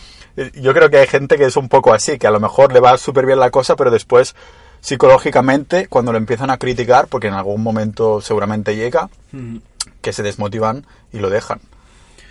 [0.55, 2.81] Yo creo que hay gente que es un poco así, que a lo mejor le
[2.81, 4.35] va súper bien la cosa, pero después
[4.81, 9.59] psicológicamente, cuando lo empiezan a criticar, porque en algún momento seguramente llega, Mm.
[10.01, 11.61] que se desmotivan y lo dejan.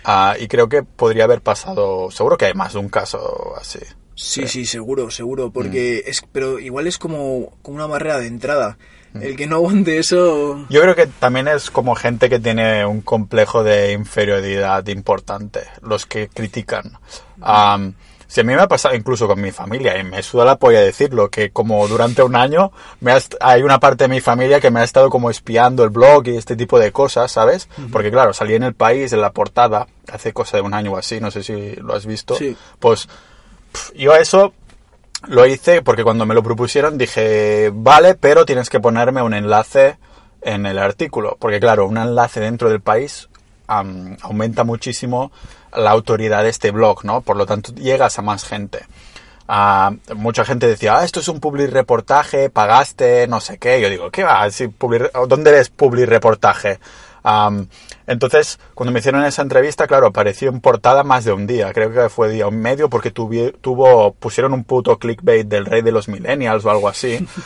[0.04, 3.80] Ah, y creo que podría haber pasado, seguro que hay más de un caso así.
[4.14, 8.78] Sí, sí, seguro, seguro, porque es, pero igual es como, como una barrera de entrada.
[9.20, 13.00] El que no aguante eso, Yo creo que también es como gente que tiene un
[13.00, 16.98] complejo de inferioridad importante, los que critican.
[17.40, 17.94] Am,
[18.26, 20.80] si a mí me ha pasado incluso con mi familia, y me suda la polla
[20.80, 24.72] decirlo, que como durante un año me ha hay una parte de mi familia que
[24.72, 27.68] me ha estado como espiando el blog y este tipo de cosas, ¿sabes?
[27.92, 30.96] Porque claro, salí en el país, en la portada, hace cosa de un año o
[30.96, 32.34] así, no sé si lo has visto.
[32.34, 32.56] Sí.
[32.80, 33.08] Pues
[33.72, 34.52] pf, yo eso
[35.28, 39.96] lo hice porque cuando me lo propusieron dije, vale, pero tienes que ponerme un enlace
[40.42, 41.36] en el artículo.
[41.38, 43.28] Porque claro, un enlace dentro del país
[43.66, 45.32] aumenta muchísimo
[45.74, 47.22] la autoridad de este blog, ¿no?
[47.22, 48.80] Por lo tanto, llegas a más gente.
[49.48, 53.80] Ah, mucha gente decía, ah, esto es un public reportaje, pagaste, no sé qué.
[53.80, 54.50] Yo digo, ¿qué va?
[54.50, 56.78] Si public- ¿Dónde eres public reportaje?
[57.24, 57.66] Am,
[58.06, 61.72] entonces, cuando me hicieron esa entrevista, claro, apareció en portada más de un día.
[61.72, 65.82] Creo que fue día y medio porque tuvi- tuvo, pusieron un puto clickbait del rey
[65.82, 67.26] de los millennials o algo así.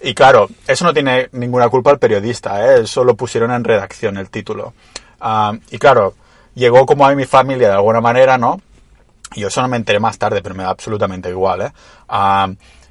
[0.00, 2.82] Y claro, eso no tiene ninguna culpa al periodista, ¿eh?
[2.82, 4.72] eso lo pusieron en redacción el título.
[5.20, 6.14] Ah, y claro,
[6.54, 8.60] llegó como a mi familia de alguna manera, ¿no?
[9.34, 11.72] Y yo eso no me enteré más tarde, pero me da absolutamente igual, ¿eh?
[12.08, 12.48] Ah,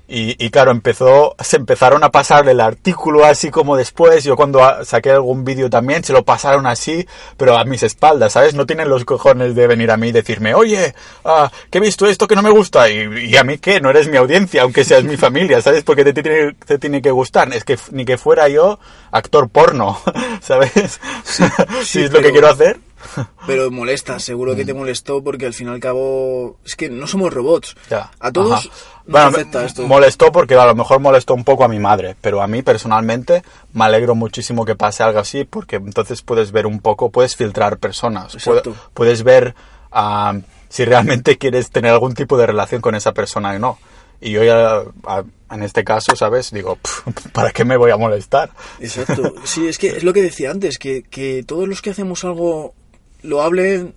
[0.07, 4.23] y, y claro, empezó, se empezaron a pasar el artículo así como después.
[4.23, 7.05] Yo cuando saqué algún vídeo también se lo pasaron así,
[7.35, 8.53] pero a mis espaldas, ¿sabes?
[8.53, 10.95] No tienen los cojones de venir a mí y decirme, oye,
[11.25, 12.89] ah, que he visto esto que no me gusta.
[12.89, 15.83] Y, y a mí qué, no eres mi audiencia, aunque seas mi familia, ¿sabes?
[15.83, 17.53] Porque te tiene, te tiene que gustar.
[17.53, 18.79] Es que ni que fuera yo
[19.11, 19.99] actor porno,
[20.41, 20.71] ¿sabes?
[21.83, 22.86] si es lo que quiero hacer.
[23.47, 27.07] pero molesta, seguro que te molestó porque al fin y al cabo es que no
[27.07, 27.75] somos robots.
[27.89, 28.11] Ya.
[28.19, 28.71] A todos nos
[29.05, 29.87] Bueno, afecta esto.
[29.87, 33.43] molestó porque a lo mejor molestó un poco a mi madre, pero a mí personalmente
[33.73, 37.77] me alegro muchísimo que pase algo así porque entonces puedes ver un poco, puedes filtrar
[37.77, 38.75] personas, Exacto.
[38.93, 39.55] Puedes ver
[39.91, 40.33] ah,
[40.69, 43.79] si realmente quieres tener algún tipo de relación con esa persona o no.
[44.19, 46.49] Y yo ya, ah, en este caso, ¿sabes?
[46.51, 47.03] Digo, "Pf,
[47.33, 48.49] ¿para qué me voy a molestar?
[48.79, 49.35] Exacto.
[49.43, 52.73] Sí, es que es lo que decía antes, que, que todos los que hacemos algo
[53.23, 53.93] loable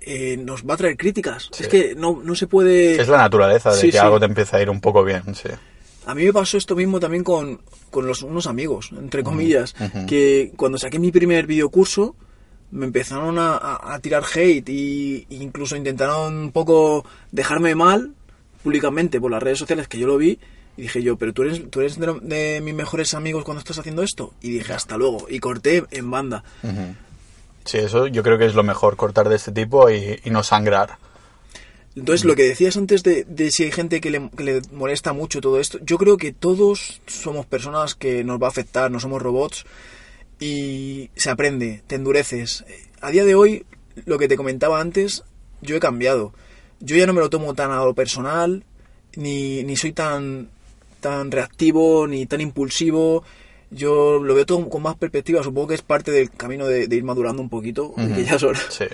[0.00, 1.50] eh, nos va a traer críticas.
[1.58, 3.00] Es que no, no se puede...
[3.00, 3.98] Es la naturaleza de Sí, que sí.
[3.98, 5.48] algo te empieza a ir un poco bien, sí.
[6.06, 7.60] A mí me pasó esto mismo también con,
[7.90, 9.74] con los, unos amigos, entre comillas,
[10.06, 12.16] que cuando saqué mi primer videocurso
[12.70, 18.14] me empezaron a, a- a tirar hate e incluso intentaron un poco dejarme mal
[18.62, 20.38] públicamente por las redes sociales que yo lo vi
[20.78, 23.58] Y dije yo, pero tú eres, tú eres de, lo- de mis mejores amigos cuando
[23.58, 24.32] estás haciendo esto.
[24.40, 25.26] Y dije, hasta luego.
[25.28, 26.44] Y corté en banda.
[27.68, 30.96] Sí, eso yo creo que es lo mejor, cortar de este tipo y, no sangrar.
[31.94, 35.42] Entonces, lo que decías antes de, si hay gente que le, que le molesta mucho
[35.42, 39.20] todo esto, yo creo que todos somos personas que nos va a afectar, no somos
[39.20, 39.66] robots
[40.40, 42.64] y se aprende, te endureces.
[43.02, 43.66] A día de hoy,
[44.06, 45.24] lo que te comentaba antes,
[45.60, 46.32] yo he cambiado.
[46.80, 48.64] Yo ya no me lo tomo tan a lo personal,
[49.14, 50.48] ni, ni soy tan,
[51.00, 53.24] tan reactivo, ni tan impulsivo.
[53.70, 56.96] Yo lo veo todo con más perspectiva, supongo que es parte del camino de, de
[56.96, 58.58] ir madurando un poquito, que ya es hora.
[58.70, 58.84] Sí.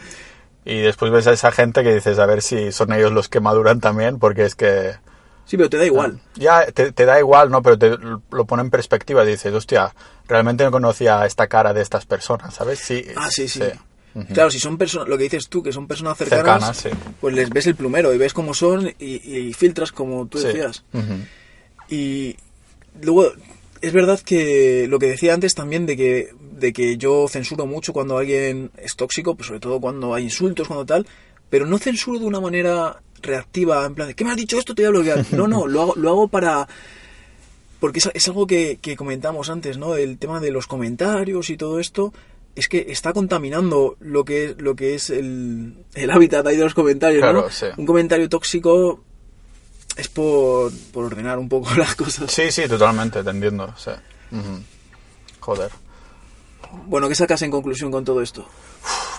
[0.65, 3.39] Y después ves a esa gente que dices, a ver si son ellos los que
[3.41, 4.93] maduran también, porque es que...
[5.47, 6.19] Sí, pero te da igual.
[6.37, 7.61] Ya, te, te da igual, ¿no?
[7.63, 7.99] Pero te
[8.31, 9.27] lo pone en perspectiva.
[9.27, 9.95] Dices, hostia,
[10.27, 12.79] realmente no conocía esta cara de estas personas, ¿sabes?
[12.79, 13.05] Sí.
[13.15, 13.61] Ah, sí, sí.
[14.33, 17.15] Claro, si son personas, lo que dices tú, que son personas cercanas, Cercanas, sí.
[17.21, 19.05] pues les ves el plumero y ves cómo son y,
[19.39, 20.47] y filtras como tú Sí.
[20.47, 20.83] decías.
[20.95, 21.15] Ujú.
[21.91, 22.37] Y
[23.03, 23.33] luego,
[23.87, 27.93] es verdad que lo que decía antes también de que, de que yo censuro mucho
[27.93, 31.07] cuando alguien es tóxico, pues sobre todo cuando hay insultos, cuando tal,
[31.51, 34.75] pero no censuro de una manera reactiva, en plan de, ¿qué me has dicho esto?
[34.75, 35.27] Te voy a bloquear.
[35.33, 36.67] No, no, lo hago, lo hago para...
[37.81, 39.97] Porque es, es algo que, que comentamos antes, ¿no?
[39.97, 42.15] El tema de los comentarios y todo esto,
[42.55, 46.75] es que está contaminando lo que, lo que es el, el hábitat ahí de los
[46.75, 47.51] comentarios, Claro, ¿no?
[47.51, 47.67] sí.
[47.77, 49.03] Un comentario tóxico
[49.97, 52.31] es por, por ordenar un poco las cosas.
[52.31, 53.75] Sí, sí, totalmente, te entiendo.
[55.41, 55.71] Joder.
[56.87, 58.47] Bueno, ¿qué sacas en conclusión con todo esto?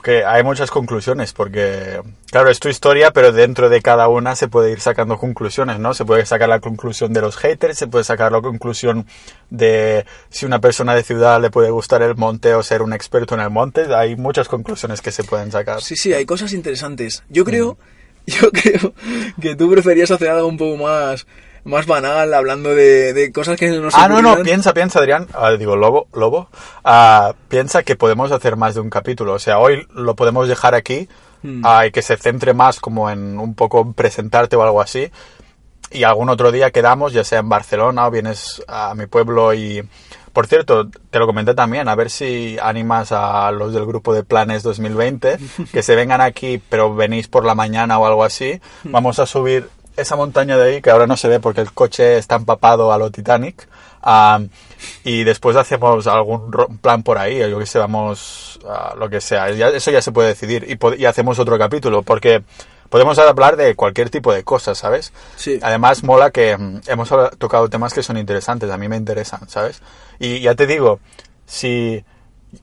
[0.06, 2.00] que hay muchas conclusiones porque,
[2.30, 5.96] claro, es tu historia, pero dentro de cada una se puede ir sacando conclusiones, ¿no?
[5.96, 9.08] Se puede sacar la conclusión de los haters, se puede sacar la conclusión
[9.50, 13.34] de si una persona de ciudad le puede gustar el monte o ser un experto
[13.34, 13.96] en el monte.
[13.96, 15.82] Hay muchas conclusiones que se pueden sacar.
[15.82, 17.24] Sí, sí, hay cosas interesantes.
[17.30, 17.80] Yo creo,
[18.42, 18.94] yo creo
[19.42, 21.28] que tú preferías hacer algo un poco más,
[21.64, 25.28] más banal, hablando de, de cosas que no se Ah, no, no, piensa, piensa, Adrián.
[25.34, 26.50] Ah, digo, Lobo, Lobo.
[26.84, 29.34] Ah, piensa que podemos hacer más de un capítulo.
[29.34, 31.08] O sea, hoy lo podemos dejar aquí
[31.46, 31.62] Hmm.
[31.64, 35.12] ah, y que se centre más como en un poco presentarte o algo así.
[35.92, 39.88] Y algún otro día quedamos, ya sea en Barcelona o vienes a mi pueblo y...
[40.34, 44.24] Por cierto, te lo comenté también, a ver si animas a los del grupo de
[44.26, 45.38] Planes 2020
[45.72, 48.60] que se vengan aquí, pero venís por la mañana o algo así.
[48.84, 52.18] Vamos a subir esa montaña de ahí, que ahora no se ve porque el coche
[52.18, 53.66] está empapado a lo Titanic.
[54.02, 54.42] ah,
[55.06, 56.52] y después hacemos algún
[56.82, 59.50] plan por ahí, yo que sé, vamos a lo que sea.
[59.52, 62.44] Ya- eso ya se puede decidir y, y hacemos otro capítulo, porque
[62.90, 65.14] podemos hablar de cualquier tipo de cosas, ¿sabes?
[65.36, 65.60] Sí.
[65.62, 69.82] Además, mola que mm, hemos tocado temas que son interesantes, a mí me interesan, ¿sabes?
[70.20, 71.00] Y ya te digo,
[71.46, 72.04] si...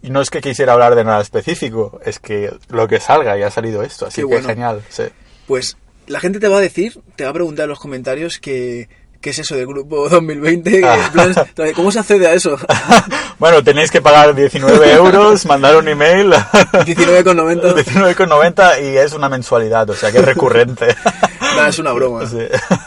[0.02, 3.50] no es que quisiera hablar de nada específico, es que lo que salga ya ha
[3.50, 4.48] salido esto, así Qué que bueno.
[4.48, 5.04] genial, sí.
[5.46, 5.76] Pues
[6.06, 8.88] la gente te va a decir, te va a preguntar en los comentarios que,
[9.22, 11.08] qué es eso del grupo 2020, que, Ah.
[11.12, 11.32] plan,
[11.74, 12.58] ¿cómo se accede a eso?
[13.38, 16.30] bueno, tenéis que pagar 19 euros, mandar un email.
[16.32, 17.74] 19,90.
[17.74, 20.94] 19,90 y es una mensualidad, o sea que es recurrente.
[21.40, 22.26] Nada, es una broma.
[22.26, 22.38] Sí.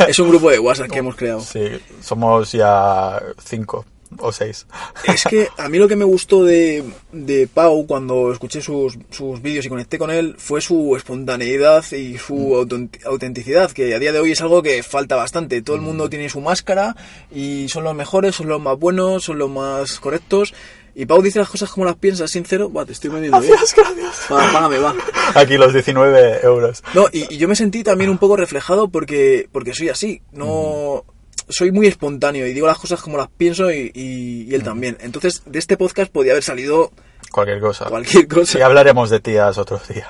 [0.07, 1.40] Es un grupo de WhatsApp que hemos creado.
[1.40, 3.86] Sí, somos ya cinco
[4.19, 4.68] o seis.
[5.06, 9.41] Es que a mí lo que me gustó de, de Pau cuando escuché sus, sus
[9.41, 14.11] vídeos y conecté con él fue su espontaneidad y su autent- autenticidad, que a día
[14.11, 15.61] de hoy es algo que falta bastante.
[15.61, 16.95] Todo el mundo tiene su máscara
[17.34, 20.53] y son los mejores, son los más buenos, son los más correctos.
[20.98, 22.69] Y Pau dice las cosas como las piensa, sincero.
[22.69, 23.52] Buah, te estoy vendiendo bien.
[23.53, 24.32] Gracias, gracias.
[24.32, 24.95] Va, págame, va.
[25.34, 26.82] Aquí los 19 euros.
[26.94, 30.22] No, y, y yo me sentí también un poco reflejado porque, porque soy así.
[30.32, 31.03] No.
[31.50, 34.98] Soy muy espontáneo y digo las cosas como las pienso y, y- y él también.
[35.02, 36.92] Entonces, de este podcast podía haber salido
[37.32, 37.86] Cualquier cosa.
[37.86, 38.52] cualquier cosa.
[38.54, 40.08] Sí, hablaremos de tías otro día.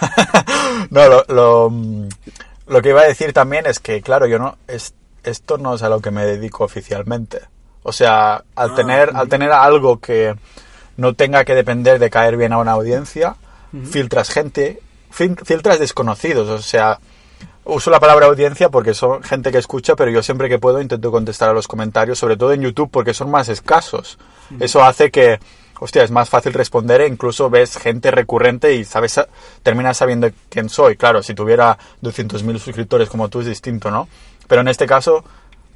[0.90, 1.72] no, lo, lo,
[2.66, 4.56] lo que iba a decir también es que, claro, yo no.
[4.68, 4.94] Es,
[5.24, 7.40] esto no es a lo que me dedico oficialmente.
[7.82, 10.34] O sea, al, Ah, tener, al tener algo que
[10.96, 13.36] no tenga que depender de caer bien a una audiencia,
[13.90, 14.80] filtras gente,
[15.10, 16.48] filtras desconocidos.
[16.48, 16.98] O sea,
[17.66, 21.10] uso la palabra audiencia porque son gente que escucha, pero yo siempre que puedo intento
[21.10, 24.18] contestar a los comentarios, sobre todo en YouTube, porque son más escasos.
[24.60, 25.38] Eso hace que,
[25.80, 29.20] hostia, es más fácil responder e incluso ves gente recurrente y sabes,
[29.62, 30.96] terminas sabiendo quién soy.
[30.96, 34.08] Claro, si tuviera 200.000 suscriptores como tú es distinto, ¿no?
[34.46, 35.24] Pero en este caso,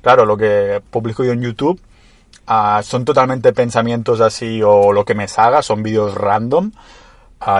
[0.02, 1.80] claro, lo que publico yo en YouTube
[2.46, 6.70] ah, son totalmente pensamientos así o lo que me salga, son vídeos random,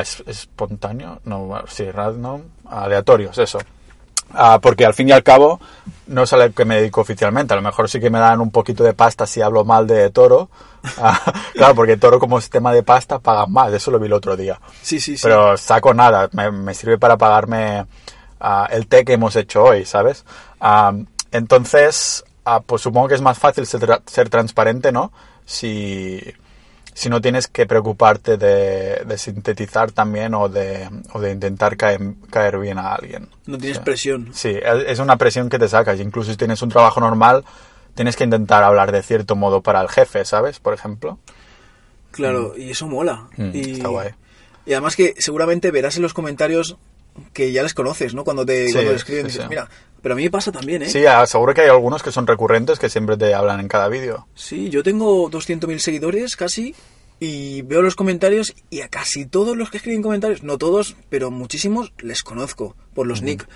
[0.00, 3.58] es- espontáneo, no, sí, random, aleatorios, eso.
[4.32, 5.60] Ah, porque al fin y al cabo
[6.06, 7.54] no es a lo que me dedico oficialmente.
[7.54, 10.10] A lo mejor sí que me dan un poquito de pasta si hablo mal de
[10.10, 10.48] Toro.
[10.96, 11.20] Ah,
[11.52, 13.70] claro, porque Toro como sistema de pasta paga más.
[13.72, 14.58] Eso lo vi el otro día.
[14.80, 15.22] Sí, sí, sí.
[15.22, 16.30] Pero saco nada.
[16.32, 17.84] Me, me sirve para pagarme
[18.40, 20.24] ah, el té que hemos hecho hoy, ¿sabes?
[21.32, 22.24] Entonces,
[22.66, 25.12] pues supongo que es más fácil ser, ser transparente, ¿no?
[25.44, 26.20] Si,
[27.00, 31.98] si no tienes que preocuparte de, de sintetizar también o de, o de intentar caer,
[32.30, 33.30] caer bien a alguien.
[33.46, 33.82] No tienes Sí.
[33.84, 34.28] presión.
[34.34, 34.54] Sí,
[34.86, 35.98] es una presión que te sacas.
[35.98, 37.42] Incluso si tienes un trabajo normal,
[37.94, 40.60] tienes que intentar hablar de cierto modo para el jefe, ¿sabes?
[40.60, 41.18] Por ejemplo.
[42.10, 43.28] Claro, y eso mola.
[43.38, 44.10] Mm, y, está guay.
[44.66, 46.76] y además que seguramente verás en los comentarios
[47.32, 48.24] que ya les conoces, ¿no?
[48.24, 49.48] Cuando te Sí, cuando escriben, sí, dices, sí.
[49.48, 49.68] mira,
[50.02, 50.88] pero a mí me pasa también, ¿eh?
[50.88, 53.88] Sí, ah, seguro que hay algunos que son recurrentes que siempre te hablan en cada
[53.88, 54.26] vídeo.
[54.34, 56.74] Sí, yo tengo 200.000 seguidores casi
[57.22, 61.30] y veo los comentarios y a casi todos los que escriben comentarios, no todos, pero
[61.30, 63.46] muchísimos, les conozco por los nick.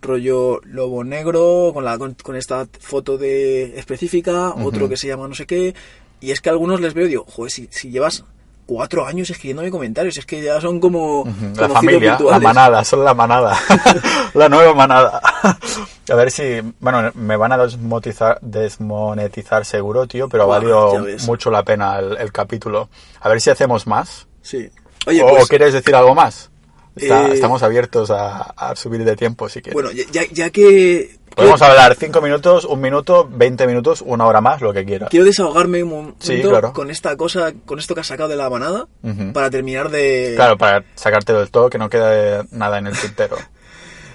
[0.00, 5.28] Rollo lobo negro con, la, con, con esta foto de específica, otro que se llama
[5.28, 5.74] no sé qué.
[6.22, 8.24] Y es que a algunos les veo y digo, joder, si, si llevas
[8.72, 11.24] cuatro años escribiéndome comentarios, es que ya son como...
[11.56, 13.58] La familia, la manada, son la manada.
[14.34, 15.20] la nueva manada.
[16.10, 21.26] a ver si, bueno, me van a desmonetizar, desmonetizar seguro, tío, pero ya ves.
[21.26, 22.88] mucho la pena el, el capítulo.
[23.20, 24.26] A ver si hacemos más.
[24.40, 24.70] Sí.
[25.06, 26.50] Oye, o, pues, o quieres decir algo más?
[26.96, 29.74] Está- Eh, Estamos abiertos a, a subir de tiempo, si quieres.
[29.74, 31.16] bueno, ya, ya- que...
[31.34, 35.08] Podemos quiero- hablar 5 minutos, un minuto, 20 minutos, una hora más, lo que quieras.
[35.08, 36.74] Quiero desahogarme un momento Sí, claro.
[36.74, 39.32] con esta cosa, con esto que has sacado de la manada, Ujú.
[39.32, 40.34] para terminar de...
[40.36, 43.36] Claro, para sacarte del todo, que no quede nada en el tintero.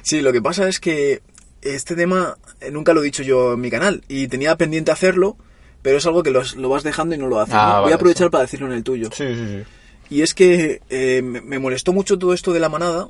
[0.03, 1.21] Sí, lo que pasa es que
[1.61, 5.35] este tema eh, nunca lo he dicho yo en mi canal y tenía pendiente hacerlo,
[5.81, 7.55] pero es algo que los- lo vas dejando y no lo haces.
[7.57, 7.81] Ah, ¿no?
[7.83, 8.31] Voy a aprovechar sí.
[8.31, 9.09] para decirlo en el tuyo.
[9.11, 9.63] Sí, sí, sí.
[10.09, 13.09] Y es que eh, me molestó mucho todo esto de la manada,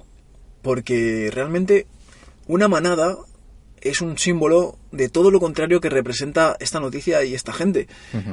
[0.62, 1.88] porque realmente
[2.48, 3.18] una manada
[3.82, 7.88] es un símbolo de todo lo contrario que representa esta noticia y esta gente.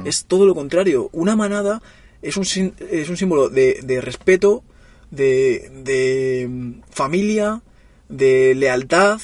[0.05, 1.09] Es todo lo contrario.
[1.13, 1.81] Una manada
[2.21, 4.63] es un, es un símbolo de, de respeto,
[5.11, 7.61] de, de mm, familia,
[8.09, 9.19] de lealtad,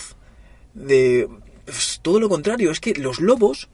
[0.74, 1.28] de
[1.66, 2.72] pues, todo lo contrario.
[2.72, 3.70] Es que los lobos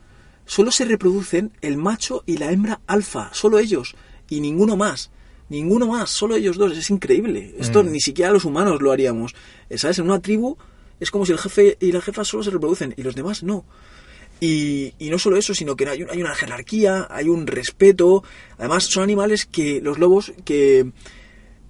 [0.46, 3.96] solo se reproducen el macho y la hembra alfa, solo ellos,
[4.30, 5.12] y ninguno más.
[5.50, 7.56] Ninguno más, solo ellos dos, es increíble.
[7.58, 7.92] Esto Mm.
[7.92, 9.34] ni siquiera los humanos lo haríamos.
[9.76, 10.00] ¿Sabes?
[10.00, 10.58] En una tribu
[11.00, 13.66] es como si el jefe y la jefa solo se reproducen y los demás no.
[14.40, 18.24] Y, y no solo eso, sino que hay, hay una jerarquía, hay un respeto.
[18.58, 20.92] Además, son animales que, los lobos, que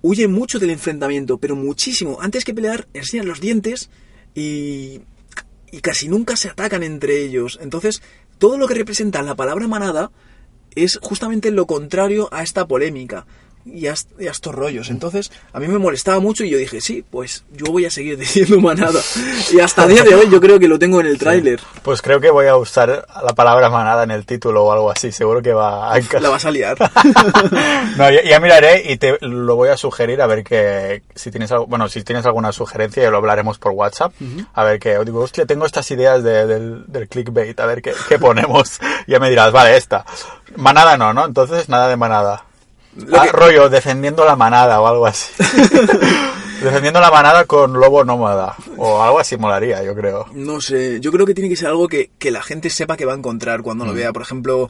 [0.02, 2.18] huyen mucho del enfrentamiento, pero muchísimo.
[2.20, 3.90] Antes que pelear, enseñan los dientes
[4.36, 5.02] y,
[5.72, 7.58] y casi nunca se atacan entre ellos.
[7.62, 8.02] Entonces,
[8.38, 10.12] todo lo que representa la palabra manada
[10.76, 13.26] es justamente lo contrario a esta polémica
[13.74, 14.90] y a, est- y rollos.
[14.90, 18.18] Entonces, a mí me molestaba mucho y yo dije, sí, pues yo voy a seguir
[18.20, 19.00] diciendo manada.
[19.52, 21.60] Y hasta el día de hoy yo creo que lo tengo en el tráiler.
[21.84, 25.12] Pues creo que voy a usar la palabra manada en el título o algo así.
[25.12, 26.22] Seguro que va a encajar.
[26.22, 26.78] La vas a liar.
[27.98, 31.52] No, ya, ya miraré y te lo voy a sugerir a ver que si tienes
[31.52, 34.14] algo, bueno, si tienes alguna sugerencia ya lo hablaremos por WhatsApp.
[34.54, 37.94] A ver que digo, hostia, tengo estas ideas de- del, del clickbait, a ver qué,
[38.08, 38.80] qué ponemos.
[39.08, 40.06] ya me dirás, vale, esta.
[40.56, 41.26] Manada no, ¿no?
[41.26, 42.46] Entonces nada de manada.
[43.14, 45.32] Ah, que- rollo, defendiendo la manada o algo así.
[46.64, 48.56] defendiendo la manada con lobo nómada.
[48.78, 50.26] O algo así molaría, yo creo.
[50.34, 53.06] No sé, yo creo que tiene que ser algo que, que la gente sepa que
[53.06, 53.88] va a encontrar cuando Mm.
[53.88, 54.14] lo vea.
[54.14, 54.70] Por ejemplo,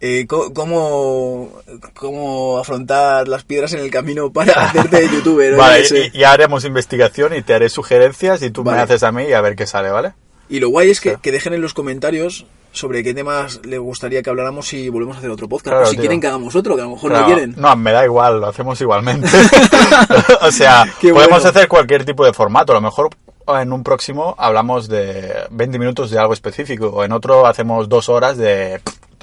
[0.00, 1.50] eh, cómo,
[1.94, 5.56] cómo afrontar las piedras en el camino para hacerte youtuber.
[5.56, 6.10] Vale, sé.
[6.12, 8.78] y, y haremos investigación y te haré sugerencias y tú Vale.
[8.78, 10.12] me haces a mí y a ver qué sale, ¿vale?
[10.48, 11.16] Y lo guay es que, Sí.
[11.22, 15.18] que dejen en los comentarios sobre qué temas les gustaría que habláramos si volvemos a
[15.18, 15.68] hacer otro podcast.
[15.68, 16.00] Claro, o si tío.
[16.00, 17.54] quieren que hagamos otro, que a lo mejor Claro, no quieren.
[17.56, 19.28] No, me da igual, lo hacemos igualmente.
[20.42, 21.48] o sea, Qué podemos bueno.
[21.50, 22.72] hacer cualquier tipo de formato.
[22.72, 23.10] A lo mejor
[23.46, 26.88] en un próximo hablamos de 20 minutos de algo específico.
[26.88, 28.80] O en otro hacemos dos horas de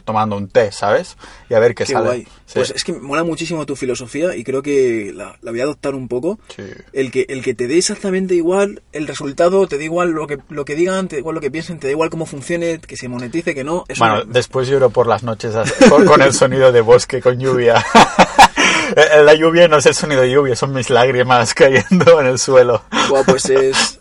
[0.10, 1.18] tomando un té, ¿sabes?
[1.50, 2.06] Y a ver qué, Qué sale.
[2.06, 2.24] guay.
[2.46, 2.54] Sí.
[2.56, 5.64] Pues es que me mola muchísimo tu filosofía y creo que la, la voy a
[5.64, 6.40] adoptar un poco.
[6.56, 6.64] Sí.
[6.94, 10.40] El que, el que te dé exactamente igual el resultado, te da igual lo que,
[10.50, 12.98] lo que digan, te da igual lo que piensen, te da igual cómo funcione, que
[12.98, 13.86] se monetice, que no.
[13.88, 15.54] Eso Bueno, me- después lloro por las noches
[15.90, 17.84] con, con el sonido de bosque, con lluvia.
[18.96, 22.40] Eh, La lluvia no es el sonido de lluvia, son mis lágrimas cayendo en el
[22.40, 22.82] suelo.
[23.28, 24.00] Pues es,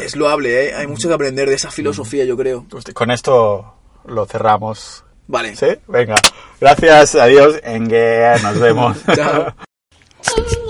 [0.00, 0.74] es loable, ¿eh?
[0.74, 2.64] Hay mucho que aprender de esa filosofía, yo creo.
[2.72, 3.74] Hostia, Con esto
[4.06, 5.03] lo cerramos.
[5.26, 5.56] Vale.
[5.56, 5.66] ¿Sí?
[5.88, 6.16] Venga.
[6.60, 8.96] Gracias, adiós, en que nos vemos.
[9.14, 9.54] Chao.